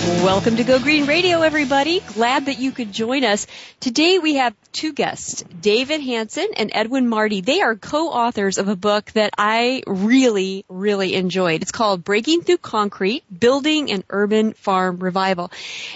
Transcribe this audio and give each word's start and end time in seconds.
Welcome 0.00 0.56
to 0.56 0.64
Go 0.64 0.78
Green 0.78 1.06
Radio, 1.06 1.42
everybody. 1.42 1.98
Glad 2.14 2.46
that 2.46 2.58
you 2.58 2.70
could 2.70 2.92
join 2.92 3.24
us. 3.24 3.48
Today 3.80 4.20
we 4.20 4.36
have 4.36 4.54
two 4.70 4.92
guests, 4.92 5.42
David 5.42 6.00
Hanson 6.00 6.46
and 6.56 6.70
Edwin 6.72 7.08
Marty. 7.08 7.40
They 7.40 7.62
are 7.62 7.74
co-authors 7.74 8.58
of 8.58 8.68
a 8.68 8.76
book 8.76 9.10
that 9.12 9.30
I 9.36 9.82
really, 9.88 10.64
really 10.68 11.14
enjoyed. 11.14 11.62
It's 11.62 11.72
called 11.72 12.04
Breaking 12.04 12.42
Through 12.42 12.58
Concrete, 12.58 13.24
Building 13.40 13.90
an 13.90 14.04
Urban 14.08 14.52
Farm 14.52 14.98
Revival. 14.98 15.50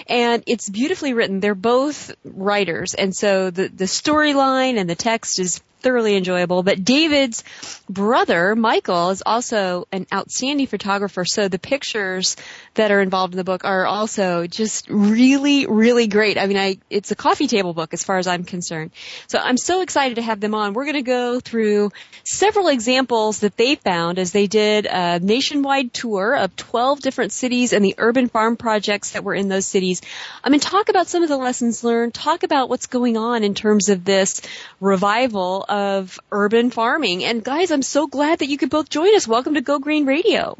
And 0.07 0.43
it's 0.47 0.69
beautifully 0.69 1.13
written. 1.13 1.39
They're 1.39 1.55
both 1.55 2.13
writers. 2.25 2.95
And 2.95 3.15
so 3.15 3.51
the, 3.51 3.69
the 3.69 3.85
storyline 3.85 4.77
and 4.77 4.89
the 4.89 4.95
text 4.95 5.39
is 5.39 5.61
thoroughly 5.83 6.15
enjoyable. 6.15 6.63
But 6.63 6.83
David's 6.83 7.43
brother, 7.89 8.55
Michael, 8.55 9.09
is 9.11 9.21
also 9.25 9.87
an 9.91 10.07
outstanding 10.11 10.67
photographer. 10.67 11.25
So 11.25 11.47
the 11.47 11.59
pictures 11.59 12.35
that 12.75 12.91
are 12.91 13.01
involved 13.01 13.33
in 13.33 13.37
the 13.37 13.43
book 13.43 13.65
are 13.65 13.85
also 13.85 14.47
just 14.47 14.89
really, 14.89 15.67
really 15.67 16.07
great. 16.07 16.37
I 16.37 16.47
mean, 16.47 16.57
I, 16.57 16.77
it's 16.89 17.11
a 17.11 17.15
coffee 17.15 17.47
table 17.47 17.73
book 17.73 17.93
as 17.93 18.03
far 18.03 18.17
as 18.17 18.25
I'm 18.25 18.45
concerned. 18.45 18.91
So 19.27 19.37
I'm 19.37 19.57
so 19.57 19.81
excited 19.81 20.15
to 20.15 20.21
have 20.21 20.39
them 20.39 20.55
on. 20.55 20.73
We're 20.73 20.85
going 20.85 20.95
to 20.95 21.01
go 21.03 21.39
through 21.39 21.91
several 22.23 22.69
examples 22.69 23.41
that 23.41 23.57
they 23.57 23.75
found 23.75 24.17
as 24.17 24.31
they 24.31 24.47
did 24.47 24.85
a 24.85 25.19
nationwide 25.19 25.93
tour 25.93 26.35
of 26.35 26.55
12 26.55 27.01
different 27.01 27.33
cities 27.33 27.73
and 27.73 27.83
the 27.83 27.95
urban 27.97 28.29
farm 28.29 28.55
projects 28.55 29.11
that 29.11 29.23
were 29.23 29.35
in 29.35 29.49
those 29.49 29.65
cities. 29.65 30.01
Going 30.43 30.59
to 30.59 30.67
talk 30.67 30.89
about 30.89 31.07
some 31.07 31.23
of 31.23 31.29
the 31.29 31.37
lessons 31.37 31.83
learned, 31.83 32.13
talk 32.13 32.43
about 32.43 32.69
what's 32.69 32.85
going 32.85 33.17
on 33.17 33.43
in 33.43 33.55
terms 33.55 33.89
of 33.89 34.05
this 34.05 34.39
revival 34.79 35.65
of 35.73 36.19
urban 36.31 36.69
farming. 36.69 37.23
And 37.23 37.43
guys, 37.43 37.71
I'm 37.71 37.81
so 37.81 38.05
glad 38.05 38.39
that 38.39 38.47
you 38.47 38.59
could 38.59 38.69
both 38.69 38.89
join 38.89 39.15
us. 39.15 39.27
Welcome 39.27 39.55
to 39.55 39.61
Go 39.61 39.79
Green 39.79 40.05
Radio. 40.05 40.55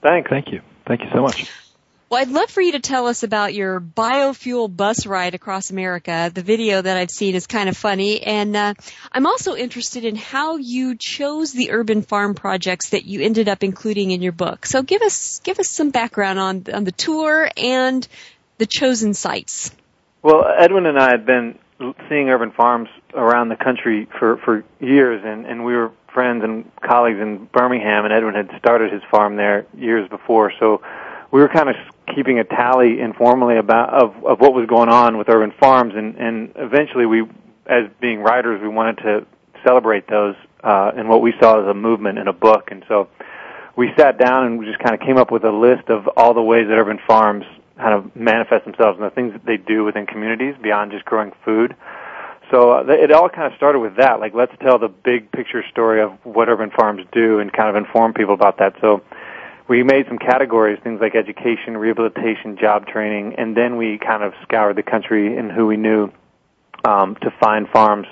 Thanks. 0.00 0.30
Thank 0.30 0.52
you. 0.52 0.60
Thank 0.86 1.00
you 1.00 1.08
so 1.12 1.22
much. 1.22 1.50
Well, 2.08 2.20
I'd 2.20 2.28
love 2.28 2.48
for 2.50 2.60
you 2.60 2.72
to 2.72 2.78
tell 2.78 3.08
us 3.08 3.24
about 3.24 3.54
your 3.54 3.80
biofuel 3.80 4.74
bus 4.74 5.06
ride 5.06 5.34
across 5.34 5.70
America. 5.70 6.30
The 6.32 6.42
video 6.42 6.80
that 6.80 6.96
I've 6.96 7.10
seen 7.10 7.34
is 7.34 7.48
kind 7.48 7.68
of 7.68 7.76
funny, 7.76 8.22
and 8.22 8.54
uh, 8.54 8.74
I'm 9.10 9.26
also 9.26 9.56
interested 9.56 10.04
in 10.04 10.14
how 10.14 10.58
you 10.58 10.94
chose 10.96 11.52
the 11.52 11.72
urban 11.72 12.02
farm 12.02 12.34
projects 12.34 12.90
that 12.90 13.04
you 13.04 13.22
ended 13.22 13.48
up 13.48 13.64
including 13.64 14.12
in 14.12 14.22
your 14.22 14.32
book. 14.32 14.66
So, 14.66 14.82
give 14.82 15.02
us 15.02 15.40
give 15.40 15.58
us 15.58 15.70
some 15.70 15.90
background 15.90 16.38
on 16.38 16.64
on 16.72 16.84
the 16.84 16.92
tour 16.92 17.50
and 17.56 18.06
the 18.58 18.66
chosen 18.66 19.14
sites. 19.14 19.72
Well, 20.22 20.44
Edwin 20.56 20.86
and 20.86 20.98
I 20.98 21.10
had 21.10 21.26
been 21.26 21.58
seeing 22.08 22.28
urban 22.28 22.52
farms 22.52 22.90
around 23.14 23.48
the 23.48 23.56
country 23.56 24.06
for 24.18 24.36
for 24.38 24.64
years, 24.80 25.22
and 25.24 25.46
and 25.46 25.64
we 25.64 25.74
were 25.74 25.90
friends 26.12 26.44
and 26.44 26.70
colleagues 26.80 27.18
in 27.18 27.48
Birmingham, 27.52 28.04
and 28.04 28.14
Edwin 28.14 28.34
had 28.34 28.50
started 28.58 28.92
his 28.92 29.02
farm 29.10 29.36
there 29.36 29.66
years 29.76 30.08
before, 30.08 30.52
so 30.60 30.80
we 31.30 31.40
were 31.40 31.48
kind 31.48 31.68
of 31.68 31.76
keeping 32.14 32.38
a 32.38 32.44
tally 32.44 33.00
informally 33.00 33.56
about 33.56 33.90
of 33.90 34.24
of 34.24 34.40
what 34.40 34.54
was 34.54 34.66
going 34.66 34.88
on 34.88 35.18
with 35.18 35.28
urban 35.28 35.52
farms, 35.58 35.94
and 35.94 36.16
and 36.16 36.52
eventually 36.56 37.06
we, 37.06 37.22
as 37.66 37.88
being 38.00 38.20
writers, 38.20 38.60
we 38.62 38.68
wanted 38.68 38.98
to 38.98 39.26
celebrate 39.64 40.06
those 40.08 40.36
uh, 40.62 40.92
and 40.96 41.08
what 41.08 41.22
we 41.22 41.32
saw 41.40 41.60
as 41.60 41.66
a 41.68 41.74
movement 41.74 42.18
in 42.18 42.28
a 42.28 42.32
book, 42.32 42.70
and 42.70 42.84
so 42.88 43.08
we 43.76 43.90
sat 43.98 44.18
down 44.18 44.46
and 44.46 44.58
we 44.58 44.66
just 44.66 44.78
kind 44.78 44.94
of 44.94 45.00
came 45.00 45.16
up 45.16 45.30
with 45.30 45.44
a 45.44 45.50
list 45.50 45.88
of 45.88 46.08
all 46.16 46.34
the 46.34 46.42
ways 46.42 46.68
that 46.68 46.78
urban 46.78 46.98
farms 47.06 47.44
kind 47.76 47.92
of 47.92 48.14
manifest 48.14 48.64
themselves 48.64 48.98
and 48.98 49.04
the 49.04 49.10
things 49.10 49.32
that 49.32 49.44
they 49.44 49.56
do 49.56 49.82
within 49.82 50.06
communities 50.06 50.54
beyond 50.62 50.92
just 50.92 51.04
growing 51.04 51.32
food. 51.44 51.74
So 52.50 52.72
uh, 52.72 52.84
it 52.88 53.10
all 53.10 53.28
kind 53.28 53.50
of 53.50 53.56
started 53.56 53.80
with 53.80 53.96
that. 53.96 54.20
Like, 54.20 54.34
let's 54.34 54.52
tell 54.60 54.78
the 54.78 54.88
big 54.88 55.32
picture 55.32 55.64
story 55.70 56.02
of 56.02 56.12
what 56.24 56.48
urban 56.48 56.70
farms 56.70 57.04
do 57.12 57.38
and 57.40 57.52
kind 57.52 57.68
of 57.68 57.76
inform 57.76 58.12
people 58.12 58.34
about 58.34 58.58
that. 58.58 58.74
So 58.80 59.02
we 59.66 59.82
made 59.82 60.06
some 60.08 60.18
categories, 60.18 60.78
things 60.82 61.00
like 61.00 61.14
education, 61.14 61.76
rehabilitation, 61.76 62.56
job 62.58 62.86
training, 62.86 63.34
and 63.36 63.56
then 63.56 63.76
we 63.76 63.98
kind 63.98 64.22
of 64.22 64.34
scoured 64.42 64.76
the 64.76 64.82
country 64.82 65.36
and 65.36 65.50
who 65.50 65.66
we 65.66 65.76
knew 65.76 66.12
um, 66.84 67.16
to 67.16 67.30
find 67.40 67.68
farms 67.68 68.06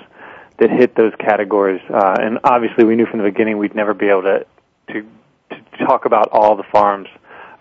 that 0.57 0.69
hit 0.69 0.95
those 0.95 1.13
categories. 1.19 1.81
Uh, 1.89 2.15
and 2.19 2.39
obviously, 2.43 2.83
we 2.83 2.95
knew 2.95 3.05
from 3.05 3.19
the 3.19 3.25
beginning 3.25 3.57
we'd 3.57 3.75
never 3.75 3.93
be 3.93 4.07
able 4.07 4.23
to 4.23 4.45
to 4.89 5.05
to 5.51 5.85
talk 5.85 6.05
about 6.05 6.29
all 6.31 6.55
the 6.55 6.63
farms 6.71 7.07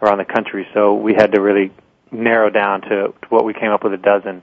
around 0.00 0.18
the 0.18 0.24
country. 0.24 0.66
So 0.74 0.94
we 0.94 1.14
had 1.14 1.32
to 1.32 1.40
really 1.40 1.70
narrow 2.10 2.50
down 2.50 2.82
to, 2.82 2.88
to 2.88 3.28
what 3.28 3.44
we 3.44 3.54
came 3.54 3.70
up 3.70 3.84
with 3.84 3.92
a 3.92 3.98
dozen. 3.98 4.42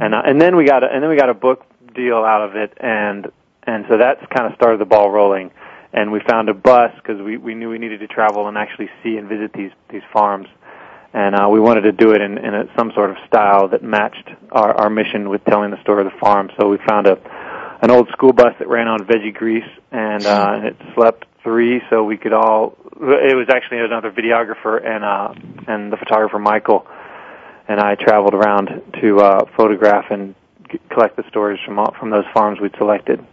And 0.00 0.14
uh, 0.14 0.22
and 0.24 0.40
then 0.40 0.56
we 0.56 0.64
got 0.64 0.82
a, 0.82 0.86
and 0.92 1.02
then 1.02 1.10
we 1.10 1.16
got 1.16 1.30
a 1.30 1.34
book 1.34 1.64
deal 1.94 2.18
out 2.18 2.42
of 2.42 2.56
it, 2.56 2.72
and 2.78 3.30
and 3.64 3.84
so 3.88 3.96
that's 3.96 4.24
kind 4.34 4.46
of 4.46 4.54
started 4.54 4.80
the 4.80 4.84
ball 4.84 5.10
rolling 5.10 5.50
and 5.96 6.12
we 6.12 6.20
found 6.20 6.48
a 6.48 6.54
bus 6.54 6.92
because 6.96 7.20
we 7.20 7.36
we 7.38 7.54
knew 7.54 7.70
we 7.70 7.78
needed 7.78 8.00
to 8.00 8.06
travel 8.06 8.46
and 8.48 8.56
actually 8.58 8.90
see 9.02 9.16
and 9.16 9.28
visit 9.28 9.52
these 9.54 9.72
these 9.90 10.02
farms, 10.12 10.46
and 11.12 11.34
uh, 11.34 11.48
we 11.48 11.58
wanted 11.58 11.82
to 11.82 11.92
do 11.92 12.12
it 12.12 12.20
in 12.20 12.38
in 12.38 12.54
a, 12.54 12.64
some 12.76 12.92
sort 12.92 13.10
of 13.10 13.16
style 13.26 13.68
that 13.68 13.82
matched 13.82 14.28
our 14.52 14.74
our 14.74 14.90
mission 14.90 15.30
with 15.30 15.42
telling 15.44 15.70
the 15.70 15.80
story 15.80 16.04
of 16.04 16.12
the 16.12 16.18
farm. 16.18 16.50
So 16.60 16.68
we 16.68 16.78
found 16.86 17.06
a 17.06 17.18
an 17.82 17.90
old 17.90 18.08
school 18.10 18.32
bus 18.32 18.54
that 18.58 18.68
ran 18.68 18.88
on 18.88 19.00
veggie 19.00 19.34
grease, 19.34 19.70
and 19.90 20.24
uh, 20.26 20.52
and 20.54 20.64
it 20.66 20.76
slept 20.94 21.24
three, 21.42 21.80
so 21.90 22.04
we 22.04 22.18
could 22.18 22.34
all. 22.34 22.76
It 22.98 23.36
was 23.36 23.48
actually 23.50 23.80
another 23.80 24.10
videographer 24.10 24.84
and 24.84 25.04
uh 25.04 25.34
and 25.66 25.92
the 25.92 25.96
photographer 25.96 26.38
Michael, 26.38 26.86
and 27.68 27.80
I 27.80 27.94
traveled 27.94 28.34
around 28.34 28.68
to 29.00 29.20
uh, 29.20 29.44
photograph 29.56 30.06
and 30.10 30.34
collect 30.90 31.16
the 31.16 31.24
stories 31.28 31.58
from 31.64 31.78
from 31.98 32.10
those 32.10 32.24
farms 32.32 32.60
we'd 32.60 32.74
selected. 32.76 33.24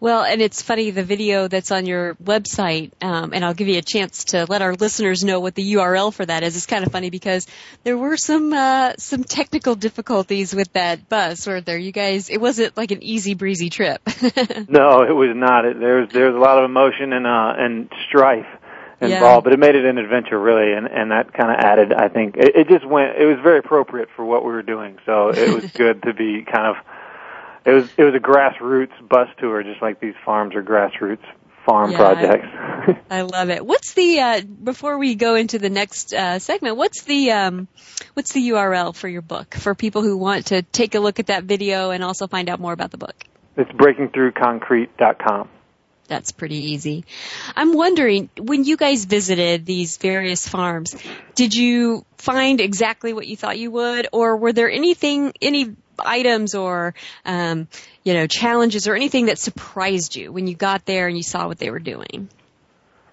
Well, 0.00 0.22
and 0.22 0.40
it's 0.40 0.62
funny 0.62 0.92
the 0.92 1.02
video 1.02 1.48
that's 1.48 1.72
on 1.72 1.84
your 1.84 2.14
website, 2.22 2.92
um, 3.02 3.32
and 3.34 3.44
I'll 3.44 3.54
give 3.54 3.66
you 3.66 3.78
a 3.78 3.82
chance 3.82 4.26
to 4.26 4.46
let 4.48 4.62
our 4.62 4.74
listeners 4.74 5.24
know 5.24 5.40
what 5.40 5.56
the 5.56 5.74
URL 5.74 6.14
for 6.14 6.24
that 6.24 6.44
is. 6.44 6.56
It's 6.56 6.66
kind 6.66 6.86
of 6.86 6.92
funny 6.92 7.10
because 7.10 7.48
there 7.82 7.98
were 7.98 8.16
some 8.16 8.52
uh, 8.52 8.92
some 8.98 9.24
technical 9.24 9.74
difficulties 9.74 10.54
with 10.54 10.72
that 10.74 11.08
bus, 11.08 11.46
weren't 11.46 11.66
there? 11.66 11.78
You 11.78 11.90
guys, 11.90 12.30
it 12.30 12.40
wasn't 12.40 12.76
like 12.76 12.92
an 12.92 13.02
easy 13.02 13.34
breezy 13.34 13.70
trip. 13.70 14.00
no, 14.68 15.02
it 15.02 15.14
was 15.14 15.34
not. 15.34 15.64
It, 15.64 15.80
there's 15.80 16.12
there's 16.12 16.34
a 16.34 16.38
lot 16.38 16.58
of 16.58 16.64
emotion 16.70 17.12
and 17.12 17.26
uh, 17.26 17.54
and 17.58 17.90
strife 18.08 18.46
involved, 19.00 19.22
yeah. 19.22 19.40
but 19.40 19.52
it 19.52 19.58
made 19.58 19.74
it 19.74 19.84
an 19.84 19.98
adventure 19.98 20.38
really, 20.38 20.72
and 20.72 20.86
and 20.86 21.10
that 21.10 21.32
kind 21.32 21.50
of 21.50 21.56
added. 21.56 21.92
I 21.92 22.08
think 22.08 22.36
it, 22.36 22.56
it 22.56 22.68
just 22.68 22.86
went. 22.86 23.16
It 23.16 23.26
was 23.26 23.38
very 23.42 23.58
appropriate 23.58 24.08
for 24.16 24.24
what 24.24 24.44
we 24.44 24.50
were 24.50 24.62
doing, 24.62 24.98
so 25.06 25.30
it 25.30 25.54
was 25.54 25.70
good 25.72 26.02
to 26.02 26.14
be 26.14 26.44
kind 26.44 26.66
of 26.66 26.76
it 27.64 27.72
was 27.72 27.88
it 27.96 28.04
was 28.04 28.14
a 28.14 28.18
grassroots 28.18 29.08
bus 29.08 29.28
tour, 29.38 29.62
just 29.62 29.82
like 29.82 30.00
these 30.00 30.14
farms 30.24 30.54
are 30.54 30.62
grassroots 30.62 31.24
farm 31.66 31.90
yeah, 31.90 31.98
projects. 31.98 32.46
I, 32.50 33.00
I 33.18 33.22
love 33.22 33.50
it. 33.50 33.64
What's 33.64 33.92
the 33.92 34.20
uh, 34.20 34.40
before 34.40 34.98
we 34.98 35.14
go 35.14 35.34
into 35.34 35.58
the 35.58 35.68
next 35.68 36.14
uh, 36.14 36.38
segment? 36.38 36.76
What's 36.76 37.02
the 37.02 37.32
um, 37.32 37.68
what's 38.14 38.32
the 38.32 38.48
URL 38.50 38.94
for 38.94 39.08
your 39.08 39.22
book 39.22 39.54
for 39.54 39.74
people 39.74 40.02
who 40.02 40.16
want 40.16 40.46
to 40.46 40.62
take 40.62 40.94
a 40.94 41.00
look 41.00 41.20
at 41.20 41.26
that 41.26 41.44
video 41.44 41.90
and 41.90 42.02
also 42.02 42.26
find 42.26 42.48
out 42.48 42.58
more 42.58 42.72
about 42.72 42.90
the 42.90 42.98
book? 42.98 43.24
It's 43.56 43.70
breakingthroughconcrete.com. 43.72 45.48
That's 46.08 46.32
pretty 46.32 46.72
easy. 46.72 47.04
I'm 47.54 47.74
wondering, 47.74 48.30
when 48.38 48.64
you 48.64 48.76
guys 48.76 49.04
visited 49.04 49.66
these 49.66 49.98
various 49.98 50.48
farms, 50.48 50.96
did 51.34 51.54
you 51.54 52.04
find 52.16 52.60
exactly 52.60 53.12
what 53.12 53.26
you 53.26 53.36
thought 53.36 53.58
you 53.58 53.70
would, 53.70 54.08
or 54.12 54.36
were 54.38 54.52
there 54.52 54.70
anything, 54.70 55.34
any 55.40 55.76
items 55.98 56.54
or 56.54 56.94
um, 57.24 57.68
you 58.04 58.14
know 58.14 58.26
challenges 58.26 58.88
or 58.88 58.94
anything 58.94 59.26
that 59.26 59.38
surprised 59.38 60.16
you 60.16 60.32
when 60.32 60.46
you 60.46 60.54
got 60.54 60.86
there 60.86 61.08
and 61.08 61.16
you 61.16 61.22
saw 61.22 61.46
what 61.46 61.58
they 61.58 61.70
were 61.70 61.78
doing? 61.78 62.28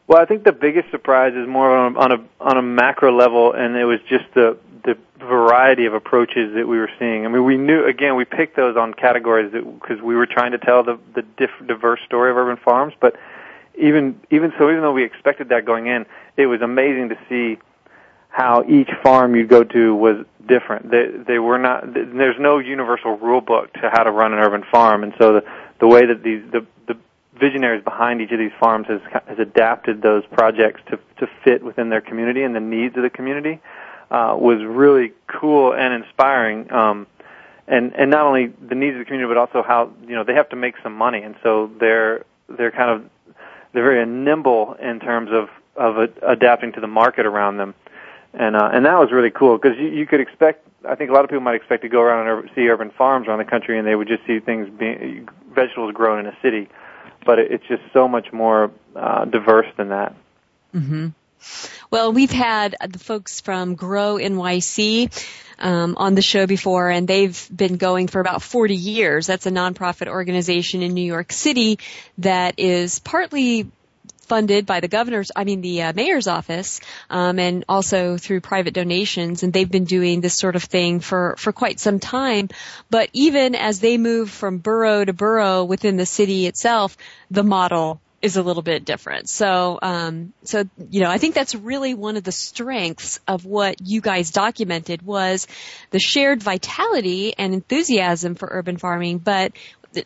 Well, 0.08 0.22
I 0.22 0.26
think 0.26 0.44
the 0.44 0.52
biggest 0.52 0.92
surprise 0.92 1.34
is 1.34 1.48
more 1.48 1.76
on 1.76 1.96
a, 1.96 2.00
on 2.00 2.12
a 2.12 2.26
on 2.40 2.58
a 2.58 2.62
macro 2.62 3.16
level, 3.16 3.54
and 3.54 3.76
it 3.76 3.86
was 3.86 4.00
just 4.08 4.26
the 4.34 4.58
the 4.65 4.65
variety 5.26 5.86
of 5.86 5.94
approaches 5.94 6.54
that 6.56 6.68
we 6.68 6.78
were 6.78 6.90
seeing. 7.00 7.26
I 7.26 7.30
mean, 7.30 7.44
we 7.44 7.58
knew 7.58 7.86
again 7.86 8.16
we 8.16 8.26
picked 8.26 8.56
those 8.56 8.78
on 8.78 8.94
categories 8.94 9.52
because 9.52 10.02
we 10.02 10.16
were 10.16 10.26
trying 10.26 10.52
to 10.52 10.58
tell 10.58 10.84
the 10.84 11.00
the 11.14 11.22
diff- 11.22 11.68
diverse 11.68 12.00
story 12.06 12.32
of 12.32 12.38
urban 12.38 12.58
farms. 12.58 12.94
But 13.00 13.16
even 13.78 14.20
even 14.32 14.54
so, 14.58 14.70
even 14.70 14.82
though 14.82 14.94
we 14.94 15.04
expected 15.04 15.50
that 15.50 15.66
going 15.66 15.88
in, 15.88 16.06
it 16.38 16.46
was 16.46 16.62
amazing 16.62 17.10
to 17.10 17.18
see 17.28 17.58
how 18.30 18.64
each 18.68 18.90
farm 19.02 19.36
you 19.36 19.46
go 19.48 19.64
to 19.64 19.96
was 19.96 20.26
different. 20.48 20.92
They 20.92 21.08
they 21.08 21.40
were 21.40 21.58
not. 21.58 21.94
There's 21.94 22.40
no 22.40 22.60
universal 22.60 23.18
rule 23.18 23.42
book 23.42 23.74
to 23.74 23.90
how 23.92 24.04
to 24.04 24.12
run 24.12 24.34
an 24.34 24.40
urban 24.40 24.64
farm, 24.72 25.04
and 25.04 25.14
so 25.18 25.34
the 25.34 25.44
the 25.80 25.88
way 25.88 26.06
that 26.06 26.24
these 26.24 26.44
the 26.52 26.66
the 26.88 26.98
visionaries 27.40 27.84
behind 27.84 28.22
each 28.22 28.32
of 28.32 28.40
these 28.40 28.52
farms 28.60 28.88
has 28.88 29.02
has 29.28 29.40
adapted 29.40 30.02
those 30.02 30.24
projects 30.32 30.82
to 30.90 31.00
to 31.18 31.28
fit 31.44 31.64
within 31.64 31.90
their 31.90 32.02
community 32.02 32.44
and 32.44 32.56
the 32.56 32.60
needs 32.60 32.96
of 32.98 33.04
the 33.04 33.10
community 33.10 33.60
uh, 34.12 34.36
was 34.38 34.64
really 34.64 35.14
cool 35.28 35.74
and 35.74 35.94
inspiring. 35.94 36.72
Um, 36.72 37.08
and 37.68 37.94
and 37.96 38.12
not 38.12 38.26
only 38.26 38.48
the 38.48 38.76
needs 38.76 38.94
of 38.94 39.00
the 39.00 39.06
community, 39.06 39.28
but 39.28 39.38
also 39.38 39.64
how 39.64 39.92
you 40.08 40.16
know 40.16 40.24
they 40.24 40.36
have 40.36 40.50
to 40.50 40.56
make 40.56 40.76
some 40.84 40.94
money, 40.94 41.22
and 41.22 41.36
so 41.42 41.72
they're 41.80 42.24
they're 42.48 42.72
kind 42.72 42.92
of 42.92 43.10
they're 43.74 43.84
very 43.84 44.06
nimble 44.06 44.76
in 44.76 45.00
terms 45.00 45.32
of 45.32 45.50
of 45.76 45.98
a, 45.98 46.10
adapting 46.22 46.74
to 46.74 46.80
the 46.80 46.88
market 46.88 47.26
around 47.26 47.58
them, 47.58 47.74
and 48.34 48.56
uh, 48.56 48.70
and 48.72 48.86
that 48.86 49.00
was 49.00 49.12
really 49.12 49.32
cool 49.32 49.58
because 49.58 49.78
you, 49.78 49.88
you 49.88 50.06
could 50.06 50.20
expect. 50.20 50.68
I 50.88 50.94
think 50.94 51.10
a 51.10 51.14
lot 51.14 51.24
of 51.24 51.32
people 51.32 51.42
might 51.42 51.56
expect 51.56 51.82
to 51.82 51.90
go 51.90 52.02
around 52.02 52.28
and 52.28 52.50
see 52.54 52.70
urban 52.70 52.92
farms 52.92 53.28
around 53.28 53.40
the 53.40 53.46
country, 53.46 53.80
and 53.80 53.88
they 53.88 53.96
would 53.96 54.08
just 54.08 54.24
see 54.28 54.40
things 54.40 54.70
being 54.70 55.28
vegetables 55.52 55.94
grown 55.94 56.20
in 56.20 56.28
a 56.28 56.38
city, 56.44 56.70
but 57.26 57.40
it, 57.40 57.52
it's 57.52 57.66
just 57.68 57.82
so 57.92 58.08
much 58.08 58.32
more 58.32 58.70
uh, 58.96 59.26
diverse 59.26 59.68
than 59.78 59.90
that. 59.90 60.16
Mm-hmm. 60.76 61.08
Well, 61.92 62.12
we've 62.14 62.32
had 62.32 62.76
the 62.88 63.00
folks 63.00 63.42
from 63.42 63.76
Grow 63.76 64.16
NYC 64.16 65.12
um, 65.60 65.96
on 65.98 66.16
the 66.16 66.22
show 66.22 66.48
before, 66.48 66.90
and 66.90 67.08
they've 67.08 67.48
been 67.56 67.78
going 67.78 68.08
for 68.08 68.20
about 68.20 68.42
40 68.42 68.76
years. 68.76 69.28
That's 69.28 69.46
a 69.46 69.52
nonprofit 69.52 70.08
organization 70.08 70.82
in 70.82 70.94
New 70.94 71.06
York 71.06 71.32
City 71.32 71.80
that 72.18 72.60
is 72.60 73.00
partly 73.00 73.68
funded 74.26 74.66
by 74.66 74.80
the 74.80 74.88
governor's, 74.88 75.32
I 75.36 75.44
mean 75.44 75.62
the 75.62 75.84
uh, 75.84 75.94
mayor's 75.94 76.28
office, 76.28 76.82
um, 77.10 77.38
and 77.40 77.64
also 77.70 78.18
through 78.18 78.42
private 78.42 78.74
donations. 78.74 79.44
And 79.44 79.54
they've 79.54 79.70
been 79.70 79.86
doing 79.86 80.22
this 80.22 80.34
sort 80.34 80.56
of 80.56 80.64
thing 80.64 81.00
for 81.00 81.36
for 81.38 81.52
quite 81.52 81.80
some 81.80 82.00
time. 82.00 82.50
But 82.90 83.10
even 83.14 83.56
as 83.56 83.80
they 83.80 83.98
move 83.98 84.30
from 84.30 84.58
borough 84.58 85.06
to 85.06 85.14
borough 85.14 85.64
within 85.64 85.98
the 85.98 86.06
city 86.06 86.48
itself, 86.48 86.98
the 87.30 87.44
model 87.44 88.02
is 88.26 88.38
a 88.38 88.44
little 88.44 88.64
bit 88.64 88.86
different. 88.86 89.30
So, 89.30 89.78
um, 89.82 90.34
so 90.44 90.64
you 90.90 91.02
know, 91.02 91.10
I 91.10 91.20
think 91.20 91.36
that's 91.36 91.54
really 91.54 91.94
one 91.94 92.18
of 92.18 92.24
the 92.24 92.32
strengths 92.32 93.20
of 93.28 93.46
what 93.46 93.76
you 93.82 94.02
guys 94.02 94.32
documented 94.32 95.04
was 95.04 95.48
the 95.92 96.00
shared 96.00 96.42
vitality 96.42 97.36
and 97.38 97.54
enthusiasm 97.54 98.34
for 98.34 98.50
urban 98.52 98.78
farming, 98.78 99.20
but 99.20 99.54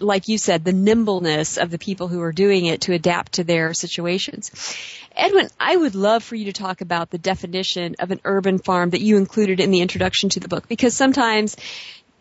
like 0.02 0.28
you 0.28 0.38
said, 0.38 0.64
the 0.64 0.74
nimbleness 0.74 1.58
of 1.58 1.72
the 1.72 1.80
people 1.80 2.08
who 2.08 2.22
are 2.22 2.34
doing 2.34 2.66
it 2.66 2.82
to 2.82 2.94
adapt 2.94 3.34
to 3.34 3.44
their 3.44 3.74
situations. 3.74 4.52
Edwin, 5.16 5.50
I 5.60 5.76
would 5.76 5.96
love 5.96 6.24
for 6.24 6.36
you 6.36 6.46
to 6.46 6.54
talk 6.54 6.82
about 6.82 7.10
the 7.10 7.18
definition 7.18 7.96
of 8.00 8.12
an 8.12 8.20
urban 8.24 8.60
farm 8.60 8.92
that 8.92 9.02
you 9.02 9.18
included 9.18 9.60
in 9.60 9.72
the 9.72 9.82
introduction 9.82 10.30
to 10.30 10.40
the 10.40 10.48
book 10.48 10.68
because 10.68 10.96
sometimes 10.96 11.58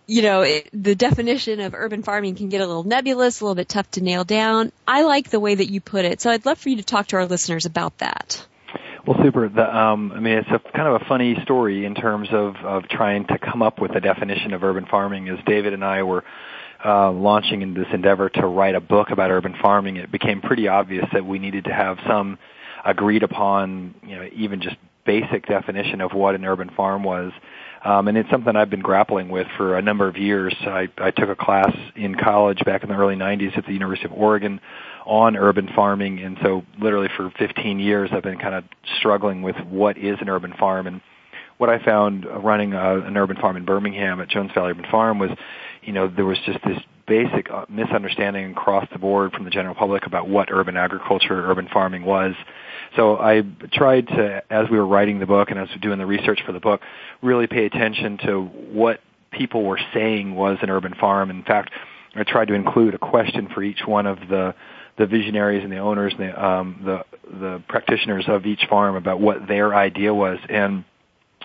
you 0.08 0.22
know, 0.22 0.40
it, 0.40 0.68
the 0.72 0.94
definition 0.94 1.60
of 1.60 1.74
urban 1.74 2.02
farming 2.02 2.34
can 2.34 2.48
get 2.48 2.62
a 2.62 2.66
little 2.66 2.82
nebulous, 2.82 3.40
a 3.40 3.44
little 3.44 3.54
bit 3.54 3.68
tough 3.68 3.88
to 3.92 4.00
nail 4.00 4.24
down. 4.24 4.72
I 4.86 5.02
like 5.02 5.28
the 5.28 5.38
way 5.38 5.54
that 5.54 5.70
you 5.70 5.82
put 5.82 6.06
it, 6.06 6.22
so 6.22 6.30
I'd 6.30 6.46
love 6.46 6.58
for 6.58 6.70
you 6.70 6.76
to 6.76 6.82
talk 6.82 7.08
to 7.08 7.16
our 7.16 7.26
listeners 7.26 7.66
about 7.66 7.98
that. 7.98 8.44
Well, 9.06 9.18
super. 9.22 9.48
The, 9.48 9.76
um, 9.76 10.12
I 10.12 10.20
mean, 10.20 10.38
it's 10.38 10.48
a 10.48 10.58
kind 10.58 10.88
of 10.88 11.02
a 11.02 11.04
funny 11.04 11.36
story 11.42 11.84
in 11.84 11.94
terms 11.94 12.28
of, 12.32 12.56
of 12.56 12.88
trying 12.88 13.26
to 13.26 13.38
come 13.38 13.62
up 13.62 13.80
with 13.80 13.94
a 13.96 14.00
definition 14.00 14.54
of 14.54 14.64
urban 14.64 14.86
farming. 14.86 15.28
As 15.28 15.38
David 15.46 15.74
and 15.74 15.84
I 15.84 16.02
were 16.02 16.24
uh, 16.82 17.10
launching 17.12 17.60
in 17.60 17.74
this 17.74 17.86
endeavor 17.92 18.30
to 18.30 18.46
write 18.46 18.74
a 18.74 18.80
book 18.80 19.10
about 19.10 19.30
urban 19.30 19.54
farming, 19.60 19.96
it 19.96 20.10
became 20.10 20.40
pretty 20.40 20.68
obvious 20.68 21.06
that 21.12 21.24
we 21.24 21.38
needed 21.38 21.64
to 21.64 21.72
have 21.72 21.98
some 22.06 22.38
agreed 22.84 23.22
upon, 23.22 23.94
you 24.06 24.16
know, 24.16 24.28
even 24.34 24.62
just 24.62 24.76
basic 25.04 25.46
definition 25.46 26.00
of 26.00 26.12
what 26.12 26.34
an 26.34 26.44
urban 26.44 26.70
farm 26.70 27.02
was. 27.02 27.32
Um, 27.84 28.08
and 28.08 28.18
it's 28.18 28.28
something 28.30 28.56
I've 28.56 28.70
been 28.70 28.80
grappling 28.80 29.28
with 29.28 29.46
for 29.56 29.76
a 29.76 29.82
number 29.82 30.08
of 30.08 30.16
years. 30.16 30.54
I, 30.60 30.88
I 30.98 31.10
took 31.10 31.28
a 31.28 31.36
class 31.36 31.74
in 31.94 32.16
college 32.16 32.64
back 32.64 32.82
in 32.82 32.88
the 32.88 32.96
early 32.96 33.14
90s 33.14 33.56
at 33.56 33.66
the 33.66 33.72
University 33.72 34.06
of 34.06 34.12
Oregon 34.12 34.60
on 35.06 35.36
urban 35.36 35.68
farming, 35.74 36.18
and 36.18 36.36
so 36.42 36.64
literally 36.80 37.08
for 37.16 37.30
15 37.38 37.78
years 37.78 38.10
I've 38.12 38.22
been 38.22 38.38
kind 38.38 38.54
of 38.54 38.64
struggling 38.98 39.42
with 39.42 39.56
what 39.68 39.96
is 39.96 40.18
an 40.20 40.28
urban 40.28 40.52
farm. 40.58 40.86
And 40.86 41.00
what 41.58 41.70
I 41.70 41.82
found 41.84 42.26
running 42.26 42.72
a, 42.74 43.00
an 43.00 43.16
urban 43.16 43.36
farm 43.36 43.56
in 43.56 43.64
Birmingham 43.64 44.20
at 44.20 44.28
Jones 44.28 44.50
Valley 44.54 44.70
Urban 44.70 44.86
Farm 44.90 45.18
was, 45.18 45.30
you 45.82 45.92
know, 45.92 46.08
there 46.08 46.24
was 46.24 46.38
just 46.44 46.58
this 46.64 46.78
basic 47.06 47.50
uh, 47.50 47.64
misunderstanding 47.68 48.52
across 48.52 48.86
the 48.92 48.98
board 48.98 49.32
from 49.32 49.44
the 49.44 49.50
general 49.50 49.74
public 49.74 50.06
about 50.06 50.28
what 50.28 50.50
urban 50.52 50.76
agriculture, 50.76 51.50
urban 51.50 51.68
farming 51.72 52.04
was. 52.04 52.34
So 52.96 53.16
I 53.16 53.42
tried 53.72 54.08
to, 54.08 54.42
as 54.50 54.68
we 54.70 54.78
were 54.78 54.86
writing 54.86 55.18
the 55.18 55.26
book 55.26 55.50
and 55.50 55.58
as 55.58 55.68
we 55.68 55.74
were 55.74 55.80
doing 55.80 55.98
the 55.98 56.06
research 56.06 56.40
for 56.44 56.52
the 56.52 56.60
book, 56.60 56.80
really 57.22 57.46
pay 57.46 57.66
attention 57.66 58.18
to 58.24 58.44
what 58.44 59.00
people 59.30 59.64
were 59.64 59.80
saying 59.92 60.34
was 60.34 60.58
an 60.62 60.70
urban 60.70 60.94
farm. 60.94 61.30
In 61.30 61.42
fact, 61.42 61.70
I 62.14 62.24
tried 62.24 62.48
to 62.48 62.54
include 62.54 62.94
a 62.94 62.98
question 62.98 63.48
for 63.54 63.62
each 63.62 63.86
one 63.86 64.06
of 64.06 64.18
the 64.28 64.54
the 64.96 65.06
visionaries 65.06 65.62
and 65.62 65.72
the 65.72 65.78
owners 65.78 66.12
and 66.18 66.28
the 66.28 66.44
um, 66.44 66.80
the 66.84 67.04
the 67.38 67.62
practitioners 67.68 68.24
of 68.26 68.46
each 68.46 68.66
farm 68.68 68.96
about 68.96 69.20
what 69.20 69.46
their 69.46 69.74
idea 69.74 70.12
was 70.12 70.38
and 70.48 70.84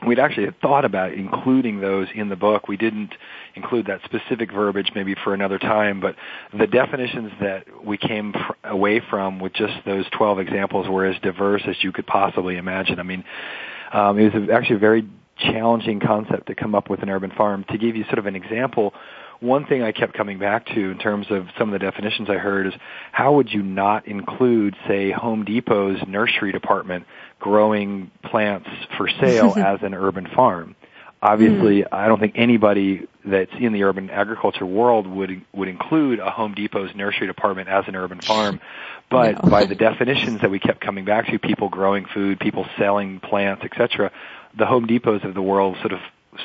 we'd 0.05 0.19
actually 0.19 0.47
thought 0.61 0.85
about 0.85 1.13
including 1.13 1.79
those 1.79 2.07
in 2.13 2.29
the 2.29 2.35
book. 2.35 2.67
We 2.67 2.77
didn't 2.77 3.13
include 3.55 3.87
that 3.87 4.01
specific 4.05 4.51
verbiage 4.51 4.91
maybe 4.95 5.15
for 5.23 5.33
another 5.33 5.59
time, 5.59 5.99
but 5.99 6.15
the 6.57 6.67
definitions 6.67 7.31
that 7.39 7.85
we 7.85 7.97
came 7.97 8.33
away 8.63 9.01
from 9.09 9.39
with 9.39 9.53
just 9.53 9.73
those 9.85 10.05
12 10.17 10.39
examples 10.39 10.87
were 10.87 11.05
as 11.05 11.19
diverse 11.21 11.61
as 11.67 11.75
you 11.81 11.91
could 11.91 12.07
possibly 12.07 12.57
imagine. 12.57 12.99
I 12.99 13.03
mean, 13.03 13.23
um, 13.93 14.17
it 14.19 14.33
was 14.33 14.49
actually 14.49 14.77
a 14.77 14.79
very 14.79 15.07
challenging 15.37 15.99
concept 15.99 16.47
to 16.47 16.55
come 16.55 16.75
up 16.75 16.89
with 16.89 17.01
an 17.03 17.09
urban 17.09 17.31
farm. 17.31 17.65
To 17.69 17.77
give 17.77 17.95
you 17.95 18.03
sort 18.05 18.19
of 18.19 18.25
an 18.25 18.35
example, 18.35 18.93
one 19.39 19.65
thing 19.65 19.83
I 19.83 19.91
kept 19.91 20.13
coming 20.13 20.39
back 20.39 20.65
to 20.67 20.91
in 20.91 20.97
terms 20.97 21.27
of 21.29 21.47
some 21.57 21.71
of 21.71 21.79
the 21.79 21.85
definitions 21.85 22.29
I 22.29 22.35
heard 22.35 22.67
is 22.67 22.73
how 23.11 23.33
would 23.33 23.51
you 23.51 23.61
not 23.61 24.07
include, 24.07 24.75
say, 24.87 25.11
Home 25.11 25.43
Depot's 25.43 26.01
nursery 26.07 26.51
department 26.51 27.05
growing 27.43 28.09
plants 28.23 28.69
for 28.97 29.09
sale 29.19 29.53
as 29.57 29.79
an 29.83 29.93
urban 29.93 30.27
farm? 30.27 30.75
Obviously, 31.21 31.81
mm. 31.81 31.87
I 31.91 32.07
don't 32.07 32.19
think 32.19 32.33
anybody 32.35 33.07
that's 33.23 33.51
in 33.57 33.71
the 33.71 33.83
urban 33.83 34.09
agriculture 34.09 34.65
world 34.65 35.07
would 35.07 35.41
would 35.53 35.67
include 35.67 36.19
a 36.19 36.29
Home 36.29 36.53
Depot's 36.53 36.95
nursery 36.95 37.27
department 37.27 37.69
as 37.69 37.85
an 37.87 37.95
urban 37.95 38.19
farm. 38.19 38.59
But 39.09 39.43
no. 39.43 39.49
by 39.49 39.65
the 39.65 39.75
definitions 39.75 40.41
that 40.41 40.49
we 40.49 40.59
kept 40.59 40.81
coming 40.81 41.05
back 41.05 41.27
to, 41.27 41.39
people 41.39 41.69
growing 41.69 42.05
food, 42.13 42.39
people 42.39 42.65
selling 42.77 43.19
plants, 43.19 43.63
etc., 43.63 44.11
the 44.57 44.65
Home 44.65 44.85
Depots 44.85 45.23
of 45.23 45.33
the 45.33 45.41
world 45.41 45.77
sort 45.81 45.93
of 45.93 45.99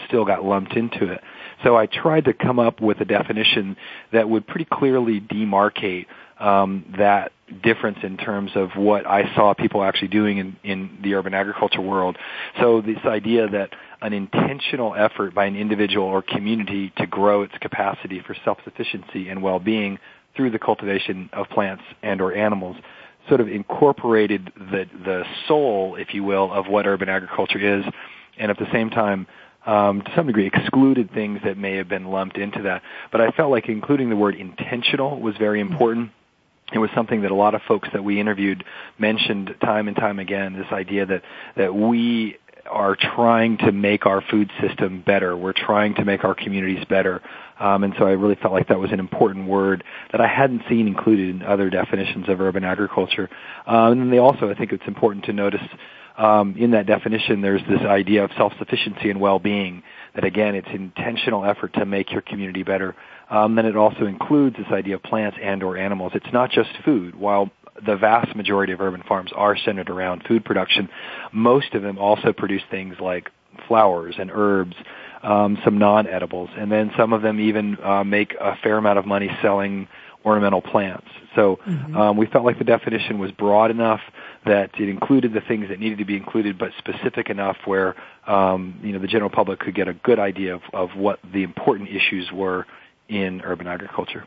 still 0.06 0.24
got 0.24 0.44
lumped 0.44 0.74
into 0.74 1.12
it. 1.12 1.22
So 1.64 1.76
I 1.76 1.86
tried 1.86 2.26
to 2.26 2.32
come 2.32 2.58
up 2.58 2.80
with 2.80 3.00
a 3.00 3.04
definition 3.04 3.76
that 4.12 4.28
would 4.28 4.46
pretty 4.46 4.66
clearly 4.66 5.20
demarcate 5.20 6.06
um, 6.38 6.84
that 6.98 7.32
difference 7.62 7.98
in 8.02 8.16
terms 8.16 8.52
of 8.54 8.70
what 8.76 9.06
I 9.06 9.34
saw 9.34 9.54
people 9.54 9.82
actually 9.82 10.08
doing 10.08 10.38
in, 10.38 10.56
in 10.64 10.98
the 11.02 11.14
urban 11.14 11.34
agriculture 11.34 11.80
world. 11.80 12.16
So 12.60 12.80
this 12.80 12.98
idea 13.04 13.48
that 13.48 13.70
an 14.00 14.12
intentional 14.12 14.94
effort 14.94 15.34
by 15.34 15.46
an 15.46 15.56
individual 15.56 16.06
or 16.06 16.22
community 16.22 16.92
to 16.98 17.06
grow 17.06 17.42
its 17.42 17.54
capacity 17.60 18.22
for 18.24 18.36
self-sufficiency 18.44 19.28
and 19.28 19.42
well-being 19.42 19.98
through 20.36 20.50
the 20.50 20.58
cultivation 20.58 21.30
of 21.32 21.48
plants 21.48 21.82
and 22.02 22.20
or 22.20 22.32
animals 22.32 22.76
sort 23.28 23.40
of 23.40 23.48
incorporated 23.48 24.50
the 24.56 24.86
the 25.04 25.24
soul, 25.46 25.96
if 25.96 26.14
you 26.14 26.24
will, 26.24 26.50
of 26.52 26.66
what 26.66 26.86
urban 26.86 27.08
agriculture 27.08 27.78
is, 27.78 27.84
and 28.38 28.50
at 28.50 28.58
the 28.58 28.66
same 28.72 28.88
time 28.88 29.26
um, 29.66 30.02
to 30.02 30.12
some 30.16 30.26
degree 30.26 30.46
excluded 30.46 31.12
things 31.12 31.40
that 31.44 31.58
may 31.58 31.76
have 31.76 31.88
been 31.88 32.06
lumped 32.06 32.38
into 32.38 32.62
that. 32.62 32.82
But 33.12 33.20
I 33.20 33.30
felt 33.32 33.50
like 33.50 33.68
including 33.68 34.08
the 34.08 34.16
word 34.16 34.34
intentional 34.34 35.20
was 35.20 35.36
very 35.36 35.60
important. 35.60 36.10
It 36.72 36.78
was 36.78 36.90
something 36.94 37.22
that 37.22 37.30
a 37.30 37.34
lot 37.34 37.54
of 37.54 37.62
folks 37.66 37.88
that 37.92 38.04
we 38.04 38.20
interviewed 38.20 38.62
mentioned 38.98 39.54
time 39.62 39.88
and 39.88 39.96
time 39.96 40.18
again. 40.18 40.52
This 40.52 40.70
idea 40.70 41.06
that 41.06 41.22
that 41.56 41.74
we 41.74 42.36
are 42.68 42.96
trying 42.96 43.56
to 43.58 43.72
make 43.72 44.06
our 44.06 44.22
food 44.30 44.50
system 44.60 45.02
better. 45.04 45.36
We're 45.36 45.54
trying 45.54 45.94
to 45.94 46.04
make 46.04 46.24
our 46.24 46.34
communities 46.34 46.84
better. 46.88 47.22
Um, 47.58 47.82
and 47.84 47.94
so 47.98 48.06
I 48.06 48.10
really 48.10 48.36
felt 48.36 48.52
like 48.52 48.68
that 48.68 48.78
was 48.78 48.92
an 48.92 49.00
important 49.00 49.48
word 49.48 49.82
that 50.12 50.20
I 50.20 50.28
hadn't 50.28 50.62
seen 50.68 50.86
included 50.86 51.30
in 51.30 51.42
other 51.42 51.70
definitions 51.70 52.28
of 52.28 52.40
urban 52.40 52.64
agriculture. 52.64 53.28
Um, 53.66 53.92
and 53.92 54.00
then 54.02 54.10
they 54.10 54.18
also, 54.18 54.50
I 54.50 54.54
think 54.54 54.72
it's 54.72 54.86
important 54.86 55.24
to 55.24 55.32
notice 55.32 55.62
um, 56.18 56.56
in 56.58 56.72
that 56.72 56.86
definition, 56.86 57.40
there's 57.40 57.62
this 57.68 57.80
idea 57.80 58.24
of 58.24 58.30
self-sufficiency 58.36 59.08
and 59.08 59.20
well-being. 59.20 59.84
That 60.16 60.24
again, 60.24 60.56
it's 60.56 60.68
intentional 60.72 61.44
effort 61.44 61.74
to 61.74 61.86
make 61.86 62.10
your 62.10 62.22
community 62.22 62.64
better. 62.64 62.96
Um, 63.30 63.54
then 63.56 63.66
it 63.66 63.76
also 63.76 64.06
includes 64.06 64.56
this 64.56 64.66
idea 64.72 64.94
of 64.94 65.02
plants 65.02 65.36
and/or 65.42 65.76
animals. 65.76 66.12
It's 66.14 66.32
not 66.32 66.50
just 66.50 66.70
food. 66.84 67.14
While 67.14 67.50
the 67.84 67.96
vast 67.96 68.34
majority 68.34 68.72
of 68.72 68.80
urban 68.80 69.02
farms 69.06 69.30
are 69.34 69.56
centered 69.56 69.90
around 69.90 70.24
food 70.26 70.44
production, 70.44 70.88
most 71.32 71.74
of 71.74 71.82
them 71.82 71.98
also 71.98 72.32
produce 72.32 72.62
things 72.70 72.96
like 73.00 73.30
flowers 73.66 74.16
and 74.18 74.30
herbs, 74.32 74.74
um, 75.22 75.58
some 75.64 75.78
non-edibles, 75.78 76.50
and 76.56 76.70
then 76.70 76.90
some 76.96 77.12
of 77.12 77.22
them 77.22 77.40
even 77.40 77.76
uh, 77.82 78.04
make 78.04 78.34
a 78.40 78.56
fair 78.62 78.78
amount 78.78 78.98
of 78.98 79.06
money 79.06 79.30
selling 79.42 79.88
ornamental 80.24 80.60
plants. 80.60 81.06
So 81.34 81.58
mm-hmm. 81.66 81.96
um, 81.96 82.16
we 82.16 82.26
felt 82.26 82.44
like 82.44 82.58
the 82.58 82.64
definition 82.64 83.18
was 83.18 83.30
broad 83.32 83.70
enough 83.70 84.00
that 84.44 84.70
it 84.78 84.88
included 84.88 85.32
the 85.32 85.40
things 85.40 85.68
that 85.68 85.78
needed 85.78 85.98
to 85.98 86.04
be 86.04 86.16
included, 86.16 86.58
but 86.58 86.70
specific 86.78 87.30
enough 87.30 87.56
where 87.64 87.94
um, 88.26 88.78
you 88.82 88.92
know 88.92 88.98
the 88.98 89.06
general 89.06 89.30
public 89.30 89.60
could 89.60 89.74
get 89.74 89.88
a 89.88 89.94
good 89.94 90.18
idea 90.18 90.54
of, 90.54 90.62
of 90.72 90.90
what 90.96 91.18
the 91.32 91.42
important 91.42 91.88
issues 91.88 92.30
were 92.32 92.66
in 93.08 93.40
urban 93.42 93.66
agriculture. 93.66 94.24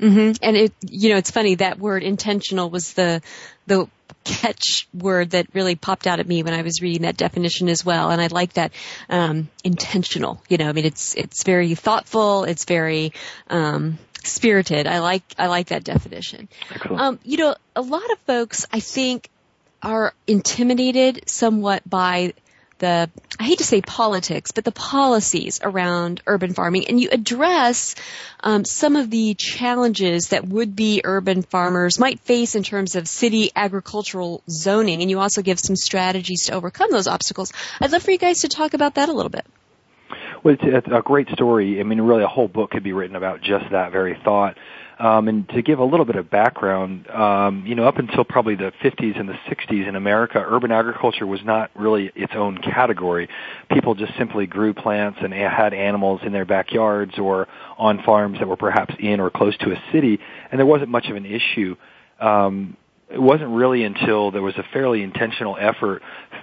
Mm-hmm. 0.00 0.42
And 0.42 0.56
it, 0.56 0.72
you 0.82 1.10
know, 1.10 1.16
it's 1.16 1.30
funny 1.30 1.56
that 1.56 1.78
word 1.78 2.02
intentional 2.02 2.70
was 2.70 2.92
the 2.92 3.22
the 3.66 3.88
catch 4.24 4.86
word 4.94 5.30
that 5.30 5.46
really 5.54 5.74
popped 5.74 6.06
out 6.06 6.20
at 6.20 6.26
me 6.26 6.42
when 6.42 6.54
I 6.54 6.62
was 6.62 6.82
reading 6.82 7.02
that 7.02 7.16
definition 7.16 7.68
as 7.68 7.84
well. 7.84 8.10
And 8.10 8.20
I 8.20 8.26
like 8.26 8.54
that 8.54 8.72
um, 9.08 9.48
intentional. 9.64 10.42
You 10.48 10.58
know, 10.58 10.68
I 10.68 10.72
mean, 10.72 10.84
it's 10.84 11.14
it's 11.14 11.42
very 11.42 11.74
thoughtful. 11.74 12.44
It's 12.44 12.64
very 12.64 13.12
um, 13.48 13.98
spirited. 14.24 14.86
I 14.86 14.98
like 15.00 15.22
I 15.38 15.46
like 15.46 15.68
that 15.68 15.84
definition. 15.84 16.48
Um, 16.90 17.18
you 17.24 17.38
know, 17.38 17.54
a 17.74 17.82
lot 17.82 18.10
of 18.10 18.18
folks 18.20 18.66
I 18.72 18.80
think 18.80 19.30
are 19.82 20.12
intimidated 20.26 21.28
somewhat 21.28 21.88
by 21.88 22.34
the 22.78 23.10
I 23.38 23.44
hate 23.44 23.58
to 23.58 23.64
say 23.64 23.80
politics, 23.80 24.52
but 24.52 24.64
the 24.64 24.72
policies 24.72 25.60
around 25.62 26.22
urban 26.26 26.54
farming, 26.54 26.88
and 26.88 27.00
you 27.00 27.08
address 27.10 27.94
um, 28.40 28.64
some 28.64 28.96
of 28.96 29.10
the 29.10 29.34
challenges 29.34 30.28
that 30.28 30.46
would 30.46 30.74
be 30.74 31.02
urban 31.04 31.42
farmers 31.42 31.98
might 31.98 32.20
face 32.20 32.54
in 32.54 32.62
terms 32.62 32.96
of 32.96 33.06
city 33.06 33.50
agricultural 33.54 34.42
zoning, 34.50 35.00
and 35.02 35.10
you 35.10 35.20
also 35.20 35.42
give 35.42 35.60
some 35.60 35.76
strategies 35.76 36.46
to 36.46 36.52
overcome 36.52 36.90
those 36.90 37.06
obstacles. 37.06 37.52
I'd 37.80 37.92
love 37.92 38.02
for 38.02 38.10
you 38.10 38.18
guys 38.18 38.40
to 38.40 38.48
talk 38.48 38.74
about 38.74 38.94
that 38.96 39.08
a 39.08 39.12
little 39.12 39.30
bit. 39.30 39.46
Well, 40.42 40.56
it's 40.60 40.86
a 40.86 41.02
great 41.02 41.28
story. 41.30 41.80
I 41.80 41.82
mean, 41.82 42.00
really, 42.00 42.22
a 42.22 42.28
whole 42.28 42.48
book 42.48 42.70
could 42.70 42.84
be 42.84 42.92
written 42.92 43.16
about 43.16 43.40
just 43.40 43.70
that 43.72 43.92
very 43.92 44.18
thought. 44.24 44.56
Um, 44.98 45.28
and 45.28 45.48
to 45.50 45.62
give 45.62 45.78
a 45.78 45.84
little 45.84 46.04
bit 46.04 46.16
of 46.16 46.28
background, 46.28 47.08
um, 47.08 47.64
you 47.64 47.76
know, 47.76 47.84
up 47.84 47.98
until 47.98 48.24
probably 48.24 48.56
the 48.56 48.72
50s 48.82 49.18
and 49.18 49.28
the 49.28 49.38
60s 49.48 49.88
in 49.88 49.94
America, 49.94 50.44
urban 50.44 50.72
agriculture 50.72 51.24
was 51.24 51.40
not 51.44 51.70
really 51.76 52.10
its 52.16 52.32
own 52.34 52.58
category. 52.58 53.28
People 53.70 53.94
just 53.94 54.12
simply 54.18 54.46
grew 54.46 54.74
plants 54.74 55.18
and 55.22 55.32
had 55.32 55.72
animals 55.72 56.20
in 56.24 56.32
their 56.32 56.44
backyards 56.44 57.16
or 57.16 57.46
on 57.78 58.02
farms 58.02 58.40
that 58.40 58.48
were 58.48 58.56
perhaps 58.56 58.92
in 58.98 59.20
or 59.20 59.30
close 59.30 59.56
to 59.58 59.70
a 59.70 59.82
city, 59.92 60.18
and 60.50 60.58
there 60.58 60.66
wasn't 60.66 60.90
much 60.90 61.06
of 61.06 61.14
an 61.14 61.26
issue. 61.26 61.76
Um, 62.18 62.76
it 63.08 63.22
wasn't 63.22 63.50
really 63.50 63.84
until 63.84 64.32
there 64.32 64.42
was 64.42 64.56
a 64.58 64.64
fairly 64.72 65.02
intentional 65.02 65.56
effort 65.58 66.02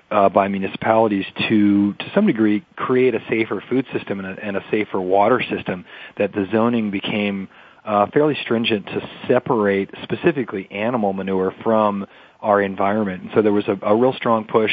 uh, 0.10 0.30
by 0.30 0.48
municipalities 0.48 1.26
to, 1.50 1.94
to 1.94 2.12
some 2.16 2.26
degree, 2.26 2.66
create 2.76 3.14
a 3.14 3.20
safer 3.30 3.62
food 3.70 3.86
system 3.94 4.20
and 4.20 4.40
a, 4.40 4.44
and 4.44 4.58
a 4.58 4.64
safer 4.72 5.00
water 5.00 5.44
system 5.48 5.86
that 6.18 6.32
the 6.34 6.48
zoning 6.52 6.90
became 6.90 7.50
uh, 7.86 8.08
fairly 8.12 8.36
stringent 8.42 8.86
to 8.88 9.10
separate 9.27 9.89
specifically 10.04 10.68
animal 10.72 11.13
manure 11.13 11.54
from 11.63 12.06
our 12.42 12.62
environment. 12.62 13.24
And 13.24 13.32
so 13.34 13.42
there 13.42 13.51
was 13.51 13.68
a, 13.68 13.77
a 13.82 13.96
real 13.96 14.13
strong 14.13 14.46
push, 14.46 14.72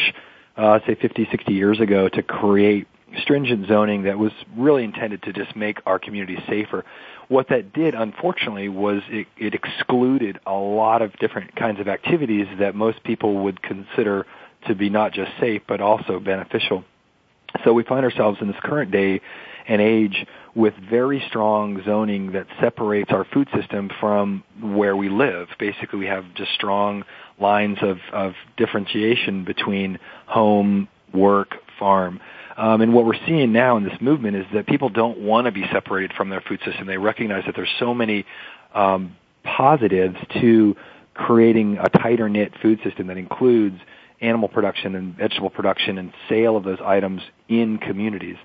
uh, 0.57 0.81
say 0.87 0.95
50, 0.95 1.29
60 1.31 1.53
years 1.53 1.81
ago, 1.81 2.09
to 2.09 2.23
create 2.23 2.89
stringent 3.21 3.69
zoning 3.69 4.05
that 4.05 4.19
was 4.19 4.33
really 4.57 4.85
intended 4.85 5.23
to 5.23 5.33
just 5.33 5.55
make 5.55 5.79
our 5.85 5.99
communities 5.99 6.41
safer. 6.49 6.85
What 7.29 7.49
that 7.51 7.73
did, 7.73 7.95
unfortunately, 7.95 8.69
was 8.69 9.03
it, 9.09 9.27
it 9.37 9.55
excluded 9.55 10.39
a 10.47 10.55
lot 10.55 11.03
of 11.03 11.17
different 11.19 11.55
kinds 11.55 11.81
of 11.81 11.89
activities 11.89 12.47
that 12.59 12.75
most 12.75 13.05
people 13.05 13.45
would 13.45 13.63
consider 13.63 14.27
to 14.67 14.75
be 14.75 14.89
not 14.89 15.13
just 15.13 15.31
safe 15.41 15.63
but 15.67 15.81
also 15.81 16.21
beneficial. 16.21 16.85
So 17.65 17.73
we 17.73 17.85
find 17.85 18.05
ourselves 18.05 18.39
in 18.41 18.47
this 18.47 18.57
current 18.63 18.91
day 18.91 19.21
and 19.69 19.81
age 19.81 20.27
with 20.55 20.75
very 20.91 21.23
strong 21.29 21.83
zoning 21.85 22.33
that 22.33 22.47
separates 22.61 23.11
our 23.11 23.25
food 23.25 23.49
system 23.59 23.91
from 24.01 24.45
where 24.61 24.95
we 24.95 25.09
live. 25.09 25.49
Basically, 25.59 25.99
we 25.99 26.07
have 26.07 26.25
just 26.35 26.53
strong 26.53 27.05
lines 27.41 27.79
of, 27.81 27.99
of 28.13 28.35
differentiation 28.57 29.45
between 29.45 29.99
home, 30.27 30.89
work, 31.15 31.55
farm. 31.79 32.21
Um, 32.57 32.83
and 32.83 32.93
what 32.93 33.07
we're 33.07 33.27
seeing 33.27 33.53
now 33.53 33.79
in 33.79 33.85
this 33.85 33.99
movement 34.01 34.37
is 34.37 34.45
that 34.53 34.67
people 34.67 34.91
don't 34.91 35.19
want 35.21 35.47
to 35.47 35.53
be 35.53 35.65
separated 35.73 36.13
from 36.15 36.29
their 36.29 36.43
food 36.43 36.61
system. 36.67 36.87
They 36.87 36.99
recognize 36.99 37.45
that 37.47 37.57
there's 37.57 37.73
so 37.79 37.95
many 37.95 38.27
um, 38.75 39.17
positives 39.43 40.17
to 40.41 40.77
creating 41.15 41.79
a 41.79 41.89
tighter 41.89 42.29
knit 42.29 42.53
food 42.61 42.79
system 42.85 43.07
that 43.07 43.17
includes 43.17 43.79
animal 44.21 44.49
production 44.49 44.95
and 44.95 45.17
vegetable 45.17 45.51
production 45.51 45.99
and 45.99 46.13
sale 46.29 46.57
of 46.57 46.65
those 46.65 46.79
items 46.85 47.23
in 47.49 47.79
communities. 47.79 48.37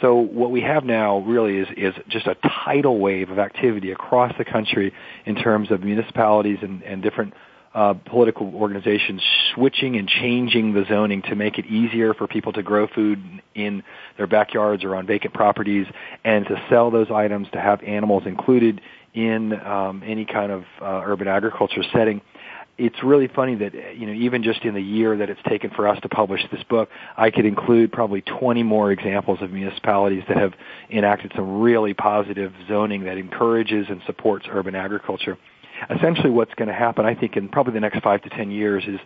So 0.00 0.16
what 0.16 0.50
we 0.50 0.60
have 0.62 0.84
now 0.84 1.18
really 1.18 1.58
is, 1.58 1.68
is 1.76 1.94
just 2.08 2.26
a 2.26 2.36
tidal 2.64 2.98
wave 2.98 3.30
of 3.30 3.38
activity 3.38 3.92
across 3.92 4.32
the 4.36 4.44
country 4.44 4.92
in 5.24 5.36
terms 5.36 5.70
of 5.70 5.82
municipalities 5.82 6.58
and, 6.62 6.82
and 6.82 7.02
different 7.02 7.34
uh, 7.74 7.94
political 8.06 8.54
organizations 8.54 9.20
switching 9.54 9.96
and 9.96 10.08
changing 10.08 10.74
the 10.74 10.84
zoning 10.88 11.22
to 11.22 11.34
make 11.34 11.58
it 11.58 11.66
easier 11.66 12.14
for 12.14 12.28
people 12.28 12.52
to 12.52 12.62
grow 12.62 12.86
food 12.86 13.42
in 13.54 13.82
their 14.16 14.28
backyards 14.28 14.84
or 14.84 14.94
on 14.94 15.06
vacant 15.06 15.34
properties 15.34 15.86
and 16.24 16.46
to 16.46 16.54
sell 16.70 16.90
those 16.90 17.10
items 17.10 17.48
to 17.52 17.60
have 17.60 17.82
animals 17.82 18.22
included 18.26 18.80
in 19.12 19.52
um, 19.64 20.02
any 20.06 20.24
kind 20.24 20.52
of 20.52 20.64
uh, 20.80 21.02
urban 21.04 21.26
agriculture 21.26 21.82
setting 21.92 22.20
it's 22.76 23.02
really 23.04 23.28
funny 23.28 23.54
that 23.56 23.96
you 23.96 24.06
know 24.06 24.12
even 24.12 24.42
just 24.42 24.62
in 24.64 24.74
the 24.74 24.82
year 24.82 25.16
that 25.16 25.30
it's 25.30 25.40
taken 25.48 25.70
for 25.70 25.86
us 25.86 25.98
to 26.02 26.08
publish 26.08 26.40
this 26.50 26.62
book, 26.64 26.88
I 27.16 27.30
could 27.30 27.46
include 27.46 27.92
probably 27.92 28.20
20 28.22 28.62
more 28.62 28.90
examples 28.90 29.40
of 29.42 29.50
municipalities 29.50 30.24
that 30.28 30.36
have 30.36 30.54
enacted 30.90 31.32
some 31.36 31.60
really 31.60 31.94
positive 31.94 32.52
zoning 32.68 33.04
that 33.04 33.16
encourages 33.16 33.86
and 33.88 34.00
supports 34.06 34.46
urban 34.50 34.74
agriculture. 34.74 35.38
Essentially, 35.90 36.30
what's 36.30 36.54
going 36.54 36.68
to 36.68 36.74
happen, 36.74 37.04
I 37.04 37.14
think, 37.14 37.36
in 37.36 37.48
probably 37.48 37.74
the 37.74 37.80
next 37.80 38.00
five 38.02 38.22
to 38.22 38.28
10 38.28 38.50
years 38.50 38.84
is 38.86 39.00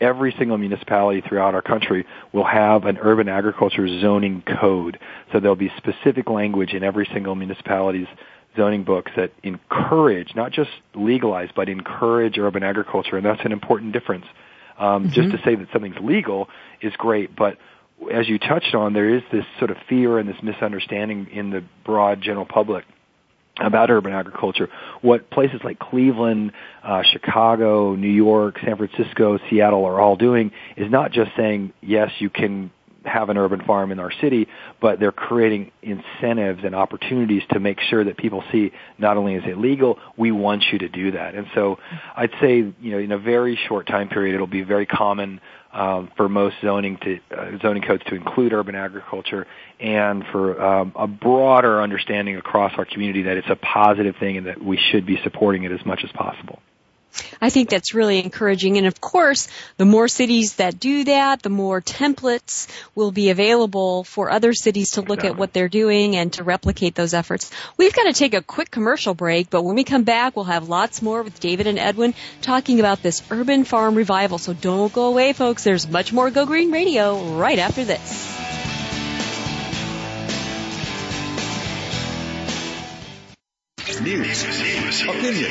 every 0.00 0.34
single 0.38 0.58
municipality 0.58 1.20
throughout 1.20 1.54
our 1.54 1.62
country 1.62 2.06
will 2.32 2.44
have 2.44 2.84
an 2.84 2.98
urban 2.98 3.28
agriculture 3.28 3.86
zoning 4.00 4.42
code. 4.60 4.98
So 5.32 5.40
there'll 5.40 5.56
be 5.56 5.70
specific 5.76 6.28
language 6.28 6.72
in 6.72 6.82
every 6.82 7.08
single 7.12 7.34
municipality's 7.34 8.08
zoning 8.56 8.84
books 8.84 9.12
that 9.16 9.32
encourage, 9.42 10.34
not 10.34 10.52
just 10.52 10.70
legalize, 10.94 11.48
but 11.54 11.68
encourage 11.68 12.38
urban 12.38 12.62
agriculture, 12.62 13.16
and 13.16 13.24
that's 13.24 13.44
an 13.44 13.52
important 13.52 13.92
difference. 13.92 14.26
Um, 14.78 15.04
mm-hmm. 15.04 15.12
Just 15.12 15.30
to 15.30 15.42
say 15.44 15.54
that 15.54 15.68
something's 15.72 15.98
legal 16.00 16.48
is 16.80 16.92
great, 16.96 17.34
but 17.36 17.58
as 18.12 18.28
you 18.28 18.38
touched 18.38 18.74
on, 18.74 18.92
there 18.92 19.14
is 19.14 19.22
this 19.30 19.44
sort 19.58 19.70
of 19.70 19.76
fear 19.88 20.18
and 20.18 20.28
this 20.28 20.42
misunderstanding 20.42 21.28
in 21.32 21.50
the 21.50 21.62
broad 21.84 22.22
general 22.22 22.46
public 22.46 22.84
about 23.58 23.90
urban 23.90 24.12
agriculture. 24.12 24.70
What 25.02 25.30
places 25.30 25.60
like 25.62 25.78
Cleveland, 25.78 26.52
uh, 26.82 27.02
Chicago, 27.02 27.94
New 27.94 28.08
York, 28.08 28.58
San 28.64 28.76
Francisco, 28.76 29.38
Seattle 29.50 29.84
are 29.84 30.00
all 30.00 30.16
doing 30.16 30.52
is 30.76 30.90
not 30.90 31.12
just 31.12 31.32
saying, 31.36 31.72
yes, 31.82 32.10
you 32.20 32.30
can 32.30 32.70
have 33.04 33.28
an 33.30 33.36
urban 33.36 33.62
farm 33.64 33.92
in 33.92 33.98
our 33.98 34.12
city, 34.20 34.46
but 34.80 35.00
they're 35.00 35.12
creating 35.12 35.70
incentives 35.82 36.62
and 36.64 36.74
opportunities 36.74 37.42
to 37.50 37.60
make 37.60 37.80
sure 37.80 38.04
that 38.04 38.16
people 38.16 38.44
see 38.52 38.72
not 38.98 39.16
only 39.16 39.34
is 39.34 39.42
it 39.46 39.58
legal, 39.58 39.98
we 40.16 40.30
want 40.32 40.64
you 40.72 40.78
to 40.78 40.88
do 40.88 41.12
that. 41.12 41.34
And 41.34 41.46
so 41.54 41.78
I'd 42.16 42.32
say, 42.40 42.56
you 42.56 42.90
know, 42.90 42.98
in 42.98 43.12
a 43.12 43.18
very 43.18 43.58
short 43.68 43.86
time 43.86 44.08
period, 44.08 44.34
it'll 44.34 44.46
be 44.46 44.62
very 44.62 44.86
common 44.86 45.40
um, 45.72 46.10
for 46.16 46.28
most 46.28 46.56
zoning 46.62 46.98
to 46.98 47.18
uh, 47.36 47.58
zoning 47.62 47.82
codes 47.82 48.02
to 48.08 48.14
include 48.16 48.52
urban 48.52 48.74
agriculture, 48.74 49.46
and 49.78 50.24
for 50.32 50.60
um, 50.60 50.92
a 50.96 51.06
broader 51.06 51.80
understanding 51.80 52.36
across 52.36 52.72
our 52.76 52.84
community 52.84 53.22
that 53.22 53.36
it's 53.36 53.48
a 53.48 53.56
positive 53.56 54.16
thing 54.18 54.36
and 54.36 54.46
that 54.46 54.62
we 54.62 54.76
should 54.90 55.06
be 55.06 55.18
supporting 55.22 55.62
it 55.64 55.70
as 55.70 55.84
much 55.86 56.00
as 56.02 56.10
possible. 56.12 56.60
I 57.40 57.50
think 57.50 57.70
that's 57.70 57.94
really 57.94 58.18
encouraging. 58.18 58.78
And 58.78 58.86
of 58.86 59.00
course, 59.00 59.48
the 59.76 59.84
more 59.84 60.08
cities 60.08 60.54
that 60.54 60.78
do 60.78 61.04
that, 61.04 61.42
the 61.42 61.50
more 61.50 61.80
templates 61.80 62.68
will 62.94 63.10
be 63.12 63.30
available 63.30 64.04
for 64.04 64.30
other 64.30 64.52
cities 64.52 64.92
to 64.92 65.02
look 65.02 65.24
at 65.24 65.36
what 65.36 65.52
they're 65.52 65.68
doing 65.68 66.16
and 66.16 66.32
to 66.34 66.44
replicate 66.44 66.94
those 66.94 67.14
efforts. 67.14 67.50
We've 67.76 67.94
got 67.94 68.04
to 68.04 68.12
take 68.12 68.34
a 68.34 68.42
quick 68.42 68.70
commercial 68.70 69.14
break, 69.14 69.50
but 69.50 69.62
when 69.62 69.76
we 69.76 69.84
come 69.84 70.04
back, 70.04 70.36
we'll 70.36 70.44
have 70.46 70.68
lots 70.68 71.02
more 71.02 71.22
with 71.22 71.40
David 71.40 71.66
and 71.66 71.78
Edwin 71.78 72.14
talking 72.42 72.80
about 72.80 73.02
this 73.02 73.22
urban 73.30 73.64
farm 73.64 73.94
revival. 73.94 74.38
So 74.38 74.52
don't 74.52 74.92
go 74.92 75.06
away, 75.06 75.32
folks. 75.32 75.64
There's 75.64 75.88
much 75.88 76.12
more 76.12 76.30
Go 76.30 76.46
Green 76.46 76.70
Radio 76.70 77.36
right 77.36 77.58
after 77.58 77.84
this. 77.84 78.40
News, 84.00 84.44
opinion, 85.04 85.50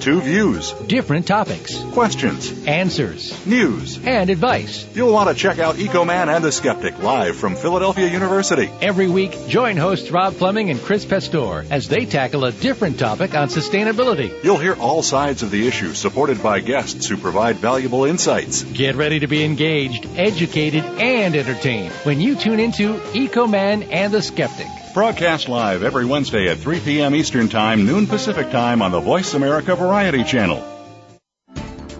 Two 0.00 0.22
views, 0.22 0.72
different 0.86 1.26
topics, 1.26 1.78
questions, 1.92 2.66
answers, 2.66 3.46
news, 3.46 3.98
and 4.06 4.30
advice. 4.30 4.86
You'll 4.94 5.12
want 5.12 5.28
to 5.28 5.34
check 5.34 5.58
out 5.58 5.74
EcoMan 5.74 6.34
and 6.34 6.42
the 6.42 6.50
Skeptic 6.50 7.02
live 7.02 7.36
from 7.36 7.54
Philadelphia 7.54 8.08
University. 8.08 8.70
Every 8.80 9.08
week, 9.08 9.36
join 9.46 9.76
hosts 9.76 10.10
Rob 10.10 10.32
Fleming 10.32 10.70
and 10.70 10.80
Chris 10.80 11.04
Pastor 11.04 11.66
as 11.70 11.86
they 11.86 12.06
tackle 12.06 12.46
a 12.46 12.52
different 12.52 12.98
topic 12.98 13.34
on 13.34 13.48
sustainability. 13.48 14.32
You'll 14.42 14.56
hear 14.56 14.74
all 14.74 15.02
sides 15.02 15.42
of 15.42 15.50
the 15.50 15.68
issue 15.68 15.92
supported 15.92 16.42
by 16.42 16.60
guests 16.60 17.06
who 17.06 17.18
provide 17.18 17.56
valuable 17.56 18.06
insights. 18.06 18.62
Get 18.62 18.96
ready 18.96 19.18
to 19.18 19.26
be 19.26 19.44
engaged, 19.44 20.06
educated, 20.16 20.82
and 20.82 21.36
entertained 21.36 21.92
when 22.04 22.22
you 22.22 22.36
tune 22.36 22.58
into 22.58 22.94
EcoMan 23.12 23.86
and 23.90 24.14
the 24.14 24.22
Skeptic. 24.22 24.79
Broadcast 24.92 25.48
live 25.48 25.84
every 25.84 26.04
Wednesday 26.04 26.48
at 26.48 26.58
3 26.58 26.80
p.m. 26.80 27.14
Eastern 27.14 27.48
Time, 27.48 27.86
noon 27.86 28.08
Pacific 28.08 28.50
Time 28.50 28.82
on 28.82 28.90
the 28.90 28.98
Voice 28.98 29.34
America 29.34 29.76
Variety 29.76 30.24
Channel. 30.24 30.79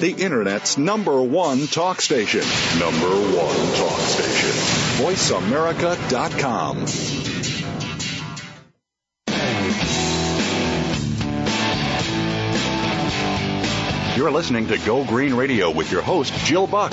The 0.00 0.12
Internet's 0.12 0.78
number 0.78 1.20
one 1.20 1.66
talk 1.66 2.00
station. 2.00 2.40
Number 2.78 3.06
one 3.06 3.56
talk 3.76 4.00
station. 4.00 4.50
VoiceAmerica.com. 5.04 6.86
You're 14.16 14.30
listening 14.30 14.68
to 14.68 14.78
Go 14.78 15.04
Green 15.04 15.34
Radio 15.34 15.70
with 15.70 15.92
your 15.92 16.00
host, 16.00 16.32
Jill 16.46 16.66
Buck. 16.66 16.92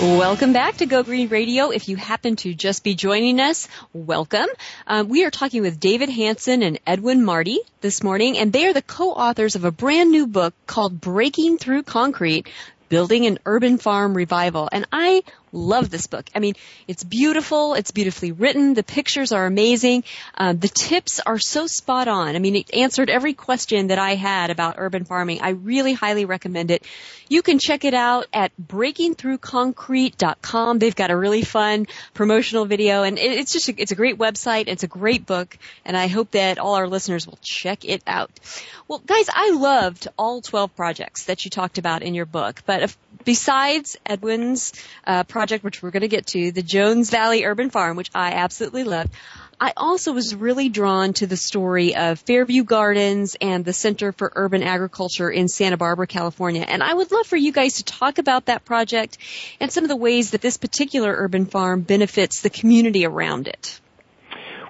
Welcome 0.00 0.54
back 0.54 0.78
to 0.78 0.86
Go 0.86 1.02
Green 1.02 1.28
Radio. 1.28 1.68
If 1.68 1.90
you 1.90 1.96
happen 1.96 2.36
to 2.36 2.54
just 2.54 2.82
be 2.82 2.94
joining 2.94 3.38
us, 3.38 3.68
welcome. 3.92 4.46
Um, 4.86 5.10
we 5.10 5.26
are 5.26 5.30
talking 5.30 5.60
with 5.60 5.78
David 5.78 6.08
Hanson 6.08 6.62
and 6.62 6.80
Edwin 6.86 7.22
Marty 7.22 7.58
this 7.82 8.02
morning, 8.02 8.38
and 8.38 8.50
they 8.50 8.64
are 8.64 8.72
the 8.72 8.80
co-authors 8.80 9.56
of 9.56 9.66
a 9.66 9.70
brand 9.70 10.10
new 10.10 10.26
book 10.26 10.54
called 10.66 11.02
Breaking 11.02 11.58
Through 11.58 11.82
Concrete, 11.82 12.48
Building 12.88 13.26
an 13.26 13.40
Urban 13.44 13.76
Farm 13.76 14.16
Revival. 14.16 14.70
And 14.72 14.86
I 14.90 15.22
love 15.52 15.90
this 15.90 16.06
book. 16.06 16.30
I 16.34 16.38
mean, 16.38 16.54
it's 16.86 17.04
beautiful. 17.04 17.74
It's 17.74 17.90
beautifully 17.90 18.32
written. 18.32 18.72
The 18.74 18.82
pictures 18.82 19.32
are 19.32 19.44
amazing. 19.46 20.04
Um, 20.36 20.58
the 20.58 20.68
tips 20.68 21.20
are 21.20 21.38
so 21.38 21.66
spot 21.66 22.08
on. 22.08 22.36
I 22.36 22.38
mean, 22.38 22.56
it 22.56 22.74
answered 22.74 23.08
every 23.10 23.34
question 23.34 23.88
that 23.88 23.98
I 23.98 24.14
had 24.14 24.48
about 24.50 24.76
urban 24.78 25.04
farming. 25.04 25.42
I 25.42 25.50
really 25.50 25.92
highly 25.92 26.24
recommend 26.24 26.70
it. 26.70 26.86
You 27.28 27.42
can 27.42 27.58
check 27.58 27.84
it 27.84 27.92
out 27.94 28.26
at 28.32 28.52
breakingthroughconcrete.com. 28.60 30.78
They've 30.78 30.96
got 30.96 31.10
a 31.10 31.16
really 31.16 31.42
fun 31.42 31.86
promotional 32.14 32.64
video 32.64 33.02
and 33.02 33.18
it's 33.18 33.52
just, 33.52 33.68
a, 33.68 33.74
it's 33.76 33.92
a 33.92 33.96
great 33.96 34.16
website. 34.18 34.68
It's 34.68 34.82
a 34.82 34.88
great 34.88 35.26
book 35.26 35.58
and 35.84 35.94
I 35.96 36.08
hope 36.08 36.32
that 36.32 36.58
all 36.58 36.74
our 36.74 36.88
listeners 36.88 37.26
will 37.26 37.38
check 37.42 37.84
it 37.84 38.02
out. 38.06 38.30
Well, 38.88 38.98
guys, 38.98 39.28
I 39.32 39.52
loved 39.52 40.08
all 40.18 40.40
12 40.40 40.74
projects 40.74 41.24
that 41.24 41.44
you 41.44 41.50
talked 41.50 41.78
about 41.78 42.02
in 42.02 42.14
your 42.14 42.26
book, 42.26 42.62
but 42.66 42.82
if, 42.82 42.98
besides 43.24 43.96
Edwin's 44.04 44.72
uh, 45.06 45.22
project, 45.24 45.39
which 45.62 45.82
we're 45.82 45.90
going 45.90 46.02
to 46.02 46.08
get 46.08 46.26
to, 46.26 46.52
the 46.52 46.62
Jones 46.62 47.10
Valley 47.10 47.44
Urban 47.44 47.70
Farm, 47.70 47.96
which 47.96 48.10
I 48.14 48.32
absolutely 48.32 48.84
loved, 48.84 49.12
I 49.60 49.72
also 49.76 50.12
was 50.12 50.34
really 50.34 50.70
drawn 50.70 51.12
to 51.14 51.26
the 51.26 51.36
story 51.36 51.94
of 51.94 52.18
Fairview 52.20 52.64
Gardens 52.64 53.36
and 53.40 53.64
the 53.64 53.72
Center 53.72 54.12
for 54.12 54.32
Urban 54.34 54.62
Agriculture 54.62 55.30
in 55.30 55.48
Santa 55.48 55.76
Barbara, 55.76 56.06
California. 56.06 56.64
And 56.66 56.82
I 56.82 56.94
would 56.94 57.12
love 57.12 57.26
for 57.26 57.36
you 57.36 57.52
guys 57.52 57.74
to 57.74 57.84
talk 57.84 58.18
about 58.18 58.46
that 58.46 58.64
project 58.64 59.18
and 59.60 59.70
some 59.70 59.84
of 59.84 59.88
the 59.88 59.96
ways 59.96 60.30
that 60.30 60.40
this 60.40 60.56
particular 60.56 61.14
urban 61.14 61.44
farm 61.44 61.82
benefits 61.82 62.40
the 62.40 62.50
community 62.50 63.04
around 63.04 63.48
it. 63.48 63.80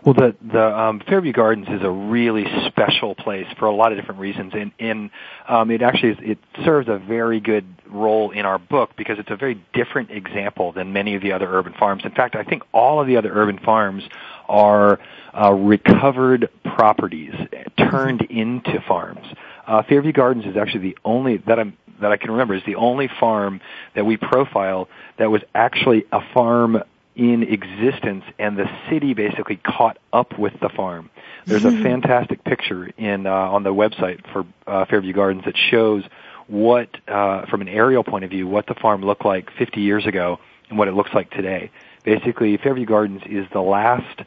Well, 0.05 0.15
the 0.15 0.35
the 0.41 0.79
um, 0.79 1.01
Fairview 1.07 1.33
Gardens 1.33 1.69
is 1.69 1.83
a 1.83 1.91
really 1.91 2.47
special 2.69 3.15
place 3.15 3.47
for 3.59 3.67
a 3.67 3.75
lot 3.75 3.93
of 3.93 3.99
different 3.99 4.21
reasons, 4.21 4.53
and 4.55 4.73
in 4.79 5.11
um, 5.47 5.71
it 5.71 5.83
actually 5.83 6.13
is, 6.13 6.19
it 6.23 6.39
serves 6.65 6.89
a 6.89 6.99
very 6.99 7.39
good 7.39 7.67
role 7.87 8.31
in 8.31 8.47
our 8.47 8.59
book 8.59 8.93
because 8.97 9.19
it's 9.19 9.31
a 9.31 9.37
very 9.37 9.63
different 9.75 10.11
example 10.11 10.73
than 10.73 10.95
many 10.95 11.17
of 11.17 11.23
the 11.23 11.33
other 11.33 11.47
urban 11.53 11.75
farms. 11.79 12.03
In 12.05 12.13
fact, 12.13 12.35
I 12.35 12.45
think 12.45 12.63
all 12.73 13.01
of 13.01 13.09
the 13.09 13.19
other 13.19 13.31
urban 13.31 13.59
farms 13.59 14.03
are 14.49 15.01
uh, 15.39 15.53
recovered 15.53 16.49
properties 16.65 17.35
turned 17.77 18.23
into 18.23 18.83
farms. 18.89 19.27
Uh, 19.67 19.83
Fairview 19.83 20.13
Gardens 20.13 20.47
is 20.47 20.57
actually 20.57 20.81
the 20.81 20.99
only 21.05 21.37
that 21.47 21.59
I'm 21.59 21.77
that 22.01 22.11
I 22.11 22.17
can 22.17 22.31
remember 22.31 22.55
is 22.55 22.63
the 22.65 22.77
only 22.77 23.09
farm 23.21 23.61
that 23.95 24.07
we 24.07 24.17
profile 24.17 24.89
that 25.19 25.31
was 25.31 25.43
actually 25.55 26.05
a 26.11 26.21
farm 26.33 26.83
in 27.17 27.43
existence 27.43 28.25
and 28.39 28.57
the 28.57 28.71
city 28.89 29.15
basically 29.15 29.57
caught 29.57 29.99
up 30.13 30.39
with 30.39 30.53
the 30.61 30.69
farm. 30.69 31.11
There's 31.47 31.65
a 31.65 31.69
mm-hmm. 31.69 31.83
fantastic 31.83 32.45
picture 32.45 32.87
in 32.97 33.27
uh, 33.27 33.33
on 33.33 33.63
the 33.63 33.75
website 33.75 34.25
for 34.33 34.47
uh, 34.67 34.85
Fairview 34.87 35.13
Gardens 35.13 35.45
that 35.45 35.57
shows 35.57 36.05
what 36.47 36.89
uh, 37.09 37.47
from 37.47 37.61
an 37.61 37.69
aerial 37.69 38.05
point 38.05 38.25
of 38.25 38.31
view 38.31 38.47
what 38.47 38.67
the 38.67 38.75
farm 38.75 39.03
looked 39.03 39.25
like 39.25 39.51
50 39.59 39.81
years 39.81 40.07
ago 40.07 40.39
and 40.69 40.79
what 40.79 40.89
it 40.89 40.95
looks 40.95 41.13
like 41.15 41.31
today. 41.31 41.71
Basically, 42.05 42.57
Fairview 42.57 42.87
Gardens 42.87 43.23
is 43.27 43.47
the 43.53 43.61
last 43.61 44.23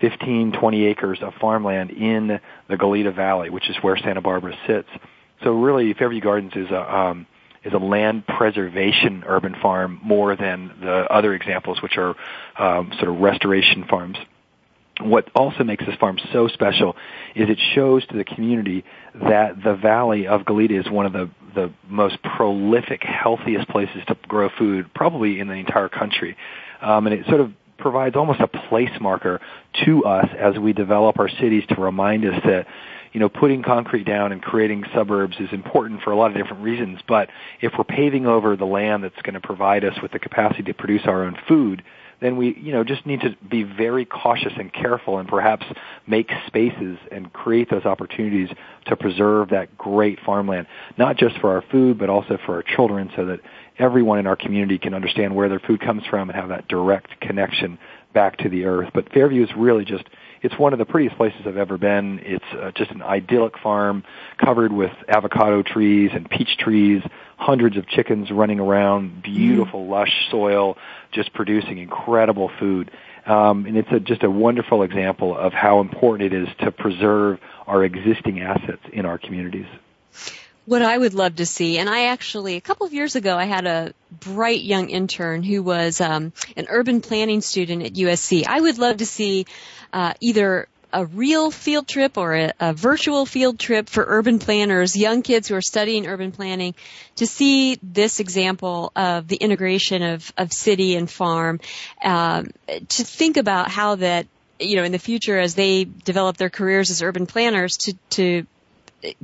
15, 0.00 0.52
20 0.52 0.84
acres 0.86 1.22
of 1.22 1.34
farmland 1.34 1.90
in 1.90 2.40
the 2.68 2.76
Goleta 2.76 3.14
Valley, 3.14 3.50
which 3.50 3.70
is 3.70 3.76
where 3.82 3.96
Santa 3.96 4.20
Barbara 4.20 4.56
sits. 4.66 4.88
So 5.44 5.52
really, 5.52 5.94
Fairview 5.94 6.20
Gardens 6.20 6.52
is 6.56 6.70
a 6.70 6.96
um, 6.96 7.26
is 7.64 7.72
a 7.72 7.78
land 7.78 8.26
preservation 8.26 9.24
urban 9.26 9.54
farm 9.60 10.00
more 10.02 10.36
than 10.36 10.72
the 10.80 11.06
other 11.10 11.34
examples, 11.34 11.80
which 11.82 11.96
are 11.96 12.14
um, 12.58 12.92
sort 12.98 13.08
of 13.08 13.20
restoration 13.20 13.84
farms. 13.88 14.18
What 15.00 15.30
also 15.34 15.64
makes 15.64 15.84
this 15.86 15.96
farm 15.96 16.18
so 16.32 16.48
special 16.48 16.96
is 17.34 17.48
it 17.48 17.58
shows 17.74 18.06
to 18.08 18.16
the 18.16 18.24
community 18.24 18.84
that 19.14 19.62
the 19.62 19.74
valley 19.74 20.26
of 20.26 20.42
Goleta 20.42 20.78
is 20.78 20.90
one 20.90 21.06
of 21.06 21.12
the, 21.12 21.30
the 21.54 21.72
most 21.88 22.18
prolific, 22.22 23.02
healthiest 23.02 23.68
places 23.68 24.02
to 24.08 24.16
grow 24.28 24.50
food, 24.58 24.92
probably 24.94 25.40
in 25.40 25.48
the 25.48 25.54
entire 25.54 25.88
country. 25.88 26.36
Um, 26.80 27.06
and 27.06 27.18
it 27.18 27.26
sort 27.26 27.40
of 27.40 27.52
provides 27.78 28.16
almost 28.16 28.40
a 28.40 28.46
place 28.46 28.90
marker 29.00 29.40
to 29.84 30.04
us 30.04 30.28
as 30.38 30.58
we 30.58 30.72
develop 30.72 31.18
our 31.18 31.28
cities 31.28 31.64
to 31.70 31.74
remind 31.76 32.24
us 32.24 32.40
that 32.44 32.66
you 33.12 33.20
know, 33.20 33.28
putting 33.28 33.62
concrete 33.62 34.04
down 34.04 34.32
and 34.32 34.42
creating 34.42 34.84
suburbs 34.94 35.36
is 35.38 35.48
important 35.52 36.02
for 36.02 36.12
a 36.12 36.16
lot 36.16 36.30
of 36.30 36.36
different 36.36 36.62
reasons, 36.62 37.00
but 37.06 37.28
if 37.60 37.72
we're 37.76 37.84
paving 37.84 38.26
over 38.26 38.56
the 38.56 38.64
land 38.64 39.04
that's 39.04 39.20
going 39.22 39.34
to 39.34 39.40
provide 39.40 39.84
us 39.84 39.94
with 40.02 40.12
the 40.12 40.18
capacity 40.18 40.62
to 40.64 40.74
produce 40.74 41.02
our 41.04 41.24
own 41.24 41.36
food, 41.46 41.82
then 42.22 42.36
we, 42.36 42.56
you 42.56 42.72
know, 42.72 42.84
just 42.84 43.04
need 43.04 43.20
to 43.20 43.36
be 43.48 43.64
very 43.64 44.04
cautious 44.04 44.52
and 44.56 44.72
careful 44.72 45.18
and 45.18 45.28
perhaps 45.28 45.66
make 46.06 46.30
spaces 46.46 46.96
and 47.10 47.32
create 47.32 47.68
those 47.68 47.84
opportunities 47.84 48.48
to 48.86 48.96
preserve 48.96 49.50
that 49.50 49.76
great 49.76 50.20
farmland, 50.24 50.66
not 50.96 51.16
just 51.16 51.36
for 51.40 51.50
our 51.50 51.64
food, 51.70 51.98
but 51.98 52.08
also 52.08 52.38
for 52.46 52.54
our 52.54 52.62
children 52.62 53.10
so 53.16 53.26
that 53.26 53.40
everyone 53.78 54.20
in 54.20 54.26
our 54.26 54.36
community 54.36 54.78
can 54.78 54.94
understand 54.94 55.34
where 55.34 55.48
their 55.48 55.58
food 55.58 55.80
comes 55.80 56.04
from 56.08 56.30
and 56.30 56.38
have 56.38 56.48
that 56.50 56.68
direct 56.68 57.20
connection 57.20 57.76
back 58.14 58.38
to 58.38 58.48
the 58.48 58.64
earth. 58.64 58.90
But 58.94 59.12
Fairview 59.12 59.42
is 59.42 59.50
really 59.56 59.84
just 59.84 60.04
it's 60.42 60.58
one 60.58 60.72
of 60.72 60.78
the 60.78 60.84
prettiest 60.84 61.16
places 61.16 61.40
I've 61.46 61.56
ever 61.56 61.78
been. 61.78 62.20
It's 62.22 62.44
uh, 62.52 62.72
just 62.74 62.90
an 62.90 63.00
idyllic 63.00 63.58
farm 63.58 64.04
covered 64.44 64.72
with 64.72 64.90
avocado 65.08 65.62
trees 65.62 66.10
and 66.12 66.28
peach 66.28 66.56
trees, 66.58 67.02
hundreds 67.36 67.76
of 67.76 67.86
chickens 67.86 68.30
running 68.30 68.58
around, 68.58 69.22
beautiful 69.22 69.84
mm. 69.84 69.90
lush 69.90 70.12
soil, 70.30 70.76
just 71.12 71.32
producing 71.32 71.78
incredible 71.78 72.50
food. 72.58 72.90
Um, 73.24 73.66
and 73.66 73.76
it's 73.76 73.88
a, 73.92 74.00
just 74.00 74.24
a 74.24 74.30
wonderful 74.30 74.82
example 74.82 75.36
of 75.36 75.52
how 75.52 75.80
important 75.80 76.32
it 76.32 76.42
is 76.42 76.48
to 76.60 76.72
preserve 76.72 77.38
our 77.68 77.84
existing 77.84 78.40
assets 78.40 78.82
in 78.92 79.06
our 79.06 79.18
communities 79.18 79.66
what 80.64 80.82
I 80.82 80.96
would 80.96 81.14
love 81.14 81.36
to 81.36 81.46
see, 81.46 81.78
and 81.78 81.88
I 81.88 82.06
actually 82.06 82.56
a 82.56 82.60
couple 82.60 82.86
of 82.86 82.92
years 82.92 83.16
ago 83.16 83.36
I 83.36 83.44
had 83.44 83.66
a 83.66 83.94
bright 84.10 84.62
young 84.62 84.90
intern 84.90 85.42
who 85.42 85.62
was 85.62 86.00
um, 86.00 86.32
an 86.56 86.66
urban 86.68 87.00
planning 87.00 87.40
student 87.40 87.82
at 87.82 87.94
USC. 87.94 88.46
I 88.46 88.60
would 88.60 88.78
love 88.78 88.98
to 88.98 89.06
see 89.06 89.46
uh, 89.92 90.14
either 90.20 90.68
a 90.92 91.06
real 91.06 91.50
field 91.50 91.88
trip 91.88 92.18
or 92.18 92.34
a, 92.34 92.52
a, 92.60 92.72
virtual 92.74 93.24
field 93.24 93.58
trip 93.58 93.88
for 93.88 94.04
urban 94.06 94.38
planners, 94.38 94.94
young 94.94 95.22
kids 95.22 95.48
who 95.48 95.54
are 95.54 95.62
studying 95.62 96.06
urban 96.06 96.32
planning, 96.32 96.74
to 97.16 97.26
see 97.26 97.78
this 97.82 98.20
example 98.20 98.92
of 98.94 99.26
the 99.26 99.36
integration 99.36 100.02
of, 100.02 100.32
of 100.36 100.52
city 100.52 100.96
and 100.96 101.10
farm, 101.10 101.60
um, 102.04 102.48
to 102.88 103.04
think 103.04 103.36
about 103.36 103.70
how 103.70 103.94
that, 103.96 104.26
you 104.60 104.76
know, 104.76 104.84
in 104.84 104.92
the 104.92 104.98
future 104.98 105.38
as 105.38 105.54
they 105.54 105.84
develop 105.84 106.36
their 106.36 106.50
careers 106.50 106.90
as 106.90 107.02
urban 107.02 107.26
planners, 107.26 107.76
to, 107.78 107.94
to 108.10 108.46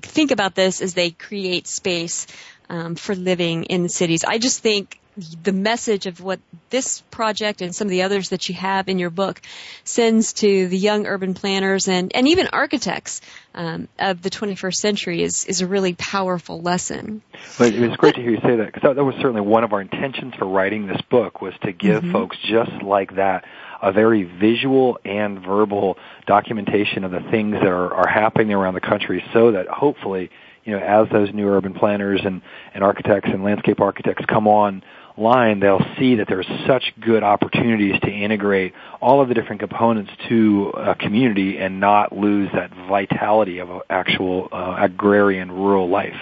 think 0.00 0.30
about 0.30 0.54
this 0.54 0.82
as 0.82 0.94
they 0.94 1.10
create 1.10 1.66
space 1.66 2.26
um, 2.68 2.94
for 2.94 3.14
living 3.14 3.64
in 3.64 3.88
cities. 3.88 4.24
I 4.24 4.38
just 4.38 4.60
think 4.60 5.00
the 5.42 5.52
message 5.52 6.06
of 6.06 6.20
what 6.20 6.38
this 6.70 7.00
project 7.10 7.60
and 7.60 7.74
some 7.74 7.86
of 7.86 7.90
the 7.90 8.02
others 8.02 8.28
that 8.28 8.48
you 8.48 8.54
have 8.54 8.88
in 8.88 8.98
your 8.98 9.10
book 9.10 9.40
sends 9.82 10.32
to 10.34 10.68
the 10.68 10.78
young 10.78 11.06
urban 11.06 11.34
planners 11.34 11.88
and, 11.88 12.14
and 12.14 12.28
even 12.28 12.46
architects 12.52 13.20
um, 13.54 13.88
of 13.98 14.22
the 14.22 14.30
21st 14.30 14.74
century 14.74 15.22
is, 15.22 15.44
is 15.46 15.60
a 15.60 15.66
really 15.66 15.94
powerful 15.94 16.60
lesson. 16.60 17.22
Well, 17.58 17.72
it 17.72 17.80
was 17.80 17.96
great 17.96 18.14
to 18.14 18.20
hear 18.20 18.30
you 18.30 18.40
say 18.42 18.56
that 18.56 18.66
because 18.66 18.82
that, 18.82 18.94
that 18.94 19.04
was 19.04 19.16
certainly 19.16 19.40
one 19.40 19.64
of 19.64 19.72
our 19.72 19.80
intentions 19.80 20.34
for 20.38 20.46
writing 20.46 20.86
this 20.86 21.00
book 21.10 21.40
was 21.40 21.54
to 21.62 21.72
give 21.72 22.02
mm-hmm. 22.02 22.12
folks 22.12 22.36
just 22.48 22.82
like 22.82 23.16
that 23.16 23.44
a 23.82 23.92
very 23.92 24.24
visual 24.24 24.98
and 25.04 25.40
verbal 25.40 25.96
documentation 26.26 27.04
of 27.04 27.10
the 27.10 27.20
things 27.30 27.54
that 27.54 27.68
are, 27.68 27.92
are 27.92 28.08
happening 28.08 28.52
around 28.52 28.74
the 28.74 28.80
country 28.80 29.24
so 29.32 29.52
that 29.52 29.68
hopefully 29.68 30.30
you 30.64 30.72
know, 30.72 30.84
as 30.84 31.08
those 31.10 31.32
new 31.32 31.48
urban 31.48 31.72
planners 31.72 32.20
and, 32.22 32.42
and 32.74 32.84
architects 32.84 33.30
and 33.32 33.42
landscape 33.42 33.80
architects 33.80 34.24
come 34.26 34.46
on 34.46 34.82
line, 35.16 35.60
they'll 35.60 35.84
see 35.98 36.16
that 36.16 36.28
there's 36.28 36.46
such 36.66 36.92
good 37.00 37.22
opportunities 37.22 37.98
to 38.02 38.10
integrate 38.10 38.74
all 39.00 39.22
of 39.22 39.28
the 39.28 39.34
different 39.34 39.60
components 39.60 40.10
to 40.28 40.70
a 40.76 40.94
community 40.94 41.58
and 41.58 41.80
not 41.80 42.12
lose 42.12 42.50
that 42.52 42.70
vitality 42.88 43.60
of 43.60 43.68
actual 43.88 44.48
uh, 44.52 44.76
agrarian 44.78 45.50
rural 45.50 45.88
life. 45.88 46.16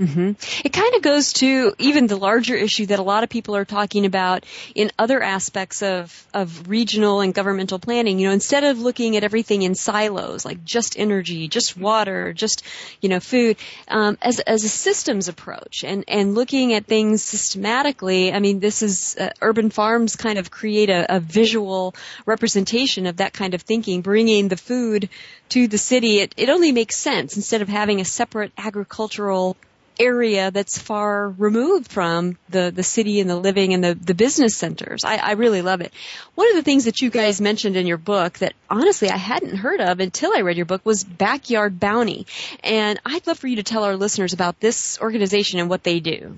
Mm-hmm. 0.00 0.32
It 0.64 0.72
kind 0.72 0.94
of 0.94 1.02
goes 1.02 1.34
to 1.34 1.74
even 1.78 2.06
the 2.06 2.16
larger 2.16 2.56
issue 2.56 2.86
that 2.86 2.98
a 2.98 3.02
lot 3.02 3.22
of 3.22 3.28
people 3.28 3.54
are 3.54 3.66
talking 3.66 4.06
about 4.06 4.46
in 4.74 4.90
other 4.98 5.22
aspects 5.22 5.82
of, 5.82 6.26
of 6.32 6.70
regional 6.70 7.20
and 7.20 7.34
governmental 7.34 7.78
planning. 7.78 8.18
You 8.18 8.28
know, 8.28 8.32
instead 8.32 8.64
of 8.64 8.80
looking 8.80 9.18
at 9.18 9.24
everything 9.24 9.60
in 9.60 9.74
silos, 9.74 10.46
like 10.46 10.64
just 10.64 10.98
energy, 10.98 11.48
just 11.48 11.76
water, 11.76 12.32
just, 12.32 12.62
you 13.02 13.10
know, 13.10 13.20
food, 13.20 13.58
um, 13.88 14.16
as, 14.22 14.40
as 14.40 14.64
a 14.64 14.70
systems 14.70 15.28
approach 15.28 15.84
and, 15.84 16.04
and 16.08 16.34
looking 16.34 16.72
at 16.72 16.86
things 16.86 17.22
systematically, 17.22 18.32
I 18.32 18.38
mean, 18.38 18.58
this 18.58 18.82
is, 18.82 19.18
uh, 19.20 19.30
urban 19.42 19.68
farms 19.68 20.16
kind 20.16 20.38
of 20.38 20.50
create 20.50 20.88
a, 20.88 21.16
a 21.16 21.20
visual 21.20 21.94
representation 22.24 23.04
of 23.04 23.18
that 23.18 23.34
kind 23.34 23.52
of 23.52 23.60
thinking, 23.60 24.00
bringing 24.00 24.48
the 24.48 24.56
food 24.56 25.10
to 25.50 25.68
the 25.68 25.76
city. 25.76 26.20
It, 26.20 26.34
it 26.38 26.48
only 26.48 26.72
makes 26.72 26.96
sense 26.96 27.36
instead 27.36 27.60
of 27.60 27.68
having 27.68 28.00
a 28.00 28.04
separate 28.06 28.52
agricultural 28.56 29.58
area 29.98 30.50
that's 30.50 30.78
far 30.78 31.28
removed 31.28 31.90
from 31.90 32.36
the, 32.48 32.72
the 32.74 32.82
city 32.82 33.20
and 33.20 33.28
the 33.28 33.36
living 33.36 33.74
and 33.74 33.82
the, 33.82 33.94
the 33.94 34.14
business 34.14 34.56
centers. 34.56 35.04
I, 35.04 35.16
I 35.16 35.32
really 35.32 35.62
love 35.62 35.80
it. 35.80 35.92
One 36.34 36.48
of 36.48 36.56
the 36.56 36.62
things 36.62 36.84
that 36.84 37.00
you 37.00 37.10
guys 37.10 37.40
mentioned 37.40 37.76
in 37.76 37.86
your 37.86 37.98
book 37.98 38.38
that 38.38 38.54
honestly 38.68 39.10
I 39.10 39.16
hadn't 39.16 39.56
heard 39.56 39.80
of 39.80 40.00
until 40.00 40.32
I 40.34 40.40
read 40.40 40.56
your 40.56 40.66
book 40.66 40.84
was 40.84 41.04
Backyard 41.04 41.78
Bounty. 41.80 42.26
And 42.62 43.00
I'd 43.04 43.26
love 43.26 43.38
for 43.38 43.48
you 43.48 43.56
to 43.56 43.62
tell 43.62 43.84
our 43.84 43.96
listeners 43.96 44.32
about 44.32 44.60
this 44.60 44.98
organization 45.00 45.60
and 45.60 45.68
what 45.68 45.82
they 45.82 46.00
do. 46.00 46.36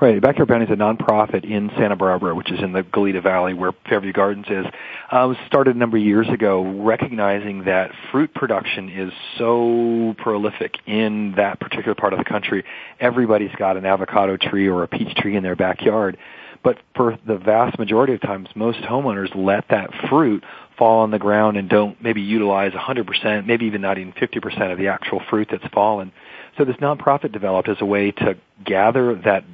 Right. 0.00 0.20
Backyard 0.20 0.48
Bounty 0.48 0.64
is 0.64 0.70
a 0.72 0.74
nonprofit 0.74 1.44
in 1.44 1.70
Santa 1.78 1.94
Barbara, 1.94 2.34
which 2.34 2.50
is 2.50 2.60
in 2.60 2.72
the 2.72 2.82
Goleta 2.82 3.22
Valley 3.22 3.54
where 3.54 3.70
Fairview 3.88 4.12
Gardens 4.12 4.46
is. 4.50 4.66
Uh, 5.10 5.34
started 5.46 5.76
a 5.76 5.78
number 5.78 5.96
of 5.96 6.02
years 6.02 6.28
ago 6.28 6.82
recognizing 6.82 7.64
that 7.64 7.92
fruit 8.10 8.34
production 8.34 8.88
is 8.88 9.12
so 9.38 10.14
prolific 10.18 10.74
in 10.86 11.34
that 11.36 11.60
particular 11.60 11.94
part 11.94 12.12
of 12.12 12.18
the 12.18 12.24
country. 12.24 12.64
Everybody's 12.98 13.54
got 13.56 13.76
an 13.76 13.86
avocado 13.86 14.36
tree 14.36 14.68
or 14.68 14.82
a 14.82 14.88
peach 14.88 15.14
tree 15.14 15.36
in 15.36 15.44
their 15.44 15.56
backyard. 15.56 16.18
But 16.64 16.78
for 16.96 17.16
the 17.24 17.36
vast 17.36 17.78
majority 17.78 18.14
of 18.14 18.20
times, 18.20 18.48
most 18.56 18.78
homeowners 18.78 19.32
let 19.36 19.68
that 19.68 19.90
fruit 20.08 20.42
fall 20.76 21.02
on 21.02 21.12
the 21.12 21.20
ground 21.20 21.56
and 21.56 21.68
don't 21.68 22.02
maybe 22.02 22.20
utilize 22.20 22.72
100%, 22.72 23.46
maybe 23.46 23.66
even 23.66 23.80
not 23.82 23.98
even 23.98 24.12
50% 24.12 24.72
of 24.72 24.78
the 24.78 24.88
actual 24.88 25.22
fruit 25.30 25.48
that's 25.50 25.66
fallen. 25.72 26.10
So 26.58 26.64
this 26.64 26.76
nonprofit 26.76 27.32
developed 27.32 27.68
as 27.68 27.76
a 27.80 27.84
way 27.84 28.10
to 28.10 28.36
gather 28.64 29.14
that 29.24 29.44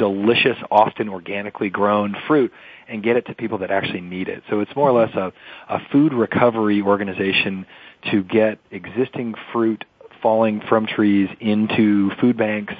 delicious, 0.00 0.56
often 0.70 1.10
organically 1.10 1.68
grown 1.68 2.16
fruit 2.26 2.50
and 2.88 3.02
get 3.02 3.16
it 3.16 3.26
to 3.26 3.34
people 3.34 3.58
that 3.58 3.70
actually 3.70 4.00
need 4.00 4.28
it. 4.28 4.42
So 4.48 4.60
it's 4.60 4.74
more 4.74 4.88
or 4.88 4.98
less 4.98 5.14
a, 5.14 5.30
a 5.68 5.78
food 5.92 6.14
recovery 6.14 6.80
organization 6.80 7.66
to 8.10 8.22
get 8.22 8.58
existing 8.70 9.34
fruit 9.52 9.84
falling 10.22 10.62
from 10.68 10.86
trees 10.86 11.28
into 11.38 12.10
food 12.18 12.36
banks 12.38 12.72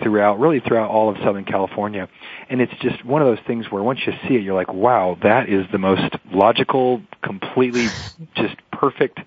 throughout, 0.00 0.38
really 0.38 0.60
throughout 0.60 0.88
all 0.88 1.10
of 1.10 1.16
Southern 1.24 1.44
California. 1.44 2.08
And 2.48 2.60
it's 2.60 2.72
just 2.80 3.04
one 3.04 3.22
of 3.22 3.28
those 3.28 3.44
things 3.44 3.66
where 3.70 3.82
once 3.82 3.98
you 4.06 4.12
see 4.28 4.36
it, 4.36 4.42
you're 4.42 4.54
like, 4.54 4.72
wow, 4.72 5.18
that 5.22 5.48
is 5.48 5.66
the 5.72 5.78
most 5.78 6.14
logical, 6.32 7.02
completely 7.22 7.88
just 8.36 8.54
perfect 8.72 9.18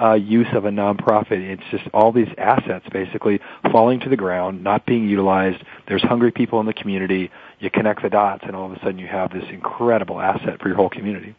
uh, 0.00 0.14
use 0.14 0.48
of 0.54 0.64
a 0.64 0.70
nonprofit. 0.70 1.40
It's 1.40 1.62
just 1.70 1.84
all 1.92 2.12
these 2.12 2.32
assets 2.38 2.86
basically 2.92 3.40
falling 3.70 4.00
to 4.00 4.08
the 4.08 4.16
ground, 4.16 4.62
not 4.62 4.86
being 4.86 5.08
utilized. 5.08 5.62
There's 5.86 6.02
hungry 6.02 6.32
people 6.32 6.60
in 6.60 6.66
the 6.66 6.74
community. 6.74 7.30
You 7.60 7.70
connect 7.70 8.02
the 8.02 8.10
dots, 8.10 8.44
and 8.46 8.54
all 8.54 8.66
of 8.66 8.72
a 8.72 8.80
sudden 8.80 8.98
you 8.98 9.06
have 9.06 9.32
this 9.32 9.44
incredible 9.50 10.20
asset 10.20 10.60
for 10.60 10.68
your 10.68 10.76
whole 10.76 10.90
community. 10.90 11.34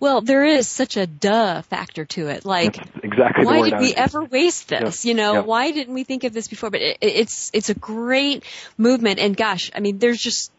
Well, 0.00 0.20
there 0.20 0.44
is 0.44 0.68
such 0.68 0.96
a 0.96 1.06
duh 1.06 1.62
factor 1.62 2.04
to 2.06 2.28
it. 2.28 2.44
Like, 2.44 2.76
That's 2.76 2.90
exactly. 3.02 3.44
Why 3.44 3.68
did 3.68 3.78
we 3.78 3.94
ever 3.94 4.24
waste 4.24 4.68
this? 4.68 5.04
You 5.04 5.14
know, 5.14 5.42
why 5.42 5.70
didn't 5.70 5.94
we 5.94 6.04
think 6.04 6.24
of 6.24 6.32
this 6.32 6.48
before? 6.48 6.70
But 6.70 6.80
it, 6.80 6.98
it's 7.00 7.50
it's 7.52 7.68
a 7.68 7.74
great 7.74 8.44
movement, 8.78 9.18
and 9.18 9.36
gosh, 9.36 9.70
I 9.74 9.80
mean, 9.80 9.98
there's 9.98 10.20
just 10.20 10.50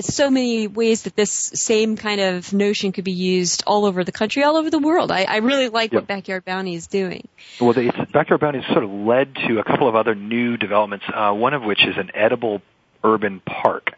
so 0.00 0.30
many 0.30 0.66
ways 0.66 1.02
that 1.02 1.14
this 1.14 1.30
same 1.30 1.96
kind 1.96 2.20
of 2.20 2.52
notion 2.52 2.92
could 2.92 3.04
be 3.04 3.12
used 3.12 3.62
all 3.66 3.84
over 3.84 4.02
the 4.02 4.12
country, 4.12 4.42
all 4.42 4.56
over 4.56 4.70
the 4.70 4.78
world. 4.78 5.12
I, 5.12 5.24
I 5.24 5.36
really 5.36 5.68
like 5.68 5.92
yep. 5.92 6.02
what 6.02 6.08
Backyard 6.08 6.44
Bounty 6.44 6.74
is 6.74 6.86
doing. 6.86 7.28
Well, 7.60 7.72
the, 7.72 7.92
Backyard 8.12 8.40
Bounty 8.40 8.60
has 8.60 8.72
sort 8.72 8.84
of 8.84 8.90
led 8.90 9.34
to 9.46 9.58
a 9.58 9.64
couple 9.64 9.88
of 9.88 9.94
other 9.94 10.14
new 10.14 10.56
developments, 10.56 11.04
uh, 11.12 11.32
one 11.32 11.54
of 11.54 11.62
which 11.62 11.84
is 11.84 11.96
an 11.96 12.10
edible 12.14 12.60
urban 13.04 13.40
park. 13.40 13.92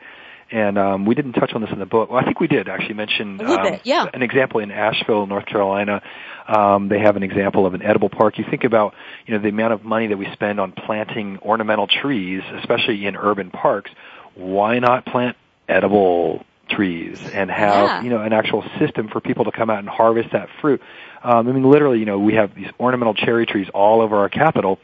And 0.52 0.78
um, 0.78 1.06
we 1.06 1.14
didn't 1.14 1.34
touch 1.34 1.52
on 1.54 1.60
this 1.60 1.70
in 1.72 1.78
the 1.78 1.86
book. 1.86 2.10
Well, 2.10 2.20
I 2.20 2.24
think 2.24 2.40
we 2.40 2.48
did 2.48 2.68
actually 2.68 2.94
mention 2.94 3.40
um, 3.40 3.62
bit, 3.62 3.82
yeah. 3.84 4.06
an 4.12 4.22
example 4.22 4.60
in 4.60 4.72
Asheville, 4.72 5.26
North 5.26 5.46
Carolina. 5.46 6.02
Um, 6.48 6.88
they 6.88 6.98
have 6.98 7.14
an 7.14 7.22
example 7.22 7.66
of 7.66 7.74
an 7.74 7.82
edible 7.82 8.08
park. 8.08 8.36
You 8.36 8.44
think 8.50 8.64
about 8.64 8.94
you 9.26 9.34
know 9.34 9.40
the 9.40 9.48
amount 9.48 9.74
of 9.74 9.84
money 9.84 10.08
that 10.08 10.16
we 10.16 10.26
spend 10.32 10.58
on 10.58 10.72
planting 10.72 11.38
ornamental 11.38 11.86
trees, 11.86 12.42
especially 12.58 13.06
in 13.06 13.14
urban 13.14 13.50
parks. 13.52 13.92
Why 14.34 14.80
not 14.80 15.06
plant 15.06 15.36
edible 15.70 16.44
trees 16.68 17.20
and 17.32 17.50
have 17.50 17.86
yeah. 17.86 18.02
you 18.02 18.10
know 18.10 18.22
an 18.22 18.32
actual 18.32 18.64
system 18.78 19.08
for 19.08 19.20
people 19.20 19.44
to 19.44 19.52
come 19.52 19.70
out 19.70 19.80
and 19.80 19.88
harvest 19.88 20.30
that 20.32 20.48
fruit. 20.60 20.80
Um, 21.22 21.48
I 21.48 21.52
mean, 21.52 21.64
literally, 21.64 21.98
you 21.98 22.06
know, 22.06 22.18
we 22.18 22.34
have 22.34 22.54
these 22.54 22.68
ornamental 22.78 23.14
cherry 23.14 23.44
trees 23.46 23.68
all 23.74 24.00
over 24.00 24.16
our 24.16 24.28
capital. 24.28 24.78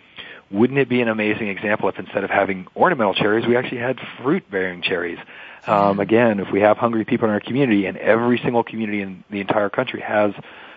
Wouldn't 0.51 0.79
it 0.79 0.88
be 0.88 1.01
an 1.01 1.09
amazing 1.09 1.49
example 1.49 1.88
if 1.88 1.99
instead 1.99 2.22
of 2.22 2.31
having 2.31 2.66
ornamental 2.77 3.14
cherries, 3.14 3.46
we 3.46 3.57
actually 3.57 3.81
had 3.81 3.99
fruit-bearing 4.22 4.83
cherries? 4.83 5.18
Um, 5.66 5.99
again, 5.99 6.38
if 6.38 6.53
we 6.53 6.61
have 6.61 6.77
hungry 6.77 7.05
people 7.05 7.27
in 7.27 7.35
our 7.35 7.40
community, 7.40 7.87
and 7.87 7.96
every 7.96 8.38
single 8.38 8.62
community 8.62 9.01
in 9.01 9.25
the 9.31 9.40
entire 9.40 9.68
country 9.68 10.01
has, 10.01 10.33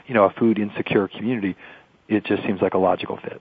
you 0.08 0.15
know, 0.15 0.24
a 0.24 0.32
food 0.32 0.58
insecure 0.58 1.08
community, 1.08 1.56
it 2.08 2.24
just 2.26 2.41
seems 2.43 2.62
like 2.62 2.74
a 2.74 2.80
logical 2.80 3.17
fit. 3.17 3.39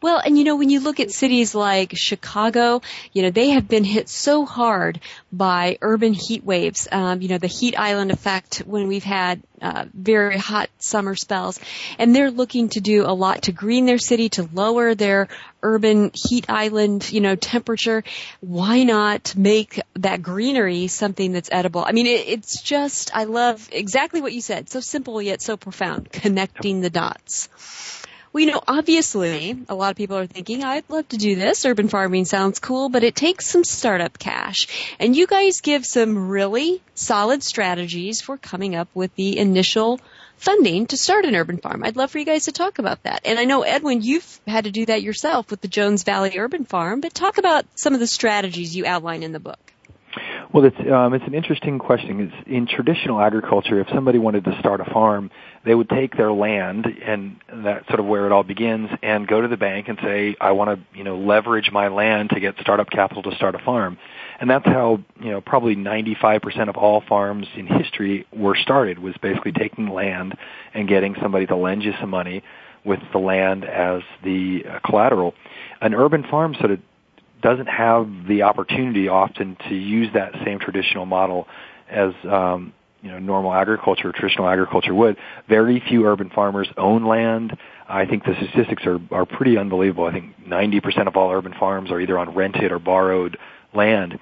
Well, 0.00 0.20
and 0.24 0.38
you 0.38 0.44
know, 0.44 0.56
when 0.56 0.70
you 0.70 0.80
look 0.80 1.00
at 1.00 1.10
cities 1.10 1.54
like 1.54 1.92
Chicago, 1.94 2.82
you 3.12 3.22
know, 3.22 3.30
they 3.30 3.50
have 3.50 3.68
been 3.68 3.84
hit 3.84 4.08
so 4.08 4.44
hard 4.44 5.00
by 5.32 5.78
urban 5.82 6.12
heat 6.12 6.44
waves. 6.44 6.88
Um, 6.90 7.20
you 7.22 7.28
know, 7.28 7.38
the 7.38 7.46
heat 7.46 7.78
island 7.78 8.10
effect 8.10 8.58
when 8.66 8.88
we've 8.88 9.04
had 9.04 9.42
uh, 9.60 9.86
very 9.94 10.38
hot 10.38 10.68
summer 10.78 11.14
spells, 11.14 11.58
and 11.98 12.14
they're 12.14 12.30
looking 12.30 12.68
to 12.70 12.80
do 12.80 13.04
a 13.06 13.12
lot 13.12 13.42
to 13.42 13.52
green 13.52 13.86
their 13.86 13.98
city, 13.98 14.28
to 14.30 14.48
lower 14.52 14.94
their 14.94 15.28
urban 15.62 16.10
heat 16.14 16.46
island, 16.48 17.10
you 17.12 17.20
know, 17.20 17.36
temperature. 17.36 18.04
Why 18.40 18.84
not 18.84 19.34
make 19.36 19.80
that 19.94 20.22
greenery 20.22 20.86
something 20.88 21.32
that's 21.32 21.48
edible? 21.50 21.84
I 21.84 21.92
mean, 21.92 22.06
it, 22.06 22.28
it's 22.28 22.60
just, 22.60 23.14
I 23.16 23.24
love 23.24 23.68
exactly 23.72 24.20
what 24.20 24.32
you 24.32 24.40
said. 24.40 24.68
So 24.68 24.80
simple 24.80 25.20
yet 25.20 25.42
so 25.42 25.56
profound, 25.56 26.12
connecting 26.12 26.80
the 26.80 26.90
dots. 26.90 27.48
Well, 28.36 28.44
you 28.44 28.52
know, 28.52 28.62
obviously, 28.68 29.64
a 29.66 29.74
lot 29.74 29.92
of 29.92 29.96
people 29.96 30.18
are 30.18 30.26
thinking, 30.26 30.62
I'd 30.62 30.90
love 30.90 31.08
to 31.08 31.16
do 31.16 31.36
this. 31.36 31.64
Urban 31.64 31.88
farming 31.88 32.26
sounds 32.26 32.58
cool, 32.58 32.90
but 32.90 33.02
it 33.02 33.16
takes 33.16 33.46
some 33.46 33.64
startup 33.64 34.18
cash. 34.18 34.94
And 34.98 35.16
you 35.16 35.26
guys 35.26 35.62
give 35.62 35.86
some 35.86 36.28
really 36.28 36.82
solid 36.94 37.42
strategies 37.42 38.20
for 38.20 38.36
coming 38.36 38.74
up 38.74 38.88
with 38.92 39.14
the 39.14 39.38
initial 39.38 40.00
funding 40.36 40.86
to 40.88 40.98
start 40.98 41.24
an 41.24 41.34
urban 41.34 41.56
farm. 41.56 41.82
I'd 41.82 41.96
love 41.96 42.10
for 42.10 42.18
you 42.18 42.26
guys 42.26 42.44
to 42.44 42.52
talk 42.52 42.78
about 42.78 43.04
that. 43.04 43.22
And 43.24 43.38
I 43.38 43.46
know, 43.46 43.62
Edwin, 43.62 44.02
you've 44.02 44.38
had 44.46 44.64
to 44.64 44.70
do 44.70 44.84
that 44.84 45.00
yourself 45.00 45.50
with 45.50 45.62
the 45.62 45.68
Jones 45.68 46.02
Valley 46.02 46.36
Urban 46.36 46.66
Farm, 46.66 47.00
but 47.00 47.14
talk 47.14 47.38
about 47.38 47.64
some 47.74 47.94
of 47.94 48.00
the 48.00 48.06
strategies 48.06 48.76
you 48.76 48.84
outline 48.84 49.22
in 49.22 49.32
the 49.32 49.40
book. 49.40 49.65
Well, 50.52 50.64
it's 50.64 50.76
um, 50.90 51.14
it's 51.14 51.26
an 51.26 51.34
interesting 51.34 51.78
question. 51.78 52.20
It's, 52.20 52.48
in 52.48 52.66
traditional 52.66 53.20
agriculture, 53.20 53.80
if 53.80 53.88
somebody 53.94 54.18
wanted 54.18 54.44
to 54.44 54.58
start 54.58 54.80
a 54.80 54.84
farm, 54.84 55.30
they 55.64 55.74
would 55.74 55.88
take 55.88 56.16
their 56.16 56.32
land, 56.32 56.86
and 56.86 57.36
that's 57.52 57.86
sort 57.88 58.00
of 58.00 58.06
where 58.06 58.26
it 58.26 58.32
all 58.32 58.42
begins, 58.42 58.88
and 59.02 59.26
go 59.26 59.40
to 59.40 59.48
the 59.48 59.56
bank 59.56 59.88
and 59.88 59.98
say, 60.02 60.36
"I 60.40 60.52
want 60.52 60.78
to, 60.78 60.98
you 60.98 61.04
know, 61.04 61.18
leverage 61.18 61.70
my 61.70 61.88
land 61.88 62.30
to 62.30 62.40
get 62.40 62.54
startup 62.60 62.90
capital 62.90 63.22
to 63.24 63.34
start 63.34 63.54
a 63.54 63.58
farm." 63.58 63.98
And 64.38 64.50
that's 64.50 64.66
how, 64.66 65.00
you 65.20 65.30
know, 65.30 65.40
probably 65.40 65.76
95% 65.76 66.68
of 66.68 66.76
all 66.76 67.02
farms 67.08 67.46
in 67.56 67.66
history 67.66 68.26
were 68.32 68.54
started 68.54 68.98
was 68.98 69.14
basically 69.22 69.52
taking 69.52 69.88
land 69.88 70.36
and 70.74 70.86
getting 70.88 71.14
somebody 71.22 71.46
to 71.46 71.56
lend 71.56 71.82
you 71.82 71.94
some 72.00 72.10
money 72.10 72.42
with 72.84 73.00
the 73.12 73.18
land 73.18 73.64
as 73.64 74.02
the 74.22 74.64
uh, 74.68 74.78
collateral. 74.84 75.34
An 75.80 75.94
urban 75.94 76.24
farm 76.30 76.54
sort 76.54 76.70
of 76.70 76.80
doesn't 77.46 77.68
have 77.68 78.08
the 78.26 78.42
opportunity 78.42 79.06
often 79.06 79.56
to 79.68 79.74
use 79.76 80.08
that 80.14 80.32
same 80.44 80.58
traditional 80.58 81.06
model 81.06 81.46
as 81.88 82.12
um, 82.28 82.72
you 83.02 83.08
know 83.08 83.20
normal 83.20 83.52
agriculture, 83.54 84.10
traditional 84.10 84.48
agriculture 84.48 84.92
would. 84.92 85.16
Very 85.48 85.80
few 85.88 86.06
urban 86.06 86.28
farmers 86.28 86.66
own 86.76 87.06
land. 87.06 87.56
I 87.88 88.04
think 88.04 88.24
the 88.24 88.34
statistics 88.34 88.84
are 88.84 88.98
are 89.12 89.24
pretty 89.24 89.56
unbelievable. 89.56 90.06
I 90.06 90.12
think 90.12 90.34
90% 90.44 91.06
of 91.06 91.16
all 91.16 91.30
urban 91.30 91.54
farms 91.56 91.92
are 91.92 92.00
either 92.00 92.18
on 92.18 92.34
rented 92.34 92.72
or 92.72 92.80
borrowed 92.80 93.38
land. 93.72 94.18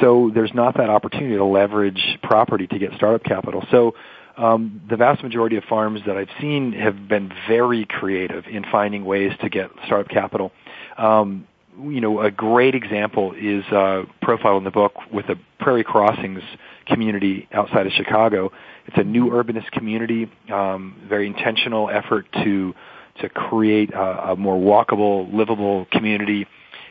So 0.00 0.30
there's 0.34 0.54
not 0.54 0.78
that 0.78 0.88
opportunity 0.88 1.36
to 1.36 1.44
leverage 1.44 2.18
property 2.22 2.66
to 2.66 2.78
get 2.78 2.94
startup 2.96 3.24
capital. 3.24 3.62
So 3.70 3.94
um, 4.38 4.80
the 4.88 4.96
vast 4.96 5.22
majority 5.22 5.56
of 5.56 5.64
farms 5.64 6.00
that 6.06 6.16
I've 6.16 6.32
seen 6.40 6.72
have 6.72 7.08
been 7.08 7.30
very 7.46 7.84
creative 7.84 8.46
in 8.46 8.64
finding 8.72 9.04
ways 9.04 9.32
to 9.42 9.50
get 9.50 9.70
startup 9.84 10.08
capital. 10.08 10.50
Um, 10.96 11.46
you 11.78 12.00
know, 12.00 12.20
a 12.20 12.30
great 12.30 12.74
example 12.74 13.34
is 13.38 13.64
uh, 13.72 14.02
profile 14.22 14.56
in 14.58 14.64
the 14.64 14.70
book 14.70 14.94
with 15.12 15.26
the 15.26 15.36
Prairie 15.58 15.84
Crossings 15.84 16.42
community 16.86 17.48
outside 17.52 17.86
of 17.86 17.92
Chicago. 17.92 18.52
It's 18.86 18.96
a 18.98 19.04
new 19.04 19.30
urbanist 19.30 19.70
community, 19.72 20.30
um, 20.52 20.96
very 21.08 21.26
intentional 21.26 21.90
effort 21.90 22.26
to 22.44 22.74
to 23.20 23.28
create 23.28 23.92
a, 23.94 24.32
a 24.32 24.36
more 24.36 24.56
walkable, 24.56 25.32
livable 25.32 25.86
community. 25.92 26.46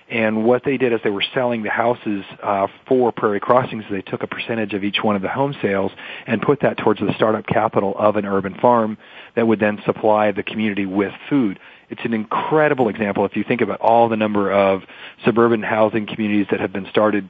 And 0.10 0.46
what 0.46 0.64
they 0.64 0.78
did 0.78 0.94
is 0.94 1.00
they 1.04 1.10
were 1.10 1.24
selling 1.34 1.64
the 1.64 1.70
houses 1.70 2.24
uh, 2.42 2.68
for 2.88 3.12
Prairie 3.12 3.40
Crossings. 3.40 3.84
They 3.90 4.02
took 4.02 4.24
a 4.24 4.28
percentage 4.28 4.74
of 4.74 4.84
each 4.84 4.98
one 5.02 5.16
of 5.16 5.22
the 5.22 5.30
home 5.30 5.56
sales 5.62 5.92
and 6.28 6.42
put 6.42 6.62
that 6.62 6.78
towards 6.78 7.00
the 7.00 7.14
startup 7.16 7.46
capital 7.48 7.94
of 7.98 8.16
an 8.16 8.26
urban 8.26 8.56
farm 8.62 8.98
that 9.36 9.48
would 9.48 9.60
then 9.60 9.80
supply 9.86 10.32
the 10.32 10.44
community 10.44 10.86
with 10.86 11.12
food. 11.30 11.60
It's 11.94 12.06
an 12.06 12.14
incredible 12.16 12.90
example 12.90 13.24
if 13.26 13.36
you 13.36 13.44
think 13.44 13.62
about 13.62 13.80
all 13.80 14.10
the 14.10 14.18
number 14.18 14.52
of 14.52 14.82
suburban 15.24 15.62
housing 15.62 16.08
communities 16.08 16.48
that 16.50 16.60
have 16.60 16.74
been 16.74 16.88
started 16.90 17.30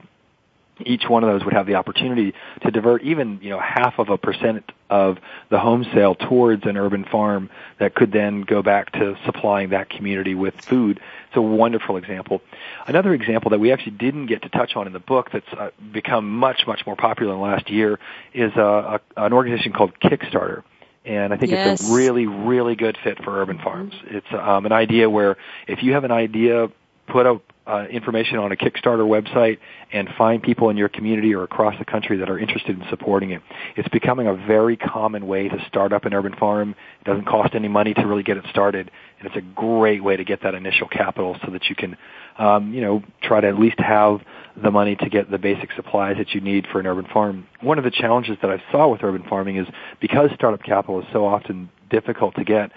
each 0.85 1.03
one 1.07 1.23
of 1.23 1.29
those 1.29 1.43
would 1.43 1.53
have 1.53 1.67
the 1.67 1.75
opportunity 1.75 2.33
to 2.61 2.71
divert 2.71 3.03
even 3.03 3.39
you 3.41 3.49
know 3.49 3.59
half 3.59 3.99
of 3.99 4.07
a 4.09 4.17
percent 4.17 4.71
of 4.89 5.17
the 5.49 5.59
home 5.59 5.85
sale 5.93 6.15
towards 6.15 6.65
an 6.65 6.77
urban 6.77 7.03
farm 7.03 7.49
that 7.79 7.93
could 7.93 8.13
then 8.13 8.41
go 8.41 8.63
back 8.63 8.91
to 8.93 9.17
supplying 9.25 9.69
that 9.71 9.89
community 9.89 10.33
with 10.33 10.53
food. 10.69 10.99
It's 11.27 11.35
a 11.35 11.41
wonderful 11.41 11.97
example. 11.97 12.41
Another 12.87 13.13
example 13.13 13.51
that 13.51 13.59
we 13.59 13.71
actually 13.71 13.97
didn't 13.97 14.27
get 14.27 14.43
to 14.43 14.49
touch 14.49 14.75
on 14.75 14.87
in 14.87 14.93
the 14.93 14.99
book 14.99 15.29
that's 15.33 15.45
uh, 15.57 15.71
become 15.91 16.29
much 16.29 16.61
much 16.65 16.85
more 16.85 16.95
popular 16.95 17.33
in 17.33 17.39
the 17.39 17.43
last 17.43 17.69
year 17.69 17.99
is 18.33 18.51
uh, 18.55 18.97
a, 19.17 19.25
an 19.25 19.33
organization 19.33 19.73
called 19.73 19.91
Kickstarter 19.99 20.63
and 21.05 21.33
I 21.33 21.37
think 21.37 21.51
yes. 21.51 21.81
it's 21.81 21.89
a 21.89 21.93
really, 21.93 22.27
really 22.27 22.75
good 22.75 22.97
fit 23.03 23.23
for 23.23 23.41
urban 23.41 23.59
farms. 23.59 23.93
It's 24.05 24.27
um, 24.31 24.65
an 24.65 24.71
idea 24.71 25.09
where 25.09 25.37
if 25.67 25.83
you 25.83 25.93
have 25.93 26.03
an 26.03 26.11
idea, 26.11 26.69
put 27.07 27.25
up 27.25 27.41
uh, 27.65 27.85
information 27.89 28.37
on 28.39 28.51
a 28.51 28.55
Kickstarter 28.55 29.07
website 29.07 29.59
and 29.91 30.09
find 30.17 30.43
people 30.43 30.69
in 30.69 30.75
your 30.75 30.89
community 30.89 31.33
or 31.33 31.43
across 31.43 31.77
the 31.79 31.85
country 31.85 32.17
that 32.17 32.29
are 32.29 32.37
interested 32.37 32.77
in 32.79 32.85
supporting 32.89 33.31
it. 33.31 33.41
It's 33.77 33.87
becoming 33.89 34.27
a 34.27 34.33
very 34.33 34.75
common 34.75 35.27
way 35.27 35.47
to 35.47 35.65
start 35.67 35.93
up 35.93 36.05
an 36.05 36.13
urban 36.13 36.35
farm. 36.35 36.75
It 37.01 37.05
doesn't 37.05 37.25
cost 37.25 37.55
any 37.55 37.69
money 37.69 37.93
to 37.93 38.01
really 38.05 38.23
get 38.23 38.37
it 38.37 38.45
started, 38.49 38.91
and 39.19 39.27
it's 39.27 39.37
a 39.37 39.41
great 39.41 40.03
way 40.03 40.17
to 40.17 40.25
get 40.25 40.43
that 40.43 40.55
initial 40.55 40.87
capital 40.87 41.37
so 41.45 41.51
that 41.51 41.69
you 41.69 41.75
can, 41.75 41.97
um, 42.37 42.73
you 42.73 42.81
know, 42.81 43.03
try 43.21 43.39
to 43.39 43.47
at 43.47 43.57
least 43.57 43.79
have 43.79 44.21
the 44.61 44.71
money 44.71 44.95
to 44.95 45.09
get 45.09 45.31
the 45.31 45.37
basic 45.37 45.71
supplies 45.75 46.17
that 46.17 46.33
you 46.33 46.41
need 46.41 46.67
for 46.71 46.79
an 46.79 46.87
urban 46.87 47.05
farm. 47.11 47.47
One 47.61 47.77
of 47.77 47.83
the 47.83 47.91
challenges 47.91 48.37
that 48.41 48.51
I 48.51 48.61
saw 48.71 48.87
with 48.87 49.03
urban 49.03 49.23
farming 49.27 49.57
is 49.57 49.67
because 49.99 50.29
startup 50.35 50.63
capital 50.63 51.01
is 51.01 51.07
so 51.11 51.25
often 51.25 51.69
difficult 51.89 52.35
to 52.35 52.43
get, 52.43 52.71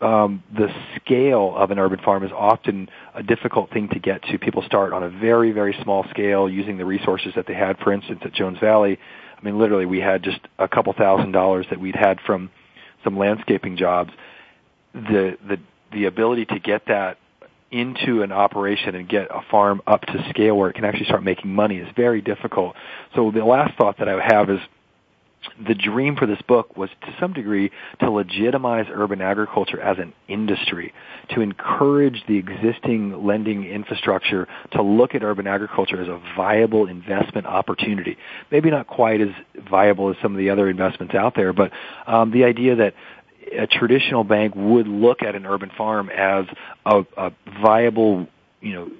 um, 0.00 0.42
the 0.56 0.68
scale 0.96 1.54
of 1.56 1.70
an 1.70 1.78
urban 1.78 2.00
farm 2.00 2.24
is 2.24 2.32
often 2.32 2.88
a 3.14 3.22
difficult 3.22 3.70
thing 3.70 3.88
to 3.90 3.98
get 3.98 4.22
to. 4.24 4.38
People 4.38 4.62
start 4.62 4.92
on 4.92 5.02
a 5.02 5.10
very, 5.10 5.52
very 5.52 5.76
small 5.82 6.06
scale 6.10 6.48
using 6.48 6.78
the 6.78 6.84
resources 6.84 7.32
that 7.36 7.46
they 7.46 7.54
had. 7.54 7.78
For 7.78 7.92
instance, 7.92 8.20
at 8.24 8.32
Jones 8.32 8.58
Valley, 8.58 8.98
I 9.38 9.44
mean, 9.44 9.58
literally, 9.58 9.86
we 9.86 10.00
had 10.00 10.22
just 10.22 10.40
a 10.58 10.68
couple 10.68 10.92
thousand 10.94 11.32
dollars 11.32 11.66
that 11.70 11.78
we'd 11.78 11.96
had 11.96 12.18
from 12.26 12.50
some 13.04 13.18
landscaping 13.18 13.76
jobs. 13.76 14.10
The 14.94 15.36
the 15.46 15.58
the 15.92 16.06
ability 16.06 16.46
to 16.46 16.58
get 16.58 16.86
that 16.86 17.18
into 17.70 18.22
an 18.22 18.32
operation 18.32 18.94
and 18.94 19.08
get 19.08 19.28
a 19.30 19.42
farm 19.50 19.80
up 19.86 20.02
to 20.02 20.26
scale 20.30 20.56
where 20.56 20.70
it 20.70 20.74
can 20.74 20.84
actually 20.84 21.06
start 21.06 21.22
making 21.22 21.54
money 21.54 21.78
is 21.78 21.88
very 21.96 22.20
difficult. 22.20 22.74
So 23.14 23.30
the 23.30 23.44
last 23.44 23.76
thought 23.78 23.98
that 23.98 24.08
I 24.08 24.20
have 24.20 24.50
is 24.50 24.58
the 25.66 25.74
dream 25.74 26.16
for 26.16 26.26
this 26.26 26.40
book 26.42 26.76
was 26.76 26.90
to 27.02 27.14
some 27.18 27.32
degree 27.32 27.70
to 28.00 28.10
legitimize 28.10 28.86
urban 28.92 29.20
agriculture 29.20 29.80
as 29.80 29.98
an 29.98 30.12
industry, 30.28 30.92
to 31.34 31.40
encourage 31.40 32.22
the 32.28 32.36
existing 32.36 33.24
lending 33.26 33.64
infrastructure 33.64 34.46
to 34.72 34.82
look 34.82 35.14
at 35.14 35.22
urban 35.22 35.46
agriculture 35.46 36.00
as 36.00 36.08
a 36.08 36.20
viable 36.36 36.86
investment 36.86 37.46
opportunity. 37.46 38.16
Maybe 38.50 38.70
not 38.70 38.86
quite 38.86 39.20
as 39.20 39.30
viable 39.68 40.10
as 40.10 40.16
some 40.22 40.32
of 40.32 40.38
the 40.38 40.50
other 40.50 40.68
investments 40.68 41.14
out 41.14 41.34
there, 41.34 41.52
but 41.52 41.72
um, 42.06 42.30
the 42.32 42.44
idea 42.44 42.76
that 42.76 42.94
a 43.52 43.66
traditional 43.66 44.24
bank 44.24 44.54
would 44.54 44.86
look 44.86 45.22
at 45.22 45.34
an 45.34 45.46
urban 45.46 45.70
farm 45.76 46.10
as 46.10 46.46
a, 46.86 47.04
a 47.16 47.32
viable, 47.62 48.26
you 48.60 48.72
know, 48.72 48.90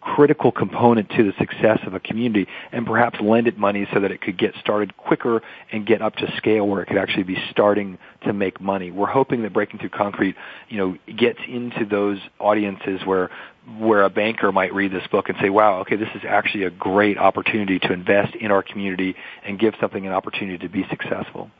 critical 0.00 0.50
component 0.50 1.10
to 1.10 1.24
the 1.24 1.32
success 1.38 1.78
of 1.86 1.94
a 1.94 2.00
community 2.00 2.46
and 2.72 2.86
perhaps 2.86 3.20
lend 3.20 3.46
it 3.46 3.58
money 3.58 3.86
so 3.92 4.00
that 4.00 4.10
it 4.10 4.20
could 4.20 4.38
get 4.38 4.54
started 4.60 4.96
quicker 4.96 5.42
and 5.70 5.86
get 5.86 6.00
up 6.00 6.16
to 6.16 6.26
scale 6.36 6.66
where 6.66 6.82
it 6.82 6.86
could 6.86 6.96
actually 6.96 7.22
be 7.22 7.36
starting 7.50 7.98
to 8.24 8.32
make 8.32 8.60
money. 8.60 8.90
We're 8.90 9.06
hoping 9.06 9.42
that 9.42 9.52
Breaking 9.52 9.78
Through 9.78 9.90
Concrete, 9.90 10.36
you 10.68 10.78
know, 10.78 10.96
gets 11.06 11.38
into 11.46 11.84
those 11.84 12.18
audiences 12.38 13.00
where 13.04 13.30
where 13.78 14.02
a 14.02 14.10
banker 14.10 14.50
might 14.50 14.74
read 14.74 14.90
this 14.90 15.06
book 15.08 15.28
and 15.28 15.36
say, 15.40 15.50
wow, 15.50 15.80
okay, 15.80 15.94
this 15.94 16.08
is 16.14 16.22
actually 16.26 16.64
a 16.64 16.70
great 16.70 17.18
opportunity 17.18 17.78
to 17.78 17.92
invest 17.92 18.34
in 18.34 18.50
our 18.50 18.62
community 18.62 19.14
and 19.44 19.58
give 19.58 19.74
something 19.80 20.06
an 20.06 20.12
opportunity 20.12 20.58
to 20.58 20.68
be 20.68 20.84
successful. 20.88 21.50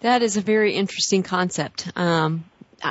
That 0.00 0.22
is 0.22 0.36
a 0.36 0.40
very 0.40 0.74
interesting 0.74 1.22
concept. 1.22 1.90
Um, 1.96 2.44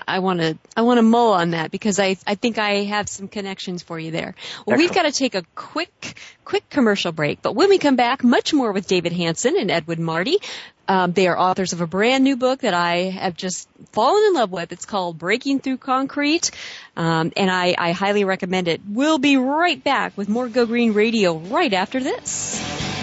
I 0.08 0.20
want 0.20 0.40
to 0.40 0.58
I 0.76 0.82
want 0.82 0.98
to 0.98 1.04
mull 1.04 1.34
on 1.34 1.52
that 1.52 1.70
because 1.70 2.00
I 2.00 2.18
I 2.26 2.36
think 2.36 2.58
I 2.58 2.84
have 2.86 3.08
some 3.08 3.28
connections 3.28 3.84
for 3.84 4.00
you 4.00 4.12
there. 4.12 4.34
Well, 4.66 4.74
Excellent. 4.74 4.78
we've 4.80 4.94
got 4.94 5.04
to 5.04 5.12
take 5.12 5.36
a 5.36 5.44
quick 5.56 6.18
quick 6.44 6.68
commercial 6.70 7.12
break, 7.12 7.42
but 7.42 7.54
when 7.54 7.70
we 7.70 7.78
come 7.78 7.96
back, 7.96 8.24
much 8.24 8.54
more 8.54 8.72
with 8.72 8.88
David 8.88 9.14
Hanson 9.14 9.56
and 9.58 9.70
Edwin 9.70 10.04
Marty. 10.04 10.38
Um, 10.86 11.14
they 11.14 11.28
are 11.30 11.40
authors 11.40 11.72
of 11.72 11.80
a 11.80 11.88
brand 11.88 12.26
new 12.26 12.36
book 12.36 12.60
that 12.60 12.74
I 12.74 13.04
have 13.04 13.38
just 13.38 13.70
fallen 13.94 14.22
in 14.28 14.34
love 14.34 14.52
with. 14.52 14.74
It's 14.74 14.84
called 14.84 15.18
Breaking 15.18 15.62
Through 15.62 15.78
Concrete, 15.78 16.52
um, 16.98 17.32
and 17.38 17.50
I, 17.50 17.74
I 17.78 17.94
highly 17.94 18.26
recommend 18.26 18.68
it. 18.68 18.82
We'll 18.86 19.18
be 19.18 19.38
right 19.38 19.82
back 19.82 20.18
with 20.18 20.28
more 20.28 20.50
Go 20.50 20.66
Green 20.66 20.92
Radio 20.92 21.38
right 21.38 21.72
after 21.72 22.02
this. 22.02 23.03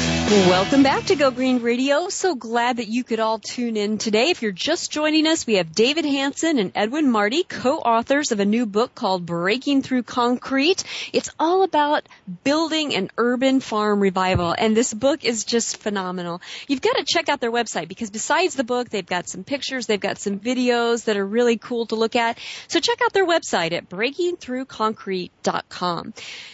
Welcome 0.29 0.83
back 0.83 1.05
to 1.05 1.15
Go 1.15 1.31
Green 1.31 1.61
Radio. 1.61 2.09
So 2.09 2.35
glad 2.35 2.77
that 2.77 2.87
you 2.87 3.03
could 3.03 3.19
all 3.19 3.39
tune 3.39 3.75
in 3.75 3.97
today. 3.97 4.29
If 4.29 4.41
you're 4.41 4.53
just 4.53 4.89
joining 4.89 5.27
us, 5.27 5.45
we 5.45 5.55
have 5.55 5.73
David 5.73 6.05
Hanson 6.05 6.57
and 6.59 6.71
Edwin 6.73 7.11
Marty, 7.11 7.43
co-authors 7.43 8.31
of 8.31 8.39
a 8.39 8.45
new 8.45 8.65
book 8.65 8.95
called 8.95 9.25
Breaking 9.25 9.81
Through 9.81 10.03
Concrete. 10.03 10.85
It's 11.11 11.29
all 11.37 11.63
about 11.63 12.07
building 12.45 12.95
an 12.95 13.09
urban 13.17 13.59
farm 13.59 13.99
revival, 13.99 14.55
and 14.57 14.77
this 14.77 14.93
book 14.93 15.25
is 15.25 15.43
just 15.43 15.75
phenomenal. 15.77 16.41
You've 16.67 16.81
got 16.81 16.95
to 16.95 17.03
check 17.05 17.27
out 17.27 17.41
their 17.41 17.51
website 17.51 17.89
because 17.89 18.09
besides 18.09 18.55
the 18.55 18.63
book, 18.63 18.87
they've 18.89 19.05
got 19.05 19.27
some 19.27 19.43
pictures, 19.43 19.87
they've 19.87 19.99
got 19.99 20.17
some 20.17 20.39
videos 20.39 21.03
that 21.05 21.17
are 21.17 21.25
really 21.25 21.57
cool 21.57 21.87
to 21.87 21.95
look 21.95 22.15
at. 22.15 22.39
So 22.69 22.79
check 22.79 23.01
out 23.03 23.11
their 23.11 23.27
website 23.27 23.73
at 23.73 23.89
breakingthroughconcrete.com. 23.89 26.13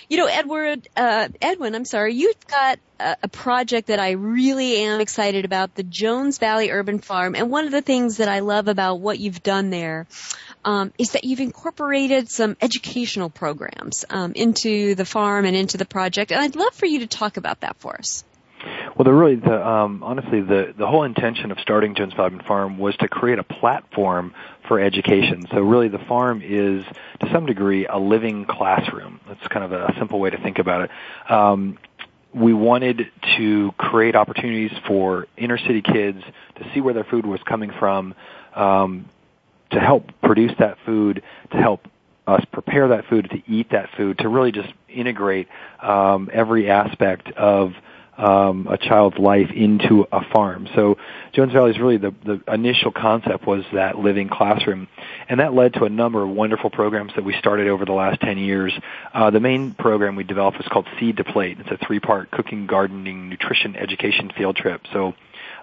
You 0.09 0.17
know, 0.17 0.25
Edward, 0.25 0.89
uh, 0.95 1.27
Edwin, 1.41 1.75
I'm 1.75 1.85
sorry, 1.85 2.15
you've 2.15 2.47
got 2.47 2.79
a, 2.99 3.27
project 3.27 3.87
that 3.87 3.99
I 3.99 4.11
really 4.11 4.77
am 4.77 4.99
excited 4.99 5.45
about, 5.45 5.75
the 5.75 5.83
Jones 5.83 6.37
Valley 6.37 6.71
Urban 6.71 6.99
Farm. 6.99 7.35
And 7.35 7.49
one 7.49 7.65
of 7.65 7.71
the 7.71 7.81
things 7.81 8.17
that 8.17 8.29
I 8.29 8.39
love 8.39 8.67
about 8.67 8.99
what 8.99 9.19
you've 9.19 9.43
done 9.43 9.69
there 9.69 10.07
um, 10.65 10.91
is 10.97 11.11
that 11.11 11.23
you've 11.23 11.39
incorporated 11.39 12.29
some 12.29 12.57
educational 12.61 13.29
programs 13.29 14.05
um, 14.09 14.33
into 14.33 14.95
the 14.95 15.05
farm 15.05 15.45
and 15.45 15.55
into 15.55 15.77
the 15.77 15.85
project. 15.85 16.31
And 16.31 16.41
I'd 16.41 16.55
love 16.55 16.73
for 16.73 16.85
you 16.85 16.99
to 16.99 17.07
talk 17.07 17.37
about 17.37 17.61
that 17.61 17.77
for 17.77 17.95
us. 17.95 18.23
Well, 18.97 19.13
really, 19.13 19.35
the, 19.35 19.65
um, 19.65 20.01
honestly, 20.01 20.41
the 20.41 20.73
the 20.75 20.87
whole 20.87 21.03
intention 21.03 21.51
of 21.51 21.59
starting 21.59 21.93
Jones 21.93 22.13
Valley 22.15 22.39
Farm 22.47 22.79
was 22.79 22.97
to 22.97 23.07
create 23.07 23.37
a 23.37 23.43
platform 23.43 24.33
for 24.67 24.79
education. 24.79 25.45
So 25.51 25.61
really, 25.61 25.87
the 25.87 25.99
farm 25.99 26.41
is 26.43 26.83
to 27.19 27.29
some 27.31 27.45
degree 27.45 27.85
a 27.85 27.97
living 27.97 28.45
classroom. 28.45 29.19
That's 29.27 29.47
kind 29.49 29.63
of 29.63 29.71
a 29.71 29.93
simple 29.99 30.19
way 30.19 30.31
to 30.31 30.37
think 30.37 30.57
about 30.57 30.85
it. 30.85 31.31
Um, 31.31 31.77
we 32.33 32.53
wanted 32.53 33.07
to 33.37 33.71
create 33.77 34.15
opportunities 34.15 34.71
for 34.87 35.27
inner 35.37 35.57
city 35.57 35.81
kids 35.81 36.21
to 36.55 36.71
see 36.73 36.81
where 36.81 36.93
their 36.93 37.03
food 37.03 37.25
was 37.25 37.39
coming 37.47 37.71
from, 37.79 38.13
um, 38.55 39.09
to 39.71 39.79
help 39.79 40.09
produce 40.21 40.51
that 40.59 40.77
food, 40.85 41.23
to 41.51 41.57
help 41.57 41.87
us 42.27 42.43
prepare 42.51 42.89
that 42.89 43.05
food, 43.05 43.29
to 43.29 43.41
eat 43.51 43.71
that 43.71 43.89
food, 43.95 44.17
to 44.19 44.27
really 44.27 44.51
just 44.51 44.69
integrate 44.89 45.47
um, 45.81 46.29
every 46.33 46.69
aspect 46.69 47.29
of 47.31 47.73
um, 48.17 48.67
a 48.67 48.77
child's 48.77 49.17
life 49.17 49.51
into 49.51 50.05
a 50.11 50.21
farm. 50.31 50.67
So 50.75 50.97
Jones 51.33 51.53
Valley 51.53 51.71
is 51.71 51.79
really 51.79 51.97
the, 51.97 52.13
the 52.25 52.41
initial 52.51 52.91
concept 52.91 53.45
was 53.45 53.63
that 53.73 53.97
living 53.97 54.27
classroom, 54.29 54.87
and 55.29 55.39
that 55.39 55.53
led 55.53 55.73
to 55.75 55.83
a 55.83 55.89
number 55.89 56.23
of 56.23 56.29
wonderful 56.29 56.69
programs 56.69 57.13
that 57.15 57.23
we 57.23 57.35
started 57.37 57.67
over 57.67 57.85
the 57.85 57.93
last 57.93 58.19
10 58.21 58.37
years. 58.37 58.73
Uh, 59.13 59.29
the 59.29 59.39
main 59.39 59.73
program 59.73 60.15
we 60.15 60.23
developed 60.23 60.57
was 60.57 60.67
called 60.67 60.87
Seed 60.99 61.17
to 61.17 61.23
Plate. 61.23 61.59
It's 61.59 61.69
a 61.69 61.85
three-part 61.85 62.31
cooking, 62.31 62.65
gardening, 62.65 63.29
nutrition, 63.29 63.75
education 63.75 64.31
field 64.35 64.55
trip. 64.55 64.81
So 64.91 65.13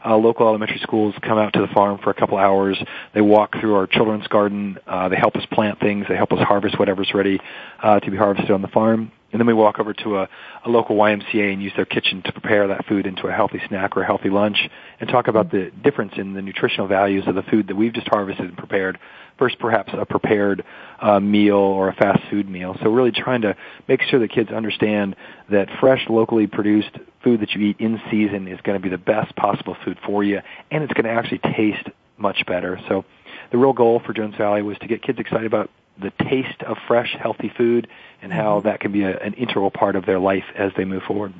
uh, 0.04 0.16
local 0.16 0.46
elementary 0.46 0.78
schools 0.80 1.14
come 1.22 1.38
out 1.38 1.54
to 1.54 1.60
the 1.60 1.68
farm 1.68 1.98
for 1.98 2.10
a 2.10 2.14
couple 2.14 2.36
hours. 2.36 2.80
They 3.14 3.20
walk 3.22 3.58
through 3.58 3.74
our 3.74 3.86
children's 3.86 4.26
garden. 4.26 4.78
Uh, 4.86 5.08
they 5.08 5.16
help 5.16 5.34
us 5.36 5.46
plant 5.50 5.80
things. 5.80 6.06
They 6.08 6.16
help 6.16 6.32
us 6.32 6.40
harvest 6.40 6.78
whatever's 6.78 7.12
ready 7.14 7.40
uh, 7.82 8.00
to 8.00 8.10
be 8.10 8.16
harvested 8.16 8.50
on 8.50 8.62
the 8.62 8.68
farm. 8.68 9.10
And 9.34 9.40
then 9.40 9.48
we 9.48 9.52
walk 9.52 9.80
over 9.80 9.92
to 9.92 10.18
a, 10.18 10.28
a 10.64 10.70
local 10.70 10.94
YMCA 10.94 11.52
and 11.52 11.60
use 11.60 11.72
their 11.74 11.84
kitchen 11.84 12.22
to 12.22 12.30
prepare 12.30 12.68
that 12.68 12.86
food 12.86 13.04
into 13.04 13.26
a 13.26 13.32
healthy 13.32 13.60
snack 13.66 13.96
or 13.96 14.02
a 14.02 14.06
healthy 14.06 14.30
lunch 14.30 14.56
and 15.00 15.10
talk 15.10 15.26
about 15.26 15.50
the 15.50 15.72
difference 15.82 16.12
in 16.16 16.34
the 16.34 16.40
nutritional 16.40 16.86
values 16.86 17.24
of 17.26 17.34
the 17.34 17.42
food 17.42 17.66
that 17.66 17.74
we've 17.74 17.92
just 17.92 18.06
harvested 18.06 18.46
and 18.46 18.56
prepared 18.56 18.96
versus 19.36 19.58
perhaps 19.58 19.92
a 19.92 20.06
prepared 20.06 20.62
uh, 21.00 21.18
meal 21.18 21.56
or 21.56 21.88
a 21.88 21.94
fast 21.94 22.20
food 22.30 22.48
meal. 22.48 22.76
So 22.80 22.90
really 22.90 23.10
trying 23.10 23.40
to 23.40 23.56
make 23.88 24.02
sure 24.02 24.20
that 24.20 24.30
kids 24.30 24.50
understand 24.52 25.16
that 25.50 25.66
fresh, 25.80 26.06
locally 26.08 26.46
produced 26.46 26.96
food 27.24 27.40
that 27.40 27.50
you 27.54 27.66
eat 27.66 27.80
in 27.80 28.00
season 28.12 28.46
is 28.46 28.60
going 28.60 28.80
to 28.80 28.82
be 28.82 28.88
the 28.88 28.98
best 28.98 29.34
possible 29.34 29.76
food 29.84 29.98
for 30.06 30.22
you 30.22 30.38
and 30.70 30.84
it's 30.84 30.92
going 30.92 31.06
to 31.06 31.10
actually 31.10 31.40
taste 31.56 31.88
much 32.18 32.46
better. 32.46 32.78
So 32.88 33.04
the 33.50 33.58
real 33.58 33.72
goal 33.72 34.00
for 34.06 34.12
Jones 34.12 34.36
Valley 34.36 34.62
was 34.62 34.78
to 34.78 34.86
get 34.86 35.02
kids 35.02 35.18
excited 35.18 35.46
about 35.46 35.70
the 35.98 36.12
taste 36.28 36.62
of 36.66 36.76
fresh, 36.86 37.16
healthy 37.18 37.52
food 37.56 37.88
and 38.22 38.32
how 38.32 38.60
that 38.60 38.80
can 38.80 38.92
be 38.92 39.04
a, 39.04 39.16
an 39.18 39.34
integral 39.34 39.70
part 39.70 39.96
of 39.96 40.06
their 40.06 40.18
life 40.18 40.44
as 40.56 40.72
they 40.76 40.84
move 40.84 41.02
forward. 41.02 41.32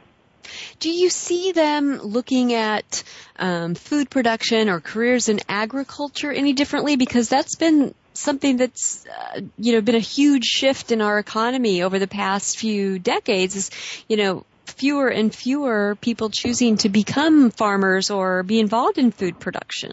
Do 0.79 0.91
you 0.91 1.09
see 1.09 1.53
them 1.53 1.99
looking 1.99 2.53
at 2.53 3.03
um, 3.39 3.75
food 3.75 4.11
production 4.11 4.69
or 4.69 4.81
careers 4.81 5.29
in 5.29 5.41
agriculture 5.49 6.31
any 6.31 6.53
differently? 6.53 6.97
Because 6.97 7.29
that's 7.29 7.57
been 7.57 7.95
something 8.13 8.59
that's 8.59 9.07
uh, 9.07 9.41
you 9.59 9.73
know 9.73 9.81
been 9.81 9.95
a 9.95 10.01
huge 10.01 10.45
shift 10.45 10.93
in 10.93 11.01
our 11.01 11.19
economy 11.19 11.83
over 11.83 11.99
the 11.99 12.07
past 12.07 12.59
few 12.59 12.99
decades. 12.99 13.57
Is 13.57 13.71
you 14.09 14.19
know 14.19 14.45
fewer 14.67 15.09
and 15.09 15.35
fewer 15.35 15.97
people 16.01 16.31
choosing 16.31 16.77
to 16.79 16.89
become 16.89 17.51
farmers 17.51 18.11
or 18.11 18.43
be 18.43 18.61
involved 18.61 18.99
in 18.99 19.11
food 19.11 19.39
production. 19.39 19.93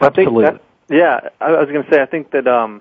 Absolutely. 0.00 0.44
That, 0.44 0.62
yeah, 0.88 1.28
I 1.40 1.52
was 1.52 1.68
going 1.70 1.84
to 1.84 1.90
say 1.90 2.00
I 2.00 2.06
think 2.06 2.30
that 2.32 2.46
um, 2.46 2.80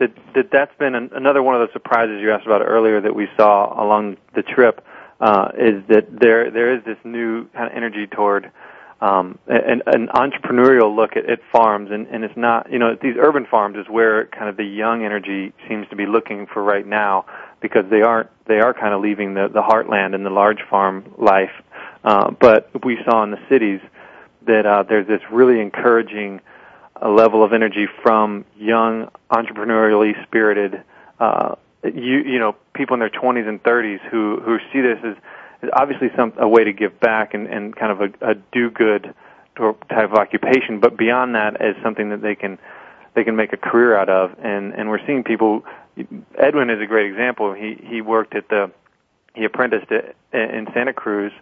that, 0.00 0.12
that 0.34 0.50
that's 0.50 0.76
been 0.78 0.94
an, 0.94 1.10
another 1.14 1.42
one 1.42 1.54
of 1.54 1.66
the 1.66 1.72
surprises 1.72 2.20
you 2.20 2.32
asked 2.32 2.46
about 2.46 2.62
earlier 2.62 3.00
that 3.00 3.14
we 3.14 3.28
saw 3.36 3.72
along 3.82 4.16
the 4.34 4.42
trip 4.42 4.84
uh, 5.20 5.52
is 5.56 5.84
that 5.88 6.06
there 6.10 6.50
there 6.50 6.74
is 6.74 6.82
this 6.84 6.96
new 7.04 7.46
kind 7.48 7.70
of 7.70 7.76
energy 7.76 8.06
toward 8.06 8.50
um, 9.00 9.38
an, 9.46 9.82
an 9.86 10.08
entrepreneurial 10.08 10.94
look 10.94 11.16
at, 11.16 11.28
at 11.28 11.40
farms, 11.50 11.90
and, 11.90 12.06
and 12.08 12.22
it's 12.22 12.36
not, 12.36 12.70
you 12.70 12.78
know, 12.78 12.96
these 13.00 13.16
urban 13.18 13.46
farms 13.46 13.78
is 13.78 13.86
where 13.88 14.26
kind 14.26 14.48
of 14.48 14.56
the 14.58 14.64
young 14.64 15.04
energy 15.04 15.52
seems 15.68 15.88
to 15.88 15.96
be 15.96 16.04
looking 16.04 16.46
for 16.46 16.62
right 16.62 16.86
now 16.86 17.24
because 17.60 17.84
they 17.88 18.02
aren't, 18.02 18.28
they 18.46 18.60
are 18.60 18.74
kind 18.74 18.92
of 18.92 19.00
leaving 19.00 19.34
the, 19.34 19.48
the 19.48 19.62
heartland 19.62 20.14
and 20.14 20.26
the 20.26 20.30
large 20.30 20.60
farm 20.68 21.14
life. 21.16 21.52
Uh, 22.04 22.30
but 22.30 22.70
we 22.84 22.98
saw 23.04 23.22
in 23.22 23.30
the 23.30 23.40
cities 23.48 23.80
that 24.46 24.66
uh, 24.66 24.82
there's 24.82 25.06
this 25.06 25.22
really 25.30 25.60
encouraging 25.60 26.40
uh, 27.02 27.08
level 27.08 27.42
of 27.42 27.52
energy 27.52 27.86
from 28.02 28.44
young, 28.58 29.08
entrepreneurially 29.30 30.20
spirited, 30.24 30.82
uh, 31.18 31.54
you, 31.84 32.18
you 32.18 32.38
know, 32.38 32.54
people 32.74 32.94
in 32.94 33.00
their 33.00 33.10
20s 33.10 33.48
and 33.48 33.62
30s 33.62 34.00
who, 34.10 34.40
who 34.40 34.58
see 34.72 34.80
this 34.80 34.98
as 35.04 35.16
obviously 35.72 36.10
some 36.16 36.32
a 36.36 36.48
way 36.48 36.64
to 36.64 36.72
give 36.72 36.98
back 37.00 37.34
and, 37.34 37.46
and 37.46 37.74
kind 37.76 37.92
of 37.92 38.00
a, 38.00 38.30
a 38.30 38.34
do 38.52 38.70
good 38.70 39.14
type 39.56 40.10
of 40.10 40.14
occupation, 40.14 40.80
but 40.80 40.96
beyond 40.96 41.34
that 41.34 41.60
as 41.60 41.74
something 41.82 42.10
that 42.10 42.22
they 42.22 42.34
can 42.34 42.58
they 43.14 43.24
can 43.24 43.36
make 43.36 43.52
a 43.52 43.56
career 43.56 43.96
out 43.96 44.08
of. 44.08 44.34
And 44.42 44.72
and 44.74 44.88
we're 44.88 45.04
seeing 45.06 45.24
people. 45.24 45.64
Edwin 46.38 46.70
is 46.70 46.80
a 46.80 46.86
great 46.86 47.06
example. 47.10 47.52
He 47.52 47.78
he 47.82 48.00
worked 48.00 48.34
at 48.34 48.48
the 48.48 48.70
he 49.34 49.44
apprenticed 49.44 49.92
at, 49.92 50.14
in 50.32 50.66
Santa 50.72 50.92
Cruz, 50.92 51.32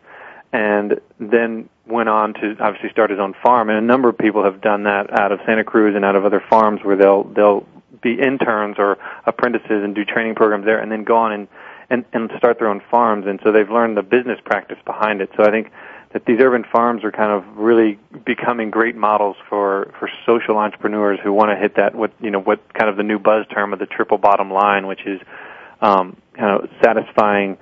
and 0.52 1.00
then 1.20 1.68
went 1.88 2.08
on 2.08 2.34
to 2.34 2.56
obviously 2.60 2.90
start 2.90 3.10
his 3.10 3.18
own 3.18 3.34
farm. 3.42 3.68
And 3.70 3.78
a 3.78 3.82
number 3.82 4.08
of 4.08 4.18
people 4.18 4.44
have 4.44 4.60
done 4.60 4.84
that 4.84 5.10
out 5.18 5.32
of 5.32 5.40
Santa 5.46 5.64
Cruz 5.64 5.94
and 5.96 6.04
out 6.04 6.16
of 6.16 6.24
other 6.24 6.42
farms 6.48 6.80
where 6.84 6.96
they'll 6.96 7.24
they'll 7.24 7.66
be 8.00 8.20
interns 8.20 8.76
or 8.78 8.98
apprentices 9.26 9.82
and 9.82 9.94
do 9.94 10.04
training 10.04 10.34
programs 10.34 10.64
there, 10.64 10.78
and 10.78 10.92
then 10.92 11.04
go 11.04 11.16
on 11.16 11.32
and 11.32 11.48
and, 11.90 12.04
and 12.12 12.30
start 12.36 12.58
their 12.58 12.68
own 12.68 12.82
farms. 12.90 13.26
And 13.26 13.40
so 13.42 13.50
they've 13.50 13.70
learned 13.70 13.96
the 13.96 14.02
business 14.02 14.38
practice 14.44 14.78
behind 14.84 15.20
it. 15.20 15.30
So 15.36 15.42
I 15.42 15.50
think 15.50 15.70
that 16.12 16.24
these 16.24 16.38
urban 16.40 16.64
farms 16.70 17.04
are 17.04 17.12
kind 17.12 17.32
of 17.32 17.44
really 17.56 17.98
becoming 18.24 18.70
great 18.70 18.96
models 18.96 19.36
for, 19.48 19.92
for 19.98 20.08
social 20.24 20.56
entrepreneurs 20.56 21.18
who 21.22 21.32
want 21.32 21.50
to 21.50 21.56
hit 21.56 21.76
that, 21.76 21.94
what, 21.94 22.12
you 22.20 22.30
know, 22.30 22.40
what 22.40 22.72
kind 22.74 22.88
of 22.88 22.96
the 22.96 23.02
new 23.02 23.18
buzz 23.18 23.46
term 23.48 23.72
of 23.72 23.78
the 23.78 23.86
triple 23.86 24.18
bottom 24.18 24.50
line, 24.50 24.86
which 24.86 25.06
is, 25.06 25.20
um, 25.80 26.16
kind 26.34 26.62
of 26.62 26.70
satisfying 26.82 27.58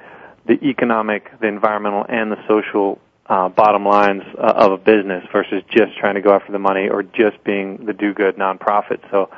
the 0.47 0.55
economic, 0.65 1.31
the 1.41 1.49
environmental, 1.49 2.07
and 2.09 2.31
the 2.31 2.39
social 2.47 3.01
uh, 3.29 3.49
bottom 3.49 3.85
lines 3.85 4.23
uh, 4.39 4.53
of 4.57 4.73
a 4.73 4.79
business 4.79 5.25
versus 5.33 5.63
just 5.71 5.97
trying 5.99 6.15
to 6.15 6.23
go 6.23 6.33
after 6.33 6.53
the 6.53 6.59
money 6.59 6.89
or 6.89 7.03
just 7.03 7.43
being 7.45 7.85
the 7.87 7.93
do-good 7.93 8.37
nonprofit. 8.37 9.01
So 9.11 9.31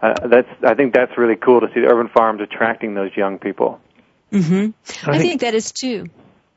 uh, 0.00 0.28
that's 0.28 0.48
I 0.64 0.74
think 0.74 0.94
that's 0.94 1.16
really 1.16 1.36
cool 1.36 1.60
to 1.60 1.68
see 1.74 1.80
the 1.80 1.86
urban 1.86 2.08
farms 2.08 2.40
attracting 2.40 2.94
those 2.94 3.10
young 3.16 3.38
people. 3.38 3.80
Mm-hmm. 4.32 4.70
I, 5.08 5.14
I 5.14 5.18
think, 5.18 5.30
think, 5.30 5.40
that 5.42 5.54
is 5.54 5.72
too. 5.72 6.06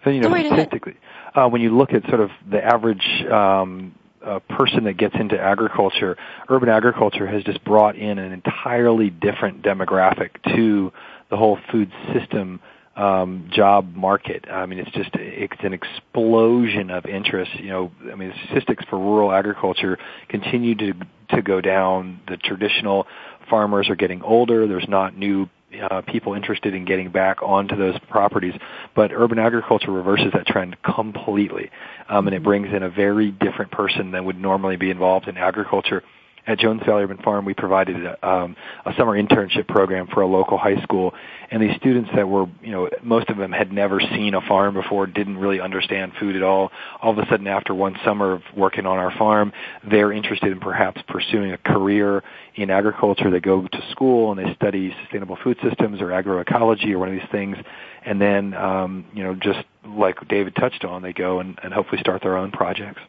So 0.04 0.10
you 0.10 0.22
know, 0.22 0.30
right 0.30 0.46
statistically, 0.46 0.98
uh, 1.34 1.48
when 1.50 1.62
you 1.62 1.76
look 1.76 1.92
at 1.94 2.04
sort 2.08 2.22
of 2.22 2.30
the 2.50 2.64
average 2.64 3.06
um, 3.32 3.94
uh, 4.24 4.40
person 4.50 4.86
that 4.86 4.98
gets 4.98 5.16
into 5.20 5.40
agriculture, 5.40 6.18
urban 6.50 6.70
agriculture 6.70 7.28
has 7.28 7.44
just 7.44 7.64
brought 7.64 7.96
in 7.96 8.18
an 8.18 8.32
entirely 8.32 9.10
different 9.10 9.62
demographic 9.62 10.30
to 10.56 10.92
the 11.30 11.38
whole 11.38 11.58
food 11.72 11.92
system 12.14 12.60
um, 12.96 13.50
job 13.54 13.94
market. 13.94 14.46
I 14.50 14.66
mean, 14.66 14.80
it's 14.80 14.92
just 14.92 15.10
it's 15.14 15.64
an 15.64 15.74
explosion 15.74 16.92
of 16.92 17.06
interest. 17.06 17.52
You 17.60 17.70
know, 17.70 17.92
I 18.12 18.16
mean, 18.16 18.30
the 18.30 18.36
statistics 18.46 18.86
for 18.90 18.98
rural 18.98 19.32
agriculture 19.32 19.98
continue 20.30 20.76
to 20.76 20.94
to 21.32 21.42
go 21.42 21.62
down. 21.62 22.22
The 22.28 22.38
traditional 22.38 23.08
farmers 23.50 23.90
are 23.90 23.96
getting 23.96 24.22
older. 24.22 24.68
There's 24.68 24.88
not 24.88 25.18
new 25.18 25.50
uh, 25.90 26.02
people 26.02 26.34
interested 26.34 26.74
in 26.74 26.86
getting 26.86 27.12
back 27.12 27.42
onto 27.44 27.76
those 27.76 27.96
properties. 28.10 28.54
But 28.96 29.12
urban 29.12 29.40
agriculture 29.40 29.92
reverses 29.92 30.32
that 30.34 30.48
trend 30.48 30.78
completely, 30.84 31.72
um, 32.08 32.28
and 32.28 32.36
it 32.36 32.44
brings 32.44 32.74
in 32.74 32.84
a 32.84 32.90
very 32.90 33.32
different 33.32 33.72
person 33.72 34.12
than 34.12 34.26
would 34.26 34.40
normally 34.40 34.78
be 34.78 34.90
involved 34.90 35.28
in 35.28 35.38
agriculture 35.38 36.04
at 36.48 36.60
Jones 36.60 36.82
Valley 36.86 37.04
Urban 37.04 37.18
Farm, 37.18 37.46
we 37.46 37.54
provided 37.54 38.06
a, 38.06 38.28
um, 38.28 38.56
a 38.86 38.94
summer 38.98 39.22
internship 39.22 39.68
program 39.68 40.08
for 40.08 40.22
a 40.22 40.28
local 40.28 40.58
high 40.58 40.82
school, 40.84 41.14
and 41.50 41.62
these 41.62 41.76
students 41.78 42.10
that 42.16 42.28
were, 42.28 42.46
you 42.62 42.72
know, 42.72 42.90
most 43.02 43.30
of 43.30 43.38
them 43.38 43.52
had 43.52 43.72
never 43.72 44.00
seen 44.00 44.34
a 44.36 44.42
farm 44.42 44.76
before, 44.76 45.08
didn't 45.08 45.38
really 45.38 45.60
understand 45.60 46.14
food 46.20 46.36
at 46.36 46.44
all. 46.44 46.72
All 47.02 47.12
of 47.12 47.18
a 47.18 47.28
sudden, 47.30 47.48
after 47.48 47.74
one 47.74 47.96
summer 48.06 48.34
of 48.34 48.42
working 48.56 48.86
on 48.86 48.98
our 48.98 49.12
farm, 49.18 49.54
they're 49.90 50.12
interested 50.12 50.52
in 50.52 50.60
perhaps 50.60 51.02
pursuing 51.08 51.52
a 51.52 51.58
career 51.58 52.24
in 52.56 52.70
agriculture. 52.70 53.32
They 53.32 53.40
go 53.40 53.68
to 53.68 53.92
school 53.92 54.32
and 54.32 54.40
they 54.40 54.54
study 54.56 54.96
sustainable 55.02 55.38
food 55.44 55.58
systems 55.68 56.02
or 56.02 56.08
agroecology 56.08 56.92
or 56.92 57.00
one 57.00 57.10
of 57.10 57.16
these 57.16 57.30
things, 57.32 57.58
and 58.06 58.22
then, 58.22 58.54
um, 58.54 59.06
you 59.14 59.24
know, 59.24 59.34
just 59.34 59.66
like 59.84 60.16
David 60.28 60.56
touched 60.56 60.86
on, 60.86 61.02
they 61.02 61.14
go 61.14 61.40
and, 61.40 61.58
and 61.64 61.74
hopefully 61.74 62.00
start 62.02 62.22
their 62.22 62.38
own 62.38 62.52
projects. 62.52 63.02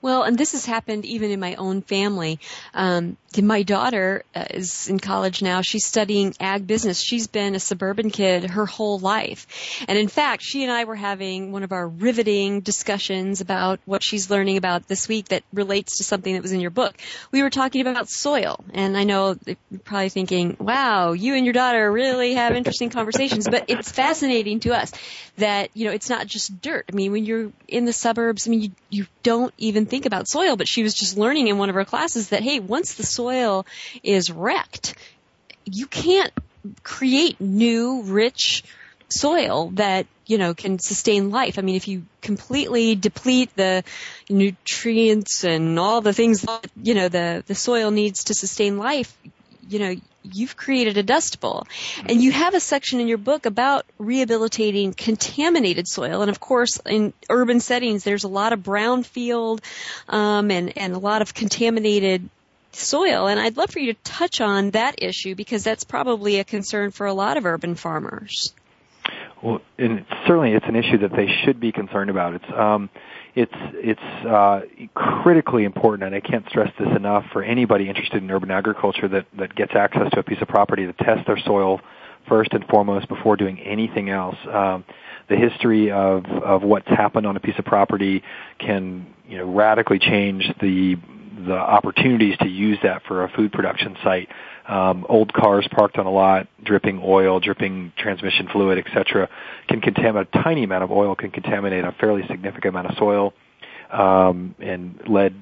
Well, 0.00 0.22
and 0.22 0.38
this 0.38 0.52
has 0.52 0.64
happened 0.66 1.04
even 1.04 1.30
in 1.30 1.40
my 1.40 1.54
own 1.56 1.82
family. 1.82 2.38
Um, 2.74 3.16
my 3.42 3.62
daughter 3.62 4.24
uh, 4.34 4.44
is 4.50 4.88
in 4.88 4.98
college 4.98 5.42
now. 5.42 5.60
She's 5.60 5.84
studying 5.84 6.34
ag 6.40 6.66
business. 6.66 7.00
She's 7.00 7.26
been 7.26 7.54
a 7.54 7.60
suburban 7.60 8.10
kid 8.10 8.50
her 8.50 8.66
whole 8.66 8.98
life. 8.98 9.46
And 9.88 9.98
in 9.98 10.08
fact, 10.08 10.42
she 10.42 10.62
and 10.62 10.72
I 10.72 10.84
were 10.84 10.94
having 10.94 11.52
one 11.52 11.62
of 11.62 11.72
our 11.72 11.86
riveting 11.86 12.60
discussions 12.60 13.40
about 13.40 13.80
what 13.84 14.02
she's 14.02 14.30
learning 14.30 14.56
about 14.56 14.88
this 14.88 15.08
week 15.08 15.28
that 15.28 15.42
relates 15.52 15.98
to 15.98 16.04
something 16.04 16.34
that 16.34 16.42
was 16.42 16.52
in 16.52 16.60
your 16.60 16.70
book. 16.70 16.96
We 17.30 17.42
were 17.42 17.50
talking 17.50 17.86
about 17.86 18.08
soil. 18.08 18.64
And 18.72 18.96
I 18.96 19.04
know 19.04 19.36
you're 19.46 19.80
probably 19.84 20.08
thinking, 20.08 20.56
wow, 20.58 21.12
you 21.12 21.34
and 21.34 21.44
your 21.44 21.52
daughter 21.52 21.90
really 21.90 22.34
have 22.34 22.54
interesting 22.54 22.90
conversations, 22.90 23.46
but 23.48 23.64
it's 23.68 23.90
fascinating 23.90 24.60
to 24.60 24.74
us 24.74 24.92
that, 25.36 25.70
you 25.74 25.84
know, 25.84 25.92
it's 25.92 26.08
not 26.08 26.26
just 26.26 26.60
dirt. 26.62 26.86
I 26.90 26.94
mean, 26.94 27.12
when 27.12 27.24
you're 27.24 27.52
in 27.68 27.84
the 27.84 27.92
suburbs, 27.92 28.46
I 28.46 28.50
mean, 28.50 28.62
you, 28.62 28.70
you 28.88 29.06
don't 29.22 29.52
even 29.58 29.86
think 29.86 30.06
about 30.06 30.28
soil, 30.28 30.56
but 30.56 30.68
she 30.68 30.82
was 30.82 30.94
just 30.94 31.18
learning 31.18 31.48
in 31.48 31.58
one 31.58 31.68
of 31.68 31.74
her 31.74 31.84
classes 31.84 32.30
that, 32.30 32.42
hey, 32.42 32.60
once 32.60 32.94
the 32.94 33.02
soil 33.02 33.25
is 34.02 34.30
wrecked, 34.30 34.94
you 35.64 35.86
can't 35.86 36.32
create 36.82 37.40
new, 37.40 38.02
rich 38.02 38.64
soil 39.08 39.70
that, 39.74 40.06
you 40.26 40.38
know, 40.38 40.54
can 40.54 40.78
sustain 40.78 41.30
life. 41.30 41.58
I 41.58 41.62
mean, 41.62 41.76
if 41.76 41.86
you 41.86 42.04
completely 42.20 42.96
deplete 42.96 43.50
the 43.54 43.84
nutrients 44.28 45.44
and 45.44 45.78
all 45.78 46.00
the 46.00 46.12
things 46.12 46.42
that, 46.42 46.66
you 46.82 46.94
know, 46.94 47.08
the, 47.08 47.44
the 47.46 47.54
soil 47.54 47.90
needs 47.90 48.24
to 48.24 48.34
sustain 48.34 48.78
life, 48.78 49.16
you 49.68 49.78
know, 49.78 49.94
you've 50.22 50.56
created 50.56 50.96
a 50.96 51.02
dust 51.02 51.40
bowl. 51.40 51.66
And 52.06 52.20
you 52.20 52.32
have 52.32 52.54
a 52.54 52.60
section 52.60 53.00
in 53.00 53.08
your 53.08 53.18
book 53.18 53.46
about 53.46 53.86
rehabilitating 53.98 54.92
contaminated 54.92 55.86
soil. 55.88 56.22
And 56.22 56.30
of 56.30 56.40
course, 56.40 56.80
in 56.86 57.12
urban 57.30 57.60
settings, 57.60 58.04
there's 58.04 58.24
a 58.24 58.28
lot 58.28 58.52
of 58.52 58.60
brownfield 58.60 59.60
um, 60.08 60.50
and, 60.50 60.76
and 60.76 60.94
a 60.94 60.98
lot 60.98 61.22
of 61.22 61.34
contaminated 61.34 62.28
soil. 62.76 63.26
And 63.26 63.40
I'd 63.40 63.56
love 63.56 63.70
for 63.70 63.78
you 63.78 63.92
to 63.92 64.00
touch 64.02 64.40
on 64.40 64.70
that 64.70 65.02
issue 65.02 65.34
because 65.34 65.64
that's 65.64 65.84
probably 65.84 66.38
a 66.38 66.44
concern 66.44 66.90
for 66.90 67.06
a 67.06 67.14
lot 67.14 67.36
of 67.36 67.46
urban 67.46 67.74
farmers. 67.74 68.52
Well, 69.42 69.60
and 69.78 70.04
certainly 70.26 70.52
it's 70.52 70.66
an 70.66 70.76
issue 70.76 70.98
that 70.98 71.12
they 71.14 71.28
should 71.44 71.60
be 71.60 71.70
concerned 71.70 72.10
about. 72.10 72.34
It's 72.34 72.52
um, 72.56 72.88
it's 73.34 73.52
it's 73.74 74.26
uh, 74.26 74.62
critically 74.94 75.64
important, 75.64 76.04
and 76.04 76.14
I 76.14 76.20
can't 76.20 76.48
stress 76.48 76.72
this 76.78 76.88
enough 76.96 77.26
for 77.32 77.42
anybody 77.42 77.88
interested 77.88 78.22
in 78.22 78.30
urban 78.30 78.50
agriculture 78.50 79.08
that 79.08 79.26
that 79.38 79.54
gets 79.54 79.72
access 79.74 80.10
to 80.12 80.20
a 80.20 80.22
piece 80.22 80.40
of 80.40 80.48
property 80.48 80.86
to 80.86 80.92
test 80.94 81.26
their 81.26 81.38
soil 81.38 81.80
first 82.28 82.52
and 82.54 82.66
foremost 82.66 83.08
before 83.08 83.36
doing 83.36 83.60
anything 83.60 84.08
else. 84.08 84.36
Um, 84.50 84.84
the 85.28 85.36
history 85.36 85.90
of 85.90 86.24
of 86.24 86.62
what's 86.62 86.88
happened 86.88 87.26
on 87.26 87.36
a 87.36 87.40
piece 87.40 87.58
of 87.58 87.66
property 87.66 88.22
can 88.58 89.06
you 89.28 89.36
know 89.36 89.44
radically 89.52 89.98
change 89.98 90.50
the 90.60 90.96
the 91.44 91.56
opportunities 91.56 92.36
to 92.38 92.48
use 92.48 92.78
that 92.82 93.02
for 93.06 93.24
a 93.24 93.28
food 93.28 93.52
production 93.52 93.96
site 94.02 94.28
um, 94.68 95.06
old 95.08 95.32
cars 95.32 95.66
parked 95.70 95.96
on 95.96 96.06
a 96.06 96.10
lot, 96.10 96.48
dripping 96.62 97.00
oil, 97.04 97.38
dripping 97.40 97.92
transmission 97.96 98.48
fluid, 98.48 98.78
etc., 98.78 99.28
can 99.68 99.80
contaminate 99.80 100.28
a 100.34 100.42
tiny 100.42 100.64
amount 100.64 100.84
of 100.84 100.90
oil 100.90 101.14
can 101.14 101.30
contaminate 101.30 101.84
a 101.84 101.92
fairly 101.92 102.22
significant 102.26 102.74
amount 102.74 102.90
of 102.90 102.98
soil, 102.98 103.32
um, 103.90 104.54
and 104.58 105.00
lead 105.08 105.34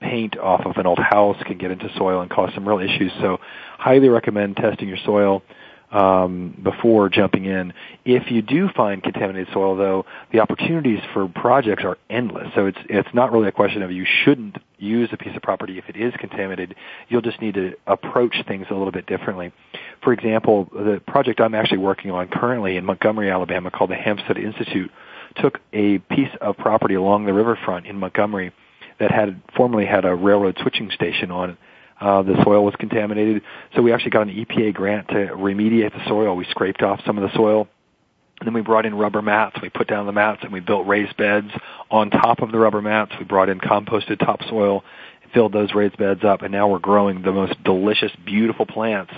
paint 0.00 0.36
off 0.36 0.66
of 0.66 0.76
an 0.78 0.86
old 0.86 0.98
house 0.98 1.36
can 1.46 1.58
get 1.58 1.70
into 1.70 1.88
soil 1.96 2.22
and 2.22 2.30
cause 2.30 2.50
some 2.54 2.68
real 2.68 2.80
issues. 2.80 3.12
So, 3.20 3.38
highly 3.78 4.08
recommend 4.08 4.56
testing 4.56 4.88
your 4.88 4.98
soil 5.04 5.42
um, 5.92 6.58
before 6.60 7.08
jumping 7.08 7.44
in. 7.44 7.72
If 8.04 8.32
you 8.32 8.42
do 8.42 8.68
find 8.74 9.02
contaminated 9.02 9.52
soil, 9.52 9.76
though, 9.76 10.06
the 10.32 10.40
opportunities 10.40 10.98
for 11.12 11.28
projects 11.28 11.84
are 11.84 11.98
endless. 12.10 12.48
So 12.54 12.66
it's 12.66 12.78
it's 12.88 13.08
not 13.14 13.30
really 13.30 13.48
a 13.48 13.52
question 13.52 13.82
of 13.82 13.92
you 13.92 14.06
shouldn't 14.24 14.56
use 14.82 15.08
a 15.12 15.16
piece 15.16 15.34
of 15.36 15.42
property 15.42 15.78
if 15.78 15.88
it 15.88 15.96
is 15.96 16.12
contaminated. 16.18 16.74
You'll 17.08 17.22
just 17.22 17.40
need 17.40 17.54
to 17.54 17.74
approach 17.86 18.36
things 18.46 18.66
a 18.70 18.74
little 18.74 18.92
bit 18.92 19.06
differently. 19.06 19.52
For 20.02 20.12
example, 20.12 20.68
the 20.72 21.00
project 21.06 21.40
I'm 21.40 21.54
actually 21.54 21.78
working 21.78 22.10
on 22.10 22.28
currently 22.28 22.76
in 22.76 22.84
Montgomery, 22.84 23.30
Alabama, 23.30 23.70
called 23.70 23.90
the 23.90 23.96
Hampstead 23.96 24.38
Institute, 24.38 24.90
took 25.36 25.60
a 25.72 25.98
piece 25.98 26.30
of 26.40 26.56
property 26.56 26.94
along 26.94 27.26
the 27.26 27.32
riverfront 27.32 27.86
in 27.86 27.96
Montgomery 27.96 28.52
that 28.98 29.10
had 29.10 29.40
formerly 29.56 29.86
had 29.86 30.04
a 30.04 30.14
railroad 30.14 30.58
switching 30.60 30.90
station 30.90 31.30
on 31.30 31.50
it 31.50 31.56
uh, 32.02 32.20
the 32.22 32.34
soil 32.42 32.64
was 32.64 32.74
contaminated. 32.80 33.42
So 33.76 33.82
we 33.82 33.92
actually 33.92 34.10
got 34.10 34.22
an 34.22 34.34
EPA 34.34 34.74
grant 34.74 35.08
to 35.08 35.14
remediate 35.14 35.92
the 35.92 36.04
soil. 36.08 36.34
We 36.34 36.44
scraped 36.46 36.82
off 36.82 37.00
some 37.06 37.16
of 37.16 37.22
the 37.22 37.34
soil 37.36 37.68
And 38.42 38.48
then 38.48 38.54
we 38.54 38.60
brought 38.60 38.86
in 38.86 38.96
rubber 38.96 39.22
mats. 39.22 39.54
We 39.62 39.68
put 39.68 39.86
down 39.86 40.04
the 40.06 40.10
mats 40.10 40.40
and 40.42 40.52
we 40.52 40.58
built 40.58 40.84
raised 40.84 41.16
beds 41.16 41.46
on 41.92 42.10
top 42.10 42.42
of 42.42 42.50
the 42.50 42.58
rubber 42.58 42.82
mats. 42.82 43.12
We 43.16 43.24
brought 43.24 43.48
in 43.48 43.60
composted 43.60 44.18
topsoil, 44.18 44.82
filled 45.32 45.52
those 45.52 45.72
raised 45.74 45.96
beds 45.96 46.24
up, 46.24 46.42
and 46.42 46.50
now 46.50 46.66
we're 46.66 46.80
growing 46.80 47.22
the 47.22 47.30
most 47.30 47.62
delicious, 47.62 48.10
beautiful 48.26 48.66
plants 48.66 49.12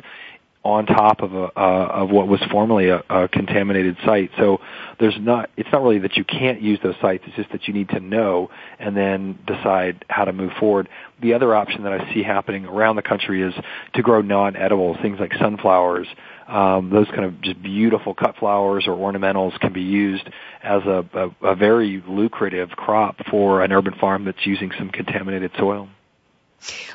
on 0.63 0.85
top 0.85 1.23
of 1.23 1.33
a 1.33 1.45
uh, 1.59 1.89
of 2.03 2.11
what 2.11 2.29
was 2.29 2.41
formerly 2.51 2.91
a, 2.91 3.03
a 3.09 3.29
contaminated 3.29 3.97
site. 4.05 4.31
So 4.37 4.61
there's 5.01 5.17
not 5.19 5.49
it's 5.57 5.71
not 5.73 5.83
really 5.83 6.01
that 6.01 6.19
you 6.19 6.25
can't 6.25 6.61
use 6.61 6.79
those 6.83 6.95
sites. 7.01 7.25
It's 7.27 7.37
just 7.37 7.53
that 7.53 7.67
you 7.67 7.73
need 7.73 7.89
to 7.91 8.01
know 8.01 8.51
and 8.79 8.95
then 8.95 9.39
decide 9.47 10.05
how 10.11 10.27
to 10.27 10.35
move 10.35 10.53
forward. 10.61 10.91
The 11.23 11.33
other 11.33 11.55
option 11.55 11.85
that 11.85 11.95
I 11.95 12.13
see 12.13 12.23
happening 12.23 12.67
around 12.67 12.97
the 12.97 13.03
country 13.03 13.41
is 13.41 13.55
to 13.95 14.03
grow 14.03 14.21
non-edible 14.21 14.99
things 15.01 15.19
like 15.19 15.33
sunflowers. 15.41 16.09
Um, 16.47 16.91
those 16.91 17.07
kind 17.09 17.25
of 17.25 17.41
just 17.41 17.63
beautiful 17.63 18.15
cut 18.15 18.37
flowers 18.37 18.87
or 18.87 18.97
ornamentals 18.97 19.59
can 19.61 19.73
be 19.73 19.81
used 19.81 20.29
as 20.63 20.83
a, 20.83 21.05
a, 21.15 21.47
a 21.53 21.55
very 21.55 22.03
lucrative 22.07 22.71
crop 22.71 23.17
for 23.31 23.63
an 23.63 23.73
urban 23.73 23.95
farm 23.95 24.25
that's 24.27 24.45
using 24.47 24.71
some 24.77 24.91
contaminated 24.91 25.53
soil. 25.59 25.89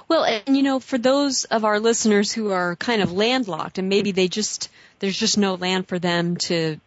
Well, 0.08 0.24
and 0.24 0.56
you 0.56 0.64
know, 0.64 0.80
for 0.80 0.97
those 0.97 1.45
of 1.45 1.66
our 1.66 1.80
listeners 1.80 2.32
who 2.32 2.52
are 2.52 2.76
kind 2.76 3.02
of 3.02 3.12
landlocked 3.12 3.78
and 3.78 3.89
maybe 3.89 4.12
they 4.12 4.28
just, 4.28 4.70
there's 5.00 5.18
just 5.18 5.38
no 5.38 5.56
land 5.56 5.88
for 5.88 6.00
them 6.00 6.38
to 6.38 6.80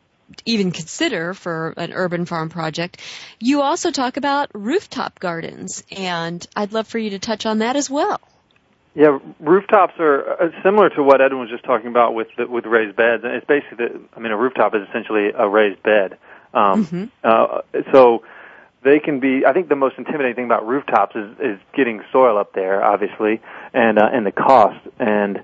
even 0.47 0.71
consider 0.71 1.35
for 1.35 1.75
an 1.77 1.93
urban 1.93 2.27
farm 2.27 2.49
project, 2.49 3.01
you 3.39 3.63
also 3.63 3.91
talk 3.91 4.17
about 4.17 4.51
rooftop 4.55 5.19
gardens 5.19 5.85
and 5.91 6.47
I'd 6.57 6.73
love 6.73 6.87
for 6.87 6.99
you 6.99 7.11
to 7.11 7.19
touch 7.19 7.47
on 7.47 7.59
that 7.59 7.77
as 7.77 7.91
well. 7.91 8.21
Yeah, 8.95 9.19
rooftops 9.41 9.95
are 9.99 10.43
uh, 10.43 10.63
similar 10.63 10.91
to 10.91 11.03
what 11.03 11.23
Edwin 11.23 11.41
was 11.41 11.51
just 11.51 11.65
talking 11.65 11.89
about 11.89 12.15
with 12.15 12.29
the, 12.37 12.47
with 12.47 12.67
raised 12.67 12.95
beds. 12.95 13.23
It's 13.25 13.47
basically, 13.47 13.87
the, 13.87 14.01
I 14.15 14.21
mean, 14.21 14.33
a 14.33 14.37
rooftop 14.37 14.75
is 14.75 14.87
essentially 14.89 15.31
a 15.35 15.49
raised 15.49 15.83
bed. 15.83 16.19
Um, 16.53 16.85
mm-hmm. 16.85 17.05
uh, 17.25 17.63
so 17.91 18.23
they 18.83 18.99
can 18.99 19.21
be. 19.21 19.47
I 19.47 19.53
think 19.53 19.69
the 19.69 19.77
most 19.77 19.97
intimidating 19.97 20.35
thing 20.35 20.45
about 20.45 20.67
rooftops 20.67 21.17
is 21.17 21.31
is 21.41 21.59
getting 21.75 22.03
soil 22.13 22.37
up 22.37 22.53
there, 22.53 22.85
obviously, 22.85 23.41
and 23.73 23.99
uh, 23.99 24.11
and 24.13 24.27
the 24.27 24.33
cost. 24.33 24.87
And 24.99 25.43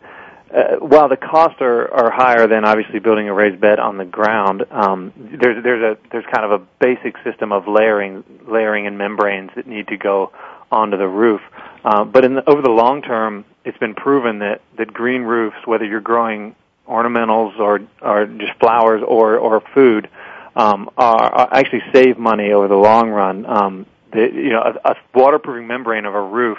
uh, 0.54 0.76
while 0.76 1.08
the 1.08 1.16
costs 1.16 1.60
are 1.60 1.90
are 1.92 2.10
higher 2.10 2.46
than 2.46 2.64
obviously 2.64 2.98
building 2.98 3.28
a 3.28 3.34
raised 3.34 3.60
bed 3.60 3.78
on 3.78 3.96
the 3.96 4.04
ground, 4.04 4.64
um, 4.70 5.12
there's 5.16 5.62
there's 5.62 5.82
a 5.82 5.98
there's 6.10 6.26
kind 6.32 6.44
of 6.44 6.60
a 6.60 6.64
basic 6.80 7.16
system 7.24 7.52
of 7.52 7.68
layering 7.68 8.24
layering 8.46 8.86
and 8.86 8.98
membranes 8.98 9.50
that 9.56 9.66
need 9.66 9.88
to 9.88 9.96
go 9.96 10.32
onto 10.70 10.96
the 10.96 11.08
roof. 11.08 11.40
Uh, 11.84 12.04
but 12.04 12.24
in 12.24 12.34
the, 12.34 12.48
over 12.48 12.62
the 12.62 12.70
long 12.70 13.02
term, 13.02 13.44
it's 13.64 13.78
been 13.78 13.94
proven 13.94 14.40
that 14.40 14.60
that 14.76 14.92
green 14.92 15.22
roofs, 15.22 15.56
whether 15.64 15.84
you're 15.84 16.00
growing 16.00 16.54
ornamentals 16.88 17.58
or 17.58 17.80
or 18.02 18.26
just 18.26 18.54
flowers 18.60 19.02
or 19.06 19.38
or 19.38 19.60
food, 19.74 20.08
um, 20.56 20.90
are, 20.96 21.32
are 21.32 21.54
actually 21.54 21.82
save 21.92 22.18
money 22.18 22.52
over 22.52 22.68
the 22.68 22.76
long 22.76 23.10
run. 23.10 23.46
Um, 23.46 23.86
the, 24.12 24.28
you 24.32 24.50
know, 24.50 24.62
a, 24.62 24.90
a 24.90 24.94
waterproofing 25.14 25.66
membrane 25.66 26.04
of 26.04 26.14
a 26.14 26.22
roof 26.22 26.58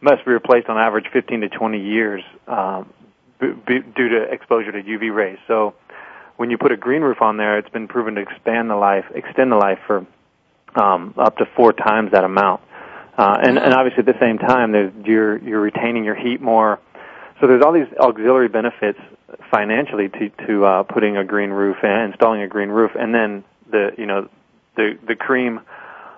must 0.00 0.24
be 0.24 0.30
replaced 0.30 0.68
on 0.68 0.78
average 0.78 1.06
15 1.12 1.40
to 1.40 1.48
20 1.48 1.80
years 1.80 2.22
um, 2.46 2.92
b- 3.40 3.54
b- 3.66 3.80
due 3.94 4.08
to 4.10 4.22
exposure 4.30 4.72
to 4.72 4.82
UV 4.82 5.14
rays. 5.14 5.38
So 5.48 5.74
when 6.36 6.50
you 6.50 6.58
put 6.58 6.70
a 6.70 6.76
green 6.76 7.02
roof 7.02 7.22
on 7.22 7.36
there, 7.36 7.58
it's 7.58 7.68
been 7.70 7.88
proven 7.88 8.14
to 8.16 8.20
expand 8.20 8.70
the 8.70 8.76
life, 8.76 9.06
extend 9.14 9.50
the 9.50 9.56
life 9.56 9.78
for 9.86 10.06
um, 10.74 11.14
up 11.16 11.38
to 11.38 11.46
four 11.56 11.72
times 11.72 12.12
that 12.12 12.24
amount. 12.24 12.60
Uh, 13.16 13.38
and, 13.42 13.58
and 13.58 13.72
obviously 13.72 14.00
at 14.00 14.06
the 14.06 14.20
same 14.20 14.38
time, 14.38 14.72
there's, 14.72 14.92
you're, 15.04 15.38
you're 15.38 15.60
retaining 15.60 16.04
your 16.04 16.14
heat 16.14 16.40
more. 16.40 16.78
So 17.40 17.46
there's 17.46 17.62
all 17.62 17.72
these 17.72 17.86
auxiliary 17.98 18.48
benefits 18.48 18.98
financially 19.50 20.08
to 20.08 20.30
to 20.46 20.64
uh, 20.64 20.82
putting 20.84 21.16
a 21.16 21.24
green 21.24 21.50
roof 21.50 21.76
and 21.82 22.12
installing 22.12 22.42
a 22.42 22.48
green 22.48 22.68
roof, 22.68 22.92
and 22.98 23.14
then 23.14 23.44
the 23.70 23.90
you 23.98 24.06
know 24.06 24.28
the 24.76 24.98
the 25.06 25.14
cream 25.14 25.60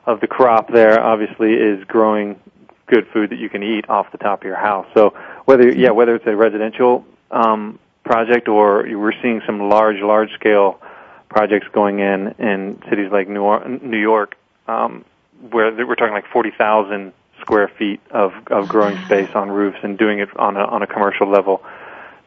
of 0.07 0.21
the 0.21 0.27
crop 0.27 0.73
there 0.73 1.01
obviously 1.01 1.55
is 1.55 1.83
growing 1.85 2.39
good 2.87 3.07
food 3.13 3.31
that 3.31 3.39
you 3.39 3.49
can 3.49 3.63
eat 3.63 3.89
off 3.89 4.11
the 4.13 4.19
top 4.19 4.41
of 4.41 4.47
your 4.47 4.57
house. 4.57 4.87
So 4.95 5.15
whether 5.45 5.71
yeah 5.71 5.91
whether 5.91 6.15
it's 6.15 6.27
a 6.27 6.37
residential 6.37 7.05
um, 7.31 7.79
project 8.05 8.49
or 8.49 8.87
we're 8.97 9.13
seeing 9.23 9.43
some 9.47 9.69
large 9.69 10.01
large 10.01 10.33
scale 10.35 10.81
projects 11.29 11.67
going 11.73 11.99
in 11.99 12.35
in 12.39 12.81
cities 12.89 13.11
like 13.13 13.29
New 13.29 13.43
York, 13.43 13.83
New 13.83 14.01
York 14.01 14.37
um, 14.67 15.05
where 15.51 15.73
we're 15.73 15.95
talking 15.95 16.15
like 16.15 16.27
forty 16.33 16.51
thousand 16.57 17.13
square 17.41 17.71
feet 17.79 18.01
of 18.11 18.33
of 18.51 18.69
growing 18.69 18.97
space 19.07 19.31
on 19.35 19.51
roofs 19.51 19.79
and 19.83 19.97
doing 19.99 20.19
it 20.21 20.29
on 20.37 20.57
a 20.57 20.65
on 20.65 20.83
a 20.83 20.87
commercial 20.87 21.31
level 21.31 21.63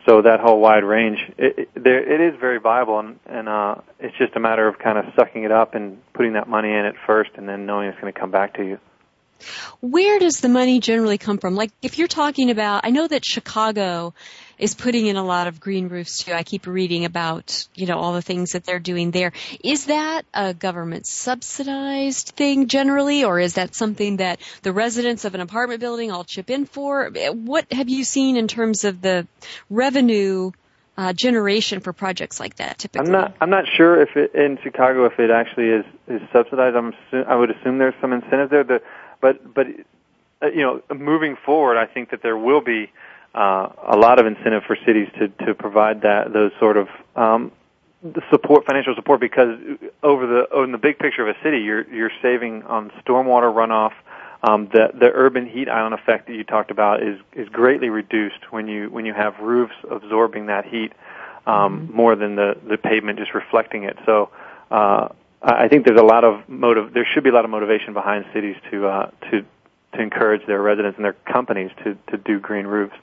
so 0.07 0.21
that 0.23 0.39
whole 0.39 0.59
wide 0.59 0.83
range, 0.83 1.19
it, 1.37 1.59
it, 1.59 1.69
there, 1.75 1.99
it 1.99 2.33
is 2.33 2.39
very 2.39 2.59
viable, 2.59 2.99
and, 2.99 3.19
and 3.27 3.47
uh, 3.47 3.75
it's 3.99 4.17
just 4.17 4.35
a 4.35 4.39
matter 4.39 4.67
of 4.67 4.79
kind 4.79 4.97
of 4.97 5.05
sucking 5.15 5.43
it 5.43 5.51
up 5.51 5.75
and 5.75 5.99
putting 6.13 6.33
that 6.33 6.47
money 6.47 6.69
in 6.69 6.85
it 6.85 6.95
first, 7.05 7.31
and 7.35 7.47
then 7.47 7.65
knowing 7.65 7.87
it's 7.87 7.99
going 7.99 8.11
to 8.11 8.19
come 8.19 8.31
back 8.31 8.55
to 8.55 8.63
you. 8.63 8.79
Where 9.79 10.19
does 10.19 10.39
the 10.41 10.49
money 10.49 10.79
generally 10.79 11.17
come 11.17 11.37
from? 11.37 11.55
Like, 11.55 11.71
if 11.81 11.97
you're 11.97 12.07
talking 12.07 12.49
about, 12.49 12.85
I 12.85 12.89
know 12.89 13.07
that 13.07 13.25
Chicago 13.25 14.13
is 14.61 14.75
putting 14.75 15.07
in 15.07 15.15
a 15.15 15.25
lot 15.25 15.47
of 15.47 15.59
green 15.59 15.89
roofs 15.89 16.23
too. 16.23 16.31
I 16.31 16.43
keep 16.43 16.67
reading 16.67 17.03
about, 17.03 17.67
you 17.73 17.87
know, 17.87 17.97
all 17.97 18.13
the 18.13 18.21
things 18.21 18.51
that 18.51 18.63
they're 18.63 18.79
doing 18.79 19.09
there. 19.09 19.33
Is 19.63 19.87
that 19.87 20.21
a 20.35 20.53
government 20.53 21.07
subsidized 21.07 22.29
thing 22.29 22.67
generally, 22.67 23.23
or 23.23 23.39
is 23.39 23.55
that 23.55 23.73
something 23.73 24.17
that 24.17 24.39
the 24.61 24.71
residents 24.71 25.25
of 25.25 25.33
an 25.33 25.41
apartment 25.41 25.81
building 25.81 26.11
all 26.11 26.23
chip 26.23 26.51
in 26.51 26.65
for? 26.65 27.09
What 27.33 27.73
have 27.73 27.89
you 27.89 28.03
seen 28.03 28.37
in 28.37 28.47
terms 28.47 28.83
of 28.83 29.01
the 29.01 29.27
revenue 29.71 30.51
uh, 30.95 31.13
generation 31.13 31.79
for 31.79 31.91
projects 31.91 32.39
like 32.39 32.57
that 32.57 32.77
typically? 32.77 33.07
I'm 33.07 33.11
not. 33.11 33.35
I'm 33.41 33.49
not 33.49 33.65
sure 33.75 33.99
if 33.99 34.15
it, 34.15 34.35
in 34.35 34.59
Chicago 34.61 35.05
if 35.05 35.19
it 35.19 35.31
actually 35.31 35.69
is 35.69 35.85
is 36.07 36.21
subsidized. 36.31 36.75
I'm. 36.75 36.93
I 37.27 37.35
would 37.35 37.49
assume 37.49 37.79
there's 37.79 37.95
some 37.99 38.13
incentive 38.13 38.51
there. 38.51 38.63
The, 38.63 38.81
but 39.19 39.55
but 39.55 39.65
uh, 40.43 40.47
you 40.53 40.61
know, 40.61 40.81
moving 40.95 41.35
forward, 41.43 41.77
I 41.77 41.87
think 41.91 42.11
that 42.11 42.21
there 42.21 42.37
will 42.37 42.61
be 42.61 42.91
uh, 43.33 43.69
a 43.87 43.97
lot 43.97 44.19
of 44.19 44.25
incentive 44.25 44.63
for 44.63 44.77
cities 44.85 45.07
to 45.19 45.29
to 45.45 45.53
provide 45.53 46.01
that 46.01 46.33
those 46.33 46.51
sort 46.59 46.77
of 46.77 46.87
um, 47.15 47.51
support, 48.29 48.65
financial 48.65 48.95
support, 48.95 49.19
because 49.19 49.57
over 50.03 50.27
the 50.27 50.63
in 50.63 50.71
the 50.71 50.77
big 50.77 50.99
picture 50.99 51.27
of 51.27 51.35
a 51.35 51.39
city, 51.43 51.59
you're 51.59 51.87
you're 51.93 52.11
saving 52.21 52.63
on 52.63 52.91
stormwater 53.05 53.53
runoff. 53.53 53.93
Um, 54.43 54.69
the 54.73 54.89
the 54.93 55.11
urban 55.13 55.47
heat 55.47 55.69
island 55.69 55.93
effect 55.93 56.27
that 56.27 56.33
you 56.33 56.43
talked 56.43 56.71
about 56.71 57.03
is 57.03 57.19
is 57.33 57.47
greatly 57.49 57.89
reduced 57.89 58.51
when 58.51 58.67
you 58.67 58.89
when 58.89 59.05
you 59.05 59.13
have 59.13 59.39
roofs 59.39 59.75
absorbing 59.89 60.47
that 60.47 60.65
heat 60.65 60.93
um, 61.45 61.53
mm-hmm. 61.87 61.95
more 61.95 62.15
than 62.15 62.35
the 62.35 62.57
the 62.67 62.77
pavement 62.77 63.19
just 63.19 63.33
reflecting 63.33 63.83
it. 63.83 63.97
So. 64.05 64.29
Uh, 64.69 65.09
I 65.43 65.69
think 65.69 65.85
there's 65.87 65.99
a 65.99 66.03
lot 66.03 66.23
of 66.23 66.47
motive. 66.47 66.93
There 66.93 67.03
should 67.03 67.23
be 67.23 67.31
a 67.31 67.33
lot 67.33 67.45
of 67.45 67.51
motivation 67.51 67.93
behind 67.93 68.25
cities 68.31 68.55
to 68.69 68.87
uh, 68.87 69.11
to 69.31 69.43
to 69.93 70.01
encourage 70.01 70.45
their 70.45 70.61
residents 70.61 70.97
and 70.97 71.05
their 71.05 71.15
companies 71.25 71.71
to 71.83 71.97
to 72.11 72.17
do 72.17 72.39
green 72.39 72.67
roofs. 72.67 72.95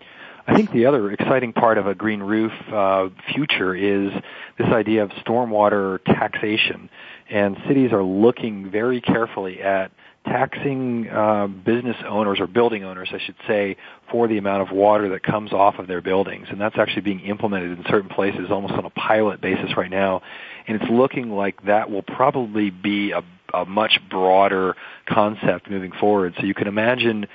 I 0.49 0.57
think 0.57 0.73
the 0.73 0.87
other 0.87 1.13
exciting 1.13 1.53
part 1.53 1.77
of 1.77 1.87
a 1.87 1.95
green 1.95 2.21
roof 2.21 2.53
uh, 2.73 3.11
future 3.35 3.75
is 3.75 4.11
this 4.57 4.67
idea 4.69 5.03
of 5.05 5.11
stormwater 5.11 6.03
taxation. 6.05 6.89
And 7.29 7.59
cities 7.69 7.93
are 7.93 8.03
looking 8.03 8.71
very 8.71 9.03
carefully 9.03 9.61
at 9.61 9.93
taxing 10.25 11.07
uh, 11.11 11.49
business 11.49 11.97
owners 12.09 12.41
or 12.41 12.47
building 12.47 12.83
owners, 12.83 13.11
I 13.13 13.19
should 13.19 13.35
say, 13.47 13.77
for 14.11 14.27
the 14.27 14.39
amount 14.39 14.63
of 14.63 14.75
water 14.75 15.11
that 15.11 15.23
comes 15.23 15.53
off 15.53 15.79
of 15.79 15.87
their 15.87 16.01
buildings. 16.01 16.47
And 16.51 16.59
that's 16.59 16.79
actually 16.79 17.03
being 17.03 17.21
implemented 17.21 17.79
in 17.79 17.85
certain 17.85 18.09
places 18.09 18.47
almost 18.51 18.73
on 18.73 18.87
a 18.87 18.91
pilot 18.91 19.43
basis 19.43 19.77
right 19.77 19.91
now. 19.91 20.23
And 20.67 20.81
it's 20.81 20.91
looking 20.91 21.31
like 21.31 21.63
that 21.65 21.91
will 21.91 22.03
probably 22.03 22.71
be 22.71 23.13
a, 23.13 23.23
a 23.53 23.67
much 23.67 24.01
broader 24.09 24.77
concept 25.07 25.69
moving 25.69 25.93
forward. 25.93 26.33
So 26.39 26.47
you 26.47 26.55
can 26.55 26.69
imagine 26.69 27.27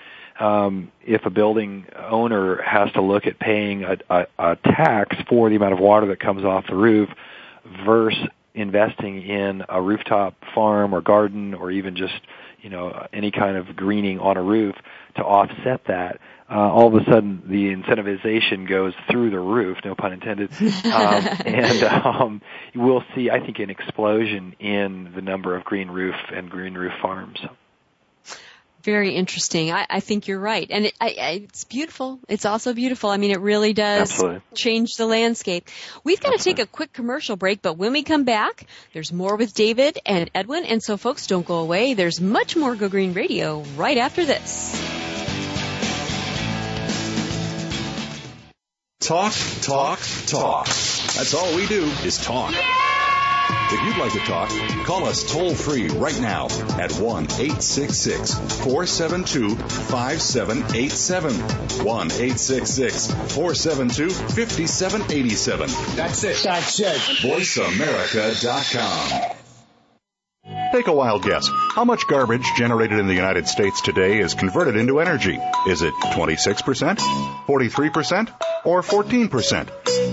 um, 0.44 0.92
if 1.06 1.26
a 1.26 1.30
building 1.30 1.86
owner 1.98 2.62
has 2.62 2.92
to 2.94 3.02
look 3.02 3.26
at 3.26 3.40
paying 3.40 3.86
a, 3.86 3.98
a, 4.10 4.28
a 4.38 4.56
tax 4.58 5.16
for 5.30 5.50
the 5.50 5.56
amount 5.56 5.74
of 5.74 5.80
water 5.80 6.08
that 6.08 6.20
comes 6.20 6.44
off 6.44 6.66
the 6.68 6.76
roof 6.76 7.10
versus 7.86 8.28
investing 8.54 9.22
in 9.24 9.64
a 9.70 9.82
rooftop 9.82 10.36
farm 10.54 10.94
or 10.94 11.02
garden 11.02 11.54
or 11.54 11.72
even 11.72 11.96
just 11.96 12.14
you 12.62 12.70
know 12.70 13.08
any 13.12 13.32
kind 13.32 13.58
of 13.58 13.76
greening 13.76 14.20
on 14.20 14.38
a 14.38 14.44
roof 14.44 14.76
to 15.16 15.24
offset 15.24 15.82
that 15.88 16.20
uh, 16.52 16.56
all 16.56 16.88
of 16.88 17.02
a 17.02 17.04
sudden 17.10 17.42
the 17.48 17.74
incentivization 17.74 18.68
goes 18.70 18.94
through 19.10 19.32
the 19.32 19.40
roof 19.40 19.78
no 19.84 19.96
pun 19.96 20.14
intended. 20.14 20.52
Um, 20.86 21.28
and 21.46 21.84
um, 21.84 22.42
we'll 22.76 23.04
see 23.16 23.32
i 23.32 23.40
think 23.40 23.58
an 23.58 23.72
explosion 23.72 24.56
in 24.60 25.12
the 25.16 25.22
number 25.22 25.56
of 25.56 25.64
green 25.64 25.90
roof 25.90 26.16
and 26.32 26.50
green 26.50 26.76
roof 26.76 26.94
farms 27.02 27.40
very 28.84 29.16
interesting. 29.16 29.72
I, 29.72 29.86
I 29.90 30.00
think 30.00 30.28
you're 30.28 30.40
right, 30.40 30.68
and 30.70 30.86
it, 30.86 30.94
I, 31.00 31.06
I, 31.06 31.32
it's 31.44 31.64
beautiful. 31.64 32.20
It's 32.28 32.46
also 32.46 32.74
beautiful. 32.74 33.10
I 33.10 33.18
mean, 33.18 33.32
it 33.32 33.40
really 33.40 33.74
does 33.74 34.12
Absolutely. 34.12 34.42
change 34.54 34.98
the 34.98 35.06
landscape. 35.06 35.70
We've 36.04 36.20
got 36.20 36.34
Absolutely. 36.34 36.54
to 36.54 36.58
take 36.68 36.74
a 36.74 36.76
quick 36.76 36.94
commercial 36.94 37.36
break, 37.36 37.62
but 37.62 37.78
when 37.78 37.94
we 37.94 38.04
come 38.04 38.24
back, 38.24 38.68
there's 38.94 39.12
more 39.12 39.36
with 39.36 39.54
David 39.54 40.00
and 40.06 40.30
Edwin. 40.36 40.66
And 40.66 40.82
so, 40.84 40.98
folks, 40.98 41.28
don't 41.28 41.46
go 41.46 41.60
away. 41.60 41.94
There's 41.94 42.22
much 42.22 42.56
more 42.56 42.76
Go 42.76 42.90
Green 42.90 43.14
Radio 43.14 43.64
right 43.76 43.98
after 43.98 44.26
this. 44.26 44.72
Talk, 49.00 49.34
talk, 49.62 50.00
talk. 50.28 50.66
That's 50.68 51.34
all 51.34 51.56
we 51.56 51.68
do 51.68 51.84
is 52.06 52.24
talk. 52.24 52.54
Yeah! 52.54 52.93
If 53.72 53.82
you'd 53.84 53.98
like 53.98 54.12
to 54.14 54.20
talk, 54.20 54.50
call 54.86 55.06
us 55.06 55.24
toll 55.32 55.56
free 55.56 55.88
right 55.88 56.20
now 56.22 56.46
at 56.80 56.92
1 56.92 57.24
866 57.24 58.36
472 58.64 59.56
5787. 59.56 61.34
1 61.34 62.12
866 62.12 63.08
472 63.08 64.10
5787. 64.10 65.70
That's 65.96 66.24
it. 66.24 66.38
That's 66.44 66.80
it. 66.80 66.98
VoiceAmerica.com. 67.22 69.34
Take 70.74 70.88
a 70.88 70.94
wild 70.94 71.24
guess. 71.24 71.48
How 71.76 71.86
much 71.86 72.06
garbage 72.08 72.46
generated 72.58 73.00
in 73.00 73.08
the 73.08 73.14
United 73.14 73.48
States 73.48 73.80
today 73.82 74.20
is 74.20 74.34
converted 74.34 74.76
into 74.76 75.00
energy? 75.00 75.40
Is 75.68 75.84
it 75.84 75.94
26%, 75.94 76.98
43%, 76.98 78.34
or 78.66 78.82
14%? 78.82 80.13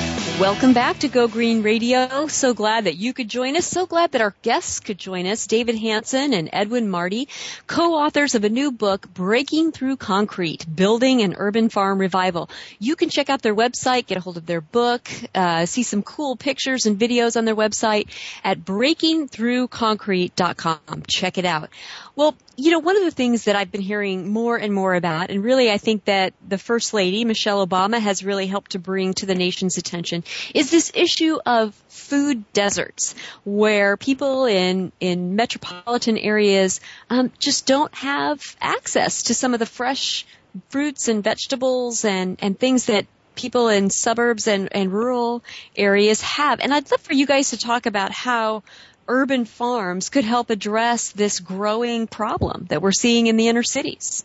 Welcome 0.41 0.73
back 0.73 0.97
to 1.01 1.07
Go 1.07 1.27
Green 1.27 1.61
Radio. 1.61 2.25
So 2.25 2.55
glad 2.55 2.85
that 2.85 2.97
you 2.97 3.13
could 3.13 3.29
join 3.29 3.55
us. 3.55 3.67
So 3.67 3.85
glad 3.85 4.13
that 4.13 4.21
our 4.21 4.33
guests 4.41 4.79
could 4.79 4.97
join 4.97 5.27
us. 5.27 5.45
David 5.45 5.77
Hanson 5.77 6.33
and 6.33 6.49
Edwin 6.51 6.89
Marty, 6.89 7.27
co-authors 7.67 8.33
of 8.33 8.43
a 8.43 8.49
new 8.49 8.71
book, 8.71 9.07
Breaking 9.13 9.71
Through 9.71 9.97
Concrete, 9.97 10.65
Building 10.75 11.21
an 11.21 11.35
Urban 11.37 11.69
Farm 11.69 11.99
Revival. 11.99 12.49
You 12.79 12.95
can 12.95 13.09
check 13.09 13.29
out 13.29 13.43
their 13.43 13.53
website, 13.53 14.07
get 14.07 14.17
a 14.17 14.21
hold 14.21 14.37
of 14.37 14.47
their 14.47 14.61
book, 14.61 15.07
uh, 15.35 15.67
see 15.67 15.83
some 15.83 16.01
cool 16.01 16.35
pictures 16.35 16.87
and 16.87 16.99
videos 16.99 17.37
on 17.37 17.45
their 17.45 17.55
website 17.55 18.07
at 18.43 18.61
breakingthroughconcrete.com. 18.61 21.03
Check 21.07 21.37
it 21.37 21.45
out. 21.45 21.69
Well, 22.15 22.35
you 22.57 22.71
know, 22.71 22.79
one 22.79 22.97
of 22.97 23.03
the 23.03 23.11
things 23.11 23.45
that 23.45 23.55
I've 23.55 23.71
been 23.71 23.81
hearing 23.81 24.29
more 24.29 24.57
and 24.57 24.73
more 24.73 24.93
about, 24.93 25.29
and 25.31 25.43
really 25.43 25.71
I 25.71 25.77
think 25.77 26.05
that 26.05 26.33
the 26.47 26.57
First 26.57 26.93
Lady, 26.93 27.23
Michelle 27.23 27.65
Obama, 27.65 27.99
has 27.99 28.23
really 28.23 28.47
helped 28.47 28.71
to 28.71 28.79
bring 28.79 29.13
to 29.15 29.25
the 29.25 29.35
nation's 29.35 29.77
attention, 29.77 30.23
is 30.53 30.69
this 30.69 30.91
issue 30.93 31.37
of 31.45 31.73
food 31.87 32.51
deserts, 32.53 33.15
where 33.45 33.95
people 33.95 34.45
in, 34.45 34.91
in 34.99 35.35
metropolitan 35.35 36.17
areas 36.17 36.81
um, 37.09 37.31
just 37.39 37.65
don't 37.65 37.93
have 37.95 38.57
access 38.59 39.23
to 39.23 39.33
some 39.33 39.53
of 39.53 39.59
the 39.59 39.65
fresh 39.65 40.25
fruits 40.69 41.07
and 41.07 41.23
vegetables 41.23 42.03
and, 42.03 42.37
and 42.41 42.59
things 42.59 42.87
that 42.87 43.05
people 43.35 43.69
in 43.69 43.89
suburbs 43.89 44.47
and, 44.47 44.69
and 44.71 44.91
rural 44.91 45.43
areas 45.75 46.21
have. 46.21 46.59
And 46.59 46.73
I'd 46.73 46.91
love 46.91 47.01
for 47.01 47.13
you 47.13 47.25
guys 47.25 47.51
to 47.51 47.57
talk 47.57 47.85
about 47.85 48.11
how 48.11 48.63
urban 49.11 49.43
farms 49.43 50.09
could 50.09 50.23
help 50.23 50.49
address 50.49 51.11
this 51.11 51.41
growing 51.41 52.07
problem 52.07 52.65
that 52.69 52.81
we're 52.81 52.93
seeing 52.93 53.27
in 53.27 53.35
the 53.35 53.49
inner 53.49 53.61
cities? 53.61 54.23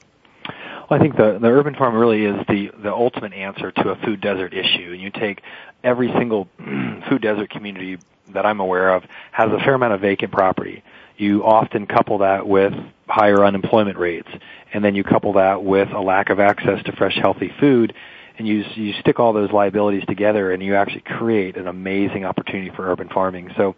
Well, 0.88 1.00
I 1.00 1.02
think 1.02 1.16
the, 1.16 1.38
the 1.40 1.48
urban 1.48 1.74
farm 1.74 1.96
really 1.96 2.24
is 2.24 2.36
the, 2.46 2.70
the 2.80 2.92
ultimate 2.92 3.32
answer 3.32 3.72
to 3.72 3.90
a 3.90 3.96
food 3.96 4.20
desert 4.20 4.54
issue. 4.54 4.92
And 4.92 5.00
you 5.00 5.10
take 5.10 5.42
every 5.82 6.12
single 6.12 6.48
food 7.08 7.20
desert 7.20 7.50
community 7.50 7.98
that 8.32 8.46
I'm 8.46 8.60
aware 8.60 8.94
of 8.94 9.02
has 9.32 9.50
a 9.50 9.58
fair 9.58 9.74
amount 9.74 9.94
of 9.94 10.00
vacant 10.00 10.32
property. 10.32 10.84
You 11.16 11.44
often 11.44 11.86
couple 11.86 12.18
that 12.18 12.46
with 12.46 12.72
higher 13.08 13.44
unemployment 13.44 13.98
rates, 13.98 14.28
and 14.72 14.84
then 14.84 14.94
you 14.94 15.02
couple 15.02 15.34
that 15.34 15.64
with 15.64 15.88
a 15.90 16.00
lack 16.00 16.30
of 16.30 16.38
access 16.38 16.82
to 16.84 16.92
fresh, 16.92 17.16
healthy 17.20 17.50
food, 17.58 17.94
and 18.38 18.46
you 18.46 18.64
you 18.74 18.92
stick 19.00 19.18
all 19.18 19.32
those 19.32 19.50
liabilities 19.50 20.04
together, 20.06 20.52
and 20.52 20.62
you 20.62 20.74
actually 20.74 21.00
create 21.00 21.56
an 21.56 21.68
amazing 21.68 22.24
opportunity 22.24 22.70
for 22.76 22.90
urban 22.90 23.08
farming. 23.08 23.50
So 23.56 23.74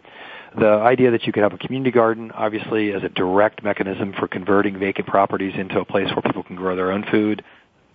the 0.57 0.67
idea 0.67 1.11
that 1.11 1.25
you 1.25 1.33
could 1.33 1.43
have 1.43 1.53
a 1.53 1.57
community 1.57 1.91
garden, 1.91 2.31
obviously, 2.31 2.91
as 2.91 3.03
a 3.03 3.09
direct 3.09 3.63
mechanism 3.63 4.13
for 4.13 4.27
converting 4.27 4.79
vacant 4.79 5.07
properties 5.07 5.53
into 5.55 5.79
a 5.79 5.85
place 5.85 6.07
where 6.07 6.21
people 6.21 6.43
can 6.43 6.55
grow 6.55 6.75
their 6.75 6.91
own 6.91 7.05
food, 7.09 7.43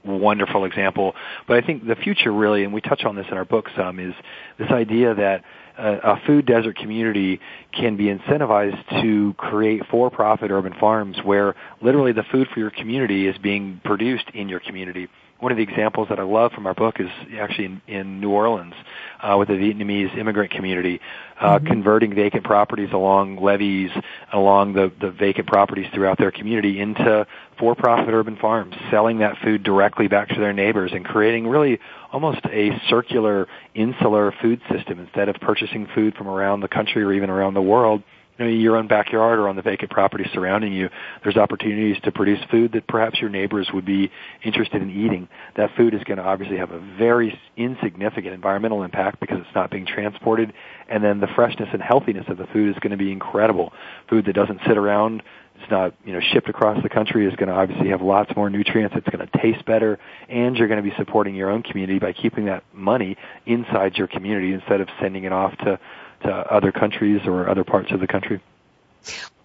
wonderful 0.05 0.65
example. 0.65 1.15
But 1.49 1.63
I 1.63 1.67
think 1.67 1.87
the 1.87 1.97
future 1.97 2.33
really, 2.33 2.65
and 2.65 2.73
we 2.73 2.81
touch 2.81 3.05
on 3.05 3.17
this 3.17 3.27
in 3.31 3.37
our 3.37 3.45
book 3.45 3.69
some, 3.77 3.99
is 3.99 4.15
this 4.59 4.71
idea 4.71 5.15
that 5.15 5.45
uh, 5.79 5.97
a 6.05 6.27
food 6.27 6.47
desert 6.47 6.77
community 6.77 7.41
can 7.73 7.97
be 7.97 8.05
incentivized 8.05 9.03
to 9.03 9.35
create 9.35 9.83
for-profit 9.91 10.51
urban 10.51 10.75
farms 10.79 11.17
where 11.25 11.57
literally 11.81 12.13
the 12.13 12.23
food 12.31 12.47
for 12.53 12.61
your 12.61 12.71
community 12.71 13.27
is 13.27 13.37
being 13.39 13.81
produced 13.85 14.31
in 14.35 14.49
your 14.49 14.61
community 14.61 15.09
one 15.45 15.53
of 15.53 15.59
the 15.59 15.63
examples 15.63 16.09
that 16.09 16.19
I 16.19 16.23
love 16.23 16.53
from 16.53 16.67
our 16.67 16.73
book 16.73 16.99
is 16.99 17.11
actually 17.39 17.67
in, 17.67 17.83
in 17.87 18.21
New 18.21 18.31
Orleans 18.31 18.73
uh, 19.21 19.37
with 19.39 19.49
the 19.49 19.55
Vietnamese 19.55 20.17
immigrant 20.17 20.51
community, 20.51 21.01
uh, 21.39 21.59
mm-hmm. 21.59 21.67
converting 21.67 22.15
vacant 22.15 22.45
properties 22.45 22.89
along 22.95 23.37
levees, 23.37 23.91
along 24.33 24.73
the, 24.73 24.91
the 25.03 25.11
vacant 25.11 25.47
properties 25.47 25.87
throughout 25.93 26.17
their 26.17 26.31
community 26.31 26.81
into 26.81 27.27
for-profit 27.59 28.15
urban 28.15 28.37
farms, 28.37 28.75
selling 28.91 29.19
that 29.19 29.37
food 29.45 29.63
directly 29.63 30.09
back 30.09 30.31
to 30.31 30.41
their 30.41 30.55
neighbors 30.55 30.93
and 30.95 31.05
creating 31.05 31.47
really 31.47 31.79
almost 32.11 32.41
a 32.47 32.71
circular, 32.89 33.47
insular 33.75 34.33
food 34.41 34.63
system 34.75 34.99
instead 34.99 35.29
of 35.29 35.37
purchasing 35.43 35.87
food 35.95 36.15
from 36.15 36.27
around 36.27 36.61
the 36.61 36.69
country 36.69 37.03
or 37.03 37.13
even 37.13 37.29
around 37.29 37.53
the 37.53 37.63
world 37.63 38.03
you 38.39 38.45
know, 38.45 38.51
your 38.51 38.77
own 38.77 38.89
backyard 38.89 39.39
or 39.39 39.49
on 39.49 39.57
the 39.57 39.63
vacant 39.63 39.91
property 39.91 40.25
surrounding 40.33 40.73
you, 40.73 40.89
there's 41.23 41.37
opportunities 41.37 41.97
to 42.03 42.13
produce 42.13 42.41
food 42.51 42.73
that 42.73 42.87
perhaps 42.87 43.21
your 43.21 43.31
neighbors 43.31 43.69
would 43.73 43.85
be 43.85 44.11
interested 44.43 44.83
in 44.83 44.91
eating. 44.91 45.29
That 45.57 45.71
food 45.77 45.95
is 45.95 46.03
going 46.05 46.19
to 46.19 46.25
obviously 46.25 46.57
have 46.57 46.73
a 46.73 46.81
very 46.99 47.39
insignificant 47.57 48.35
environmental 48.35 48.83
impact 48.83 49.21
because 49.21 49.39
it's 49.39 49.55
not 49.55 49.71
being 49.71 49.87
transported, 49.87 50.53
and 50.89 51.03
then 51.03 51.21
the 51.21 51.29
freshness 51.29 51.69
and 51.73 51.83
healthiness 51.83 52.27
of 52.29 52.39
the 52.39 52.47
food 52.47 52.75
is 52.75 52.81
going 52.81 52.91
to 52.91 52.97
be 52.97 53.13
incredible. 53.13 53.73
Food 54.09 54.27
that 54.27 54.35
doesn't 54.35 54.61
sit 54.67 54.77
around, 54.77 55.23
it's 55.57 55.71
not, 55.71 55.95
you 56.05 56.13
know, 56.13 56.21
shipped 56.21 56.49
across 56.49 56.83
the 56.83 56.89
country 56.89 57.27
is 57.27 57.37
going 57.37 57.49
to 57.49 57.55
obviously 57.55 57.89
have 57.91 58.03
lots 58.03 58.35
more 58.35 58.51
nutrients. 58.51 58.97
It's 58.97 59.09
going 59.09 59.27
to 59.27 59.39
taste 59.39 59.65
better, 59.65 60.01
and 60.29 60.57
you're 60.57 60.67
going 60.67 60.83
to 60.83 60.89
be 60.89 60.95
supporting 60.97 61.37
your 61.37 61.51
own 61.51 61.63
community 61.63 62.01
by 62.01 62.13
keeping 62.13 62.47
that 62.47 62.65
money 62.73 63.17
inside 63.47 63.97
your 63.97 64.09
community 64.09 64.53
instead 64.53 64.81
of 64.81 64.89
sending 65.01 65.25
it 65.25 65.33
off 65.33 65.57
to 65.59 65.79
to 66.25 66.31
other 66.31 66.73
countries 66.73 67.21
or 67.27 67.49
other 67.49 67.65
parts 67.65 67.93
of 67.93 68.01
the 68.01 68.07
country. 68.07 68.41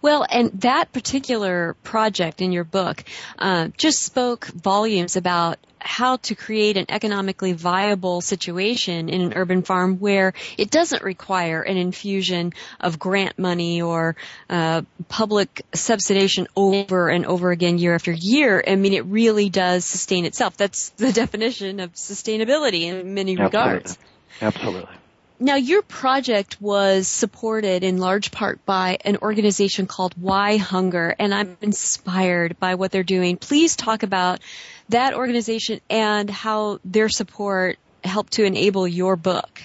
Well, 0.02 0.26
and 0.30 0.62
that 0.62 0.94
particular 0.94 1.76
project 1.84 2.42
in 2.42 2.54
your 2.54 2.64
book 2.64 3.04
uh, 3.38 3.68
just 3.78 4.02
spoke 4.02 4.46
volumes 4.46 5.18
about 5.18 5.58
how 5.82 6.18
to 6.18 6.36
create 6.36 6.78
an 6.78 6.86
economically 6.90 7.54
viable 7.54 8.22
situation 8.22 9.10
in 9.10 9.22
an 9.22 9.34
urban 9.36 9.62
farm 9.62 9.98
where 10.00 10.34
it 10.58 10.70
doesn't 10.70 11.04
require 11.04 11.62
an 11.62 11.78
infusion 11.78 12.54
of 12.80 13.00
grant 13.00 13.40
money 13.40 13.82
or 13.82 14.16
uh, 14.50 14.82
public 15.08 15.66
subsidization 15.72 16.48
over 16.56 17.10
and 17.10 17.26
over 17.26 17.52
again 17.52 17.78
year 17.78 17.96
after 17.96 18.12
year. 18.12 18.64
I 18.66 18.76
mean, 18.76 18.94
it 18.94 19.06
really 19.06 19.50
does 19.50 19.86
sustain 19.86 20.26
itself. 20.26 20.58
That's 20.58 20.90
the 20.92 21.12
definition 21.24 21.80
of 21.80 21.94
sustainability 21.94 22.84
in 22.84 23.14
many 23.14 23.38
Absolutely. 23.38 23.46
regards. 23.46 23.98
Absolutely. 24.42 24.96
Now, 25.42 25.56
your 25.56 25.82
project 25.82 26.58
was 26.60 27.08
supported 27.08 27.86
in 27.86 27.98
large 27.98 28.30
part 28.30 28.66
by 28.66 28.98
an 29.06 29.18
organization 29.22 29.88
called 29.88 30.14
Why 30.20 30.58
Hunger, 30.58 31.16
and 31.18 31.34
I'm 31.34 31.56
inspired 31.62 32.60
by 32.60 32.76
what 32.76 32.92
they're 32.92 33.04
doing. 33.04 33.38
Please 33.38 33.78
talk 33.78 34.04
about 34.04 34.42
that 34.90 35.14
organization 35.14 35.80
and 35.90 36.30
how 36.30 36.80
their 36.84 37.08
support 37.08 37.78
helped 38.04 38.34
to 38.34 38.44
enable 38.44 38.86
your 38.86 39.16
book. 39.16 39.62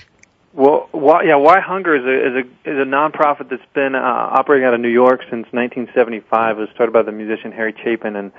Well, 0.53 0.89
why, 0.93 1.25
yeah, 1.25 1.35
Why 1.35 1.59
Hunger 1.59 1.97
is 1.97 2.05
a 2.05 2.29
is 2.29 2.45
a 2.45 2.71
is 2.71 2.79
a 2.79 2.89
nonprofit 2.89 3.51
that's 3.51 3.73
been 3.75 3.97
uh, 3.97 3.99
operating 3.99 4.65
out 4.69 4.75
of 4.75 4.81
New 4.81 4.89
York 4.89 5.23
since 5.23 5.47
1975. 5.51 6.57
It 6.57 6.61
was 6.61 6.69
started 6.73 6.93
by 6.93 7.03
the 7.03 7.11
musician 7.11 7.51
Harry 7.51 7.75
Chapin, 7.83 8.15
and 8.15 8.31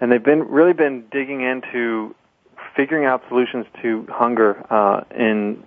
and 0.00 0.10
they've 0.10 0.22
been 0.22 0.48
really 0.48 0.72
been 0.72 1.04
digging 1.12 1.42
into 1.42 2.16
figuring 2.74 3.04
out 3.04 3.22
solutions 3.28 3.66
to 3.82 4.04
hunger 4.10 4.66
uh, 4.68 5.04
in 5.16 5.62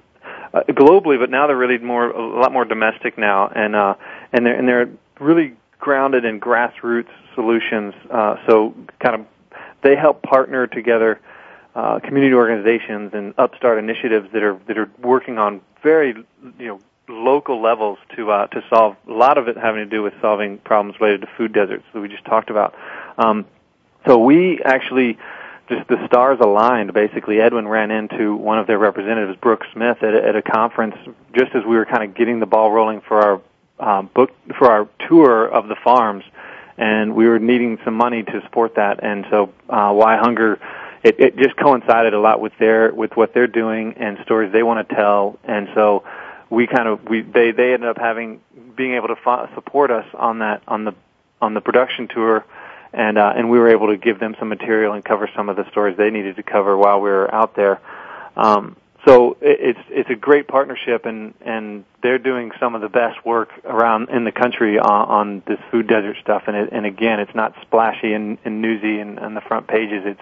uh, 0.53 0.61
globally, 0.69 1.19
but 1.19 1.29
now 1.29 1.47
they're 1.47 1.57
really 1.57 1.77
more 1.79 2.09
a 2.09 2.39
lot 2.39 2.51
more 2.51 2.65
domestic 2.65 3.17
now, 3.17 3.47
and 3.47 3.75
uh, 3.75 3.95
and 4.31 4.45
they're 4.45 4.55
and 4.55 4.67
they're 4.67 4.89
really 5.19 5.53
grounded 5.79 6.25
in 6.25 6.39
grassroots 6.39 7.09
solutions. 7.35 7.93
Uh, 8.09 8.35
so 8.47 8.73
kind 8.99 9.15
of 9.15 9.25
they 9.81 9.95
help 9.95 10.21
partner 10.21 10.67
together 10.67 11.19
uh, 11.75 11.99
community 11.99 12.33
organizations 12.33 13.13
and 13.13 13.33
upstart 13.37 13.79
initiatives 13.79 14.31
that 14.33 14.43
are 14.43 14.59
that 14.67 14.77
are 14.77 14.89
working 15.01 15.37
on 15.37 15.61
very 15.81 16.13
you 16.59 16.67
know 16.67 16.79
local 17.07 17.61
levels 17.61 17.97
to 18.15 18.31
uh, 18.31 18.47
to 18.47 18.63
solve 18.69 18.95
a 19.07 19.11
lot 19.11 19.37
of 19.37 19.47
it 19.47 19.57
having 19.57 19.83
to 19.83 19.89
do 19.89 20.01
with 20.01 20.13
solving 20.21 20.57
problems 20.59 20.99
related 21.01 21.21
to 21.21 21.27
food 21.35 21.51
deserts 21.51 21.83
that 21.93 21.99
we 21.99 22.07
just 22.07 22.25
talked 22.25 22.49
about. 22.49 22.75
Um, 23.17 23.45
so 24.05 24.17
we 24.17 24.61
actually 24.63 25.17
just 25.69 25.87
the 25.87 26.05
stars 26.07 26.39
aligned. 26.41 26.93
Basically, 26.93 27.39
Edwin 27.39 27.67
ran 27.67 27.91
into 27.91 28.35
one 28.35 28.59
of 28.59 28.67
their 28.67 28.77
representatives, 28.77 29.37
Brooke 29.39 29.63
Smith, 29.73 30.03
at 30.03 30.13
a, 30.13 30.27
at 30.27 30.35
a 30.35 30.41
conference 30.41 30.95
just 31.33 31.55
as 31.55 31.63
we 31.63 31.75
were 31.75 31.85
kind 31.85 32.03
of 32.03 32.15
getting 32.15 32.39
the 32.39 32.45
ball 32.45 32.71
rolling 32.71 33.01
for 33.01 33.21
our 33.21 33.41
um, 33.79 34.09
book 34.13 34.31
for 34.57 34.69
our 34.69 34.87
tour 35.07 35.47
of 35.47 35.67
the 35.67 35.75
farms, 35.83 36.23
and 36.77 37.15
we 37.15 37.27
were 37.27 37.39
needing 37.39 37.79
some 37.83 37.95
money 37.95 38.23
to 38.23 38.41
support 38.43 38.75
that. 38.75 39.03
And 39.03 39.25
so, 39.29 39.53
uh, 39.69 39.93
Why 39.93 40.17
Hunger? 40.17 40.59
It, 41.03 41.19
it 41.19 41.37
just 41.37 41.57
coincided 41.57 42.13
a 42.13 42.19
lot 42.19 42.39
with 42.39 42.53
their 42.59 42.93
with 42.93 43.15
what 43.15 43.33
they're 43.33 43.47
doing 43.47 43.95
and 43.97 44.17
stories 44.23 44.53
they 44.53 44.63
want 44.63 44.87
to 44.87 44.95
tell. 44.95 45.39
And 45.43 45.67
so, 45.73 46.03
we 46.49 46.67
kind 46.67 46.87
of 46.87 47.03
we 47.05 47.21
they 47.21 47.51
they 47.51 47.73
ended 47.73 47.89
up 47.89 47.97
having 47.97 48.41
being 48.75 48.93
able 48.93 49.09
to 49.09 49.15
fo- 49.15 49.49
support 49.55 49.91
us 49.91 50.05
on 50.13 50.39
that 50.39 50.61
on 50.67 50.85
the 50.85 50.93
on 51.41 51.53
the 51.53 51.61
production 51.61 52.07
tour 52.07 52.45
and 52.93 53.17
uh, 53.17 53.33
and 53.35 53.49
we 53.49 53.57
were 53.57 53.69
able 53.69 53.87
to 53.87 53.97
give 53.97 54.19
them 54.19 54.35
some 54.39 54.49
material 54.49 54.93
and 54.93 55.03
cover 55.03 55.29
some 55.35 55.49
of 55.49 55.55
the 55.55 55.69
stories 55.71 55.97
they 55.97 56.11
needed 56.11 56.35
to 56.35 56.43
cover 56.43 56.77
while 56.77 57.01
we 57.01 57.09
were 57.09 57.33
out 57.33 57.55
there. 57.55 57.81
Um, 58.37 58.75
so 59.05 59.37
it, 59.41 59.77
it's 59.77 59.79
it's 59.89 60.09
a 60.09 60.15
great 60.15 60.47
partnership, 60.47 61.05
and 61.05 61.33
and 61.41 61.85
they're 62.01 62.19
doing 62.19 62.51
some 62.59 62.75
of 62.75 62.81
the 62.81 62.89
best 62.89 63.25
work 63.25 63.49
around 63.65 64.09
in 64.09 64.23
the 64.23 64.31
country 64.31 64.79
on, 64.79 65.09
on 65.09 65.43
this 65.47 65.59
food 65.71 65.87
desert 65.87 66.17
stuff. 66.21 66.43
And 66.47 66.55
it, 66.55 66.69
and 66.71 66.85
again, 66.85 67.19
it's 67.19 67.35
not 67.35 67.55
splashy 67.61 68.13
and, 68.13 68.37
and 68.45 68.61
newsy 68.61 68.99
and 68.99 69.19
on 69.19 69.33
the 69.33 69.41
front 69.41 69.67
pages. 69.67 70.03
It's 70.05 70.21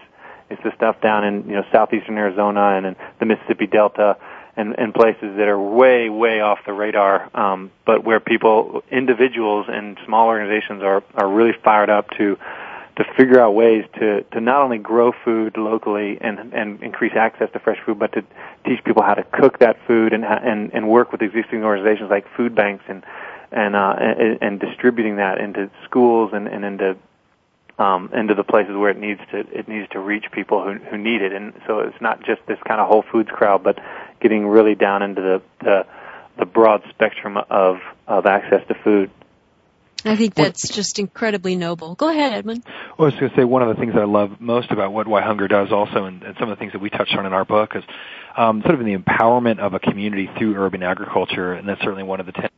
it's 0.49 0.63
the 0.63 0.73
stuff 0.75 1.01
down 1.01 1.23
in 1.23 1.49
you 1.49 1.55
know 1.55 1.63
southeastern 1.71 2.17
Arizona 2.17 2.75
and 2.77 2.85
in 2.85 2.95
the 3.19 3.25
Mississippi 3.25 3.67
Delta 3.67 4.17
and, 4.55 4.77
and 4.77 4.93
places 4.93 5.37
that 5.37 5.47
are 5.47 5.59
way, 5.59 6.09
way 6.09 6.41
off 6.41 6.59
the 6.65 6.73
radar, 6.73 7.29
um, 7.35 7.71
but 7.85 8.03
where 8.03 8.19
people, 8.19 8.83
individuals 8.91 9.67
and 9.69 9.97
small 10.05 10.27
organizations 10.27 10.83
are, 10.83 11.03
are 11.15 11.29
really 11.29 11.53
fired 11.63 11.89
up 11.89 12.09
to, 12.17 12.37
to 12.97 13.03
figure 13.15 13.39
out 13.39 13.51
ways 13.51 13.85
to, 13.99 14.23
to 14.31 14.41
not 14.41 14.61
only 14.61 14.77
grow 14.77 15.13
food 15.23 15.55
locally 15.57 16.17
and, 16.19 16.53
and 16.53 16.83
increase 16.83 17.13
access 17.15 17.49
to 17.53 17.59
fresh 17.59 17.77
food, 17.85 17.97
but 17.97 18.11
to 18.11 18.23
teach 18.65 18.83
people 18.83 19.01
how 19.01 19.13
to 19.13 19.23
cook 19.23 19.59
that 19.59 19.77
food 19.87 20.11
and, 20.11 20.25
and, 20.25 20.73
and 20.73 20.89
work 20.89 21.11
with 21.11 21.21
existing 21.21 21.63
organizations 21.63 22.09
like 22.09 22.25
food 22.35 22.53
banks 22.53 22.83
and, 22.89 23.03
and, 23.51 23.75
uh, 23.75 23.95
and, 23.97 24.37
and 24.41 24.59
distributing 24.59 25.15
that 25.15 25.39
into 25.39 25.69
schools 25.85 26.31
and, 26.33 26.47
and 26.47 26.65
into 26.65 26.97
um, 27.81 28.11
into 28.13 28.35
the 28.35 28.43
places 28.43 28.75
where 28.75 28.91
it 28.91 28.99
needs 28.99 29.21
to 29.31 29.39
it 29.39 29.67
needs 29.67 29.89
to 29.89 29.99
reach 29.99 30.25
people 30.31 30.63
who 30.63 30.73
who 30.75 30.97
need 30.97 31.21
it. 31.21 31.33
And 31.33 31.53
so 31.65 31.79
it's 31.79 31.99
not 31.99 32.23
just 32.23 32.41
this 32.47 32.59
kind 32.67 32.79
of 32.79 32.87
Whole 32.87 33.03
Foods 33.11 33.29
crowd, 33.29 33.63
but 33.63 33.79
getting 34.19 34.47
really 34.47 34.75
down 34.75 35.01
into 35.01 35.21
the 35.21 35.41
the, 35.63 35.85
the 36.37 36.45
broad 36.45 36.83
spectrum 36.89 37.37
of 37.49 37.79
of 38.07 38.25
access 38.25 38.65
to 38.67 38.75
food. 38.83 39.09
I 40.03 40.15
think 40.15 40.33
that's 40.33 40.67
just 40.67 40.97
incredibly 40.97 41.55
noble. 41.55 41.93
Go 41.93 42.09
ahead, 42.09 42.33
Edmund. 42.33 42.63
Well, 42.97 43.05
I 43.07 43.11
was 43.11 43.19
going 43.19 43.29
to 43.29 43.37
say 43.37 43.43
one 43.43 43.61
of 43.61 43.67
the 43.69 43.79
things 43.79 43.93
that 43.93 44.01
I 44.01 44.05
love 44.05 44.41
most 44.41 44.71
about 44.71 44.91
what 44.91 45.07
Why 45.07 45.21
Hunger 45.21 45.47
does, 45.47 45.71
also, 45.71 46.05
and, 46.05 46.23
and 46.23 46.35
some 46.39 46.49
of 46.49 46.57
the 46.57 46.59
things 46.59 46.71
that 46.71 46.81
we 46.81 46.89
touched 46.89 47.13
on 47.13 47.27
in 47.27 47.33
our 47.33 47.45
book, 47.45 47.75
is 47.75 47.83
um, 48.35 48.63
sort 48.63 48.73
of 48.73 48.81
in 48.81 48.87
the 48.87 48.97
empowerment 48.97 49.59
of 49.59 49.75
a 49.75 49.79
community 49.79 50.27
through 50.39 50.55
urban 50.55 50.81
agriculture, 50.81 51.53
and 51.53 51.69
that's 51.69 51.81
certainly 51.81 52.01
one 52.01 52.19
of 52.19 52.25
the 52.25 52.31
ten 52.31 52.49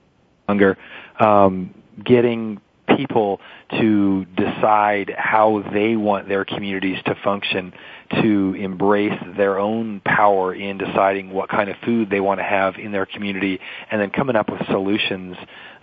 hunger. 0.48 0.78
Um, 1.20 1.74
getting 2.02 2.62
people 2.88 3.40
to 3.72 4.26
decide 4.26 5.14
how 5.18 5.64
they 5.74 5.96
want 5.96 6.28
their 6.28 6.46
communities 6.46 6.98
to 7.06 7.16
function, 7.24 7.74
to 8.22 8.56
embrace 8.56 9.18
their 9.38 9.58
own 9.58 10.02
power 10.06 10.54
in 10.54 10.78
deciding 10.78 11.32
what 11.32 11.50
kind 11.50 11.70
of 11.70 11.76
food 11.86 12.10
they 12.10 12.20
want 12.20 12.40
to 12.40 12.44
have 12.44 12.76
in 12.78 12.92
their 12.92 13.06
community, 13.06 13.60
and 13.90 14.02
then 14.02 14.10
coming 14.10 14.36
up 14.36 14.50
with 14.50 14.62
solutions 14.68 15.36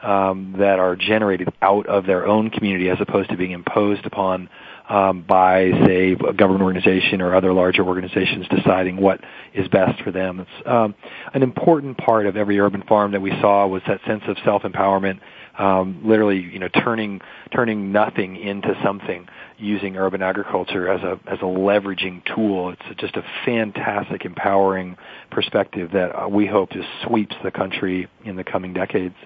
um, 0.03 0.55
that 0.59 0.79
are 0.79 0.97
generated 0.97 1.49
out 1.61 1.87
of 1.87 2.07
their 2.07 2.27
own 2.27 2.51
community 2.51 2.89
as 2.89 2.99
opposed 3.01 3.31
to 3.31 3.37
being 3.37 3.53
imposed 3.53 4.07
upon 4.07 4.49
um, 4.89 5.25
by, 5.27 5.71
say, 5.87 6.13
a 6.13 6.33
government 6.33 6.63
organization 6.63 7.21
or 7.21 7.35
other 7.35 7.53
larger 7.53 7.85
organizations 7.85 8.47
deciding 8.49 8.97
what 8.97 9.21
is 9.55 9.69
best 9.69 10.03
for 10.03 10.11
them. 10.11 10.41
It's 10.41 10.67
um, 10.67 10.95
an 11.33 11.43
important 11.45 11.97
part 11.97 12.27
of 12.27 12.37
every 12.37 12.59
urban 12.59 12.83
farm 12.83 13.13
that 13.13 13.23
we 13.23 13.31
saw 13.41 13.67
was 13.69 13.83
that 13.87 14.01
sense 14.05 14.23
of 14.27 14.37
self-empowerment 14.45 15.21
um, 15.59 16.03
literally, 16.05 16.41
you 16.41 16.59
know, 16.59 16.69
turning 16.69 17.21
turning 17.55 17.93
nothing 17.93 18.37
into 18.37 18.79
something 18.83 19.29
using 19.59 19.97
urban 19.97 20.23
agriculture 20.23 20.89
as 20.89 21.03
a 21.03 21.19
as 21.31 21.39
a 21.41 21.45
leveraging 21.45 22.25
tool. 22.35 22.71
It's 22.71 23.01
just 23.01 23.17
a 23.17 23.25
fantastic, 23.45 24.25
empowering 24.25 24.97
perspective 25.31 25.93
that 25.93 26.15
uh, 26.15 26.29
we 26.29 26.47
hope 26.47 26.71
just 26.71 26.89
sweeps 27.07 27.37
the 27.43 27.51
country 27.51 28.09
in 28.25 28.37
the 28.37 28.45
coming 28.45 28.73
decades. 28.73 29.17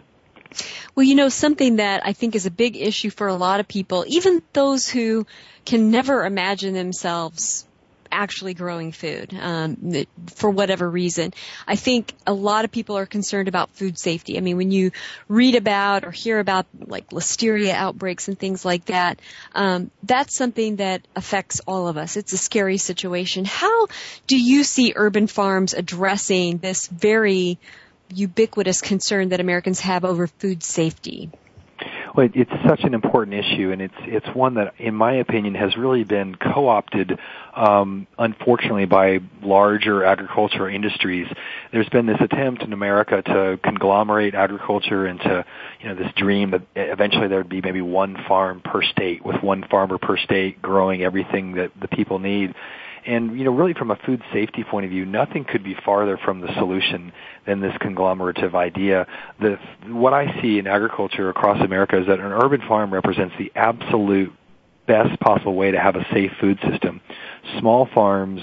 Well, 0.95 1.05
you 1.05 1.17
know, 1.17 1.29
something 1.29 1.77
that 1.77 2.07
I 2.07 2.13
think 2.13 2.37
is 2.37 2.47
a 2.47 2.51
big 2.51 2.77
issue 2.77 3.11
for 3.11 3.27
a 3.27 3.35
lot 3.35 3.61
of 3.61 3.67
people, 3.67 4.05
even 4.07 4.43
those 4.53 4.89
who 4.89 5.27
can 5.65 5.91
never 5.91 6.25
imagine 6.25 6.75
themselves 6.75 7.67
actually 8.15 8.55
growing 8.55 8.93
food 8.93 9.37
um, 9.39 10.07
for 10.35 10.49
whatever 10.49 10.89
reason. 10.89 11.35
I 11.67 11.77
think 11.77 12.15
a 12.27 12.33
lot 12.33 12.65
of 12.65 12.71
people 12.71 12.97
are 12.97 13.07
concerned 13.07 13.49
about 13.49 13.71
food 13.73 13.99
safety. 13.99 14.39
I 14.39 14.41
mean, 14.41 14.57
when 14.57 14.71
you 14.71 14.93
read 15.29 15.57
about 15.57 16.05
or 16.05 16.13
hear 16.13 16.39
about 16.39 16.67
like 16.87 17.11
listeria 17.11 17.73
outbreaks 17.73 18.29
and 18.29 18.39
things 18.39 18.65
like 18.65 18.87
that, 18.87 19.21
um, 19.55 19.91
that's 20.03 20.37
something 20.37 20.77
that 20.77 21.07
affects 21.17 21.61
all 21.67 21.89
of 21.89 21.97
us. 21.97 22.17
It's 22.17 22.33
a 22.33 22.39
scary 22.39 22.79
situation. 22.79 23.45
How 23.45 23.89
do 24.27 24.39
you 24.39 24.65
see 24.65 24.93
urban 24.95 25.27
farms 25.27 25.75
addressing 25.75 26.59
this 26.59 26.87
very 26.87 27.59
ubiquitous 28.15 28.81
concern 28.81 29.31
that 29.31 29.41
Americans 29.41 29.81
have 29.81 30.05
over 30.05 30.29
food 30.29 30.63
safety? 30.63 31.31
Well, 32.15 32.29
it's 32.33 32.51
such 32.69 32.85
an 32.85 32.95
important 32.95 33.35
issue, 33.35 33.73
and 33.73 33.83
it's 33.83 33.95
it's 34.03 34.27
one 34.37 34.55
that, 34.55 34.75
in 34.79 34.95
my 34.95 35.15
opinion, 35.15 35.57
has 35.57 35.77
really 35.77 36.05
been 36.05 36.37
co-opted, 36.37 37.19
um, 37.57 38.07
unfortunately, 38.17 38.85
by 38.85 39.19
larger 39.43 40.05
agricultural 40.05 40.73
industries. 40.73 41.27
There's 41.73 41.89
been 41.89 42.07
this 42.07 42.21
attempt 42.21 42.63
in 42.63 42.73
America 42.73 43.21
to 43.21 43.59
conglomerate 43.65 44.37
agriculture 44.37 45.09
into, 45.09 45.45
you 45.81 45.89
know, 45.89 45.97
this 45.97 46.13
dream 46.15 46.53
that 46.53 46.63
eventually 46.77 47.27
there 47.27 47.39
would 47.39 47.49
be 47.49 47.61
maybe 47.61 47.81
one 47.81 48.17
farm 48.29 48.61
per 48.61 48.83
state, 48.83 49.25
with 49.25 49.43
one 49.43 49.65
farmer 49.69 49.99
per 49.99 50.17
state 50.17 50.63
growing 50.63 51.03
everything 51.03 51.55
that 51.57 51.73
the 51.81 51.89
people 51.89 52.21
need. 52.21 52.55
And, 53.07 53.39
you 53.39 53.45
know, 53.45 53.51
really 53.51 53.75
from 53.75 53.91
a 53.91 53.97
food 53.97 54.23
safety 54.33 54.65
point 54.65 54.85
of 54.87 54.91
view, 54.91 55.05
nothing 55.05 55.45
could 55.45 55.63
be 55.63 55.77
farther 55.85 56.17
from 56.17 56.41
the 56.41 56.49
solution 56.55 57.13
than 57.47 57.61
this 57.61 57.75
conglomerative 57.81 58.55
idea. 58.55 59.07
The, 59.41 59.59
what 59.89 60.15
I 60.15 60.41
see 60.41 60.59
in 60.59 60.67
agriculture 60.67 61.29
across 61.29 61.61
America 61.63 62.01
is 62.01 62.07
that 62.07 62.19
an 62.19 62.33
urban 62.33 62.63
farm 62.67 62.93
represents 62.93 63.35
the 63.39 63.53
absolute 63.55 64.33
best 64.87 65.19
possible 65.21 65.55
way 65.55 65.71
to 65.71 65.81
have 65.81 65.97
a 65.97 66.07
safe 66.13 66.33
food 66.41 66.59
system. 66.71 67.01
Small 67.59 67.89
farms 67.95 68.41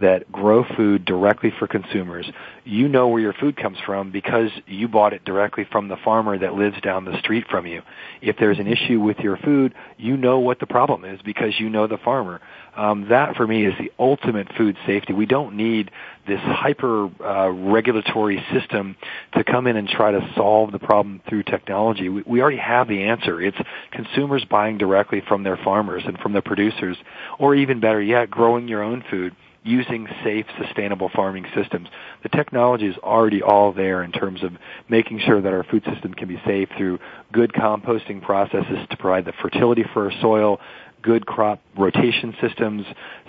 that 0.00 0.30
grow 0.32 0.64
food 0.76 1.04
directly 1.04 1.52
for 1.58 1.68
consumers. 1.68 2.28
You 2.64 2.88
know 2.88 3.08
where 3.08 3.20
your 3.20 3.32
food 3.32 3.56
comes 3.56 3.78
from 3.86 4.10
because 4.10 4.50
you 4.66 4.88
bought 4.88 5.12
it 5.12 5.24
directly 5.24 5.66
from 5.70 5.88
the 5.88 5.96
farmer 6.04 6.36
that 6.36 6.54
lives 6.54 6.80
down 6.80 7.04
the 7.04 7.18
street 7.20 7.44
from 7.48 7.66
you. 7.66 7.82
If 8.20 8.36
there's 8.38 8.58
an 8.58 8.66
issue 8.66 9.00
with 9.00 9.18
your 9.18 9.36
food, 9.36 9.74
you 9.96 10.16
know 10.16 10.40
what 10.40 10.58
the 10.58 10.66
problem 10.66 11.04
is 11.04 11.20
because 11.22 11.58
you 11.58 11.70
know 11.70 11.86
the 11.86 11.98
farmer. 11.98 12.40
Um, 12.76 13.08
that 13.08 13.36
for 13.36 13.46
me 13.46 13.66
is 13.66 13.74
the 13.78 13.92
ultimate 13.98 14.48
food 14.56 14.76
safety. 14.86 15.12
We 15.12 15.26
don't 15.26 15.56
need 15.56 15.90
this 16.26 16.40
hyper 16.40 17.08
uh, 17.22 17.50
regulatory 17.50 18.44
system 18.52 18.96
to 19.36 19.44
come 19.44 19.66
in 19.66 19.76
and 19.76 19.88
try 19.88 20.10
to 20.10 20.32
solve 20.34 20.72
the 20.72 20.78
problem 20.78 21.20
through 21.28 21.44
technology. 21.44 22.08
We, 22.08 22.22
we 22.26 22.42
already 22.42 22.58
have 22.58 22.88
the 22.88 23.04
answer. 23.04 23.40
It's 23.40 23.58
consumers 23.92 24.44
buying 24.44 24.78
directly 24.78 25.22
from 25.26 25.44
their 25.44 25.56
farmers 25.56 26.02
and 26.06 26.18
from 26.18 26.32
the 26.32 26.42
producers, 26.42 26.96
or 27.38 27.54
even 27.54 27.80
better 27.80 28.02
yet, 28.02 28.30
growing 28.30 28.66
your 28.66 28.82
own 28.82 29.04
food 29.10 29.36
using 29.64 30.06
safe, 30.22 30.44
sustainable 30.62 31.10
farming 31.14 31.46
systems. 31.54 31.88
The 32.22 32.28
technology 32.28 32.86
is 32.86 32.96
already 32.98 33.42
all 33.42 33.72
there 33.72 34.02
in 34.02 34.12
terms 34.12 34.42
of 34.44 34.52
making 34.90 35.20
sure 35.20 35.40
that 35.40 35.52
our 35.52 35.64
food 35.64 35.82
system 35.90 36.12
can 36.12 36.28
be 36.28 36.40
safe 36.46 36.68
through 36.76 36.98
good 37.32 37.52
composting 37.52 38.22
processes 38.22 38.78
to 38.90 38.96
provide 38.98 39.24
the 39.24 39.32
fertility 39.40 39.84
for 39.94 40.04
our 40.04 40.20
soil, 40.20 40.60
good 41.04 41.26
crop 41.26 41.60
rotation 41.76 42.34
systems, 42.40 42.84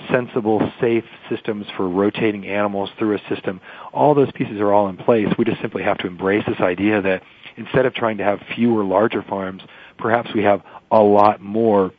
sensible, 0.09 0.59
safe 0.82 1.03
systems 1.30 1.65
for 1.76 1.88
rotating 1.88 2.47
animals 2.47 2.89
through 2.97 3.15
a 3.15 3.19
system. 3.30 3.59
All 3.93 4.15
those 4.15 4.32
pieces 4.32 4.59
are 4.59 4.73
all 4.73 4.88
in 4.88 4.97
place. 4.97 5.28
We 5.38 5.45
just 5.45 5.61
simply 5.61 5.84
have 5.84 5.97
to 5.99 6.07
embrace 6.07 6.43
this 6.47 6.59
idea 6.61 7.01
that 7.01 7.21
instead 7.57 7.86
of 7.86 7.93
trying 7.93 8.17
to 8.17 8.23
have 8.23 8.39
fewer 8.55 8.84
larger 8.84 9.21
farms, 9.21 9.61
perhaps 9.97 10.30
we 10.34 10.43
have 10.43 10.61
a 10.89 10.99
lot 10.99 11.41
more 11.41 11.91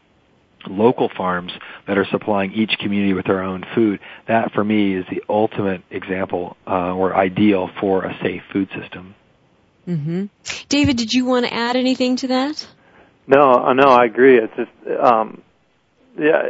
local 0.67 1.11
farms 1.17 1.53
that 1.87 1.97
are 1.99 2.07
supplying 2.11 2.53
each 2.53 2.73
community 2.81 3.13
with 3.13 3.27
their 3.27 3.43
own 3.43 3.65
food. 3.75 4.01
That 4.27 4.53
for 4.53 4.65
me 4.65 4.97
is 4.97 5.05
the 5.11 5.23
ultimate 5.29 5.83
example 5.91 6.57
uh, 6.67 6.95
or 6.95 7.15
ideal 7.15 7.71
for 7.81 8.05
a 8.05 8.17
safe 8.23 8.43
food 8.53 8.69
system. 8.81 9.15
Mm-hmm. 9.87 10.25
David, 10.69 10.97
did 10.97 11.13
you 11.13 11.27
want 11.27 11.47
to 11.47 11.55
add 11.55 11.77
anything 11.77 12.17
to 12.17 12.29
that? 12.29 12.67
No, 13.29 13.53
uh, 13.53 13.73
no, 13.73 13.89
I 13.89 14.05
agree. 14.05 14.39
It's 14.39 14.53
just, 14.57 15.01
um, 15.01 15.43
yeah, 16.19 16.49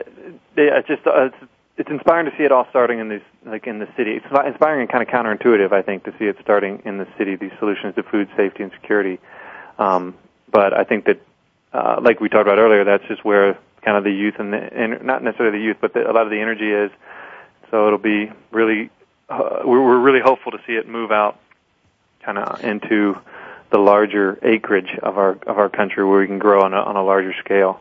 yeah, 0.57 0.79
it's 0.79 0.89
just 0.89 1.07
uh, 1.07 1.27
it's, 1.27 1.37
it's 1.77 1.91
inspiring 1.91 2.31
to 2.31 2.37
see 2.37 2.45
it 2.45 2.53
all 2.53 2.67
starting 2.71 2.99
in 2.99 3.09
these, 3.09 3.23
like 3.45 3.67
in 3.67 3.79
the 3.79 3.89
city. 3.97 4.13
It's 4.13 4.25
inspiring 4.25 4.81
and 4.81 4.89
kind 4.89 5.03
of 5.03 5.09
counterintuitive, 5.09 5.73
I 5.73 5.83
think, 5.83 6.05
to 6.05 6.15
see 6.19 6.25
it 6.25 6.37
starting 6.43 6.83
in 6.85 6.99
the 6.99 7.07
city. 7.19 7.37
These 7.37 7.53
solutions 7.59 7.95
to 7.97 8.03
food 8.03 8.29
safety 8.37 8.63
and 8.63 8.73
security. 8.73 9.19
Um, 9.79 10.15
but 10.51 10.73
I 10.73 10.85
think 10.85 11.05
that, 11.05 11.21
uh, 11.73 12.01
like 12.01 12.21
we 12.21 12.29
talked 12.29 12.49
about 12.49 12.59
earlier, 12.59 12.85
that's 12.85 13.05
just 13.09 13.25
where 13.25 13.59
kind 13.83 13.97
of 13.97 14.05
the 14.05 14.11
youth 14.13 14.35
and, 14.39 14.53
the, 14.53 14.57
and 14.57 15.03
not 15.05 15.23
necessarily 15.23 15.59
the 15.59 15.65
youth, 15.65 15.77
but 15.81 15.93
the, 15.93 16.11
a 16.11 16.13
lot 16.13 16.23
of 16.23 16.31
the 16.31 16.41
energy 16.41 16.73
is. 16.73 16.91
So 17.71 17.87
it'll 17.87 17.99
be 17.99 18.33
really, 18.51 18.91
uh, 19.29 19.61
we're, 19.65 19.85
we're 19.85 20.01
really 20.01 20.21
hopeful 20.21 20.53
to 20.53 20.59
see 20.67 20.75
it 20.75 20.89
move 20.89 21.13
out 21.13 21.39
kind 22.23 22.39
of 22.39 22.65
into 22.65 23.19
the 23.71 23.79
larger 23.79 24.39
acreage 24.43 24.97
of 25.03 25.19
our 25.19 25.33
of 25.47 25.59
our 25.59 25.69
country 25.69 26.05
where 26.05 26.21
we 26.21 26.27
can 26.27 26.39
grow 26.39 26.63
on 26.63 26.73
a, 26.73 26.77
on 26.77 26.97
a 26.97 27.03
larger 27.03 27.35
scale. 27.45 27.81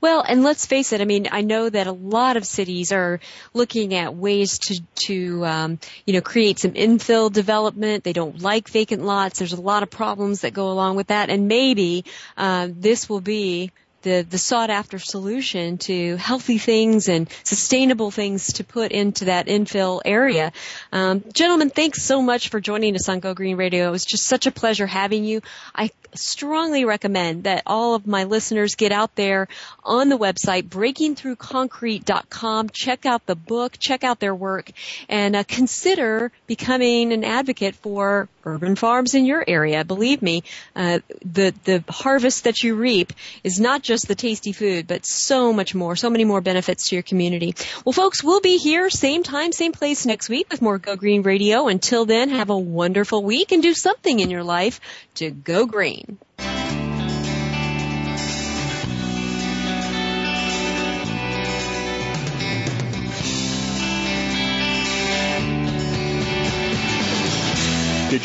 Well, 0.00 0.24
and 0.26 0.42
let's 0.42 0.66
face 0.66 0.92
it. 0.92 1.00
I 1.00 1.04
mean, 1.04 1.28
I 1.30 1.40
know 1.40 1.68
that 1.68 1.86
a 1.86 1.92
lot 1.92 2.36
of 2.36 2.44
cities 2.44 2.92
are 2.92 3.20
looking 3.54 3.94
at 3.94 4.14
ways 4.14 4.58
to 4.58 4.80
to 5.06 5.44
um, 5.46 5.78
you 6.04 6.14
know 6.14 6.20
create 6.20 6.58
some 6.58 6.72
infill 6.72 7.32
development. 7.32 8.04
They 8.04 8.12
don't 8.12 8.40
like 8.40 8.68
vacant 8.68 9.02
lots. 9.02 9.38
There's 9.38 9.52
a 9.52 9.60
lot 9.60 9.82
of 9.82 9.90
problems 9.90 10.42
that 10.42 10.52
go 10.54 10.70
along 10.70 10.96
with 10.96 11.08
that, 11.08 11.30
and 11.30 11.48
maybe 11.48 12.04
uh, 12.36 12.68
this 12.70 13.08
will 13.08 13.20
be 13.20 13.72
the, 14.06 14.22
the 14.22 14.38
sought 14.38 14.70
after 14.70 15.00
solution 15.00 15.78
to 15.78 16.16
healthy 16.16 16.58
things 16.58 17.08
and 17.08 17.28
sustainable 17.42 18.12
things 18.12 18.52
to 18.52 18.62
put 18.62 18.92
into 18.92 19.24
that 19.24 19.48
infill 19.48 20.00
area. 20.04 20.52
Um, 20.92 21.24
gentlemen, 21.32 21.70
thanks 21.70 22.04
so 22.04 22.22
much 22.22 22.50
for 22.50 22.60
joining 22.60 22.94
us 22.94 23.08
on 23.08 23.18
Go 23.18 23.34
Green 23.34 23.56
Radio. 23.56 23.88
It 23.88 23.90
was 23.90 24.04
just 24.04 24.26
such 24.26 24.46
a 24.46 24.52
pleasure 24.52 24.86
having 24.86 25.24
you. 25.24 25.40
I 25.74 25.90
strongly 26.14 26.84
recommend 26.84 27.44
that 27.44 27.62
all 27.66 27.94
of 27.94 28.06
my 28.06 28.24
listeners 28.24 28.74
get 28.76 28.92
out 28.92 29.14
there 29.16 29.48
on 29.82 30.08
the 30.08 30.16
website 30.16 30.68
breakingthroughconcrete.com, 30.68 32.70
check 32.70 33.06
out 33.06 33.26
the 33.26 33.34
book, 33.34 33.76
check 33.78 34.04
out 34.04 34.20
their 34.20 34.34
work, 34.34 34.70
and 35.08 35.34
uh, 35.34 35.42
consider 35.48 36.30
becoming 36.46 37.12
an 37.12 37.24
advocate 37.24 37.74
for 37.74 38.28
urban 38.44 38.76
farms 38.76 39.14
in 39.14 39.26
your 39.26 39.44
area. 39.46 39.84
Believe 39.84 40.22
me, 40.22 40.44
uh, 40.74 41.00
the 41.24 41.52
the 41.64 41.84
harvest 41.88 42.44
that 42.44 42.62
you 42.62 42.76
reap 42.76 43.12
is 43.42 43.58
not 43.58 43.82
just 43.82 43.95
just 43.96 44.08
the 44.08 44.14
tasty 44.14 44.52
food, 44.52 44.86
but 44.86 45.06
so 45.06 45.54
much 45.54 45.74
more, 45.74 45.96
so 45.96 46.10
many 46.10 46.24
more 46.24 46.42
benefits 46.42 46.90
to 46.90 46.96
your 46.96 47.02
community. 47.02 47.54
Well, 47.82 47.94
folks, 47.94 48.22
we'll 48.22 48.42
be 48.42 48.58
here 48.58 48.90
same 48.90 49.22
time, 49.22 49.52
same 49.52 49.72
place 49.72 50.04
next 50.04 50.28
week 50.28 50.50
with 50.50 50.60
more 50.60 50.76
Go 50.76 50.96
Green 50.96 51.22
Radio. 51.22 51.68
Until 51.68 52.04
then, 52.04 52.28
have 52.28 52.50
a 52.50 52.58
wonderful 52.58 53.24
week 53.24 53.52
and 53.52 53.62
do 53.62 53.72
something 53.72 54.20
in 54.20 54.28
your 54.28 54.44
life 54.44 54.82
to 55.14 55.30
go 55.30 55.64
green. 55.64 56.18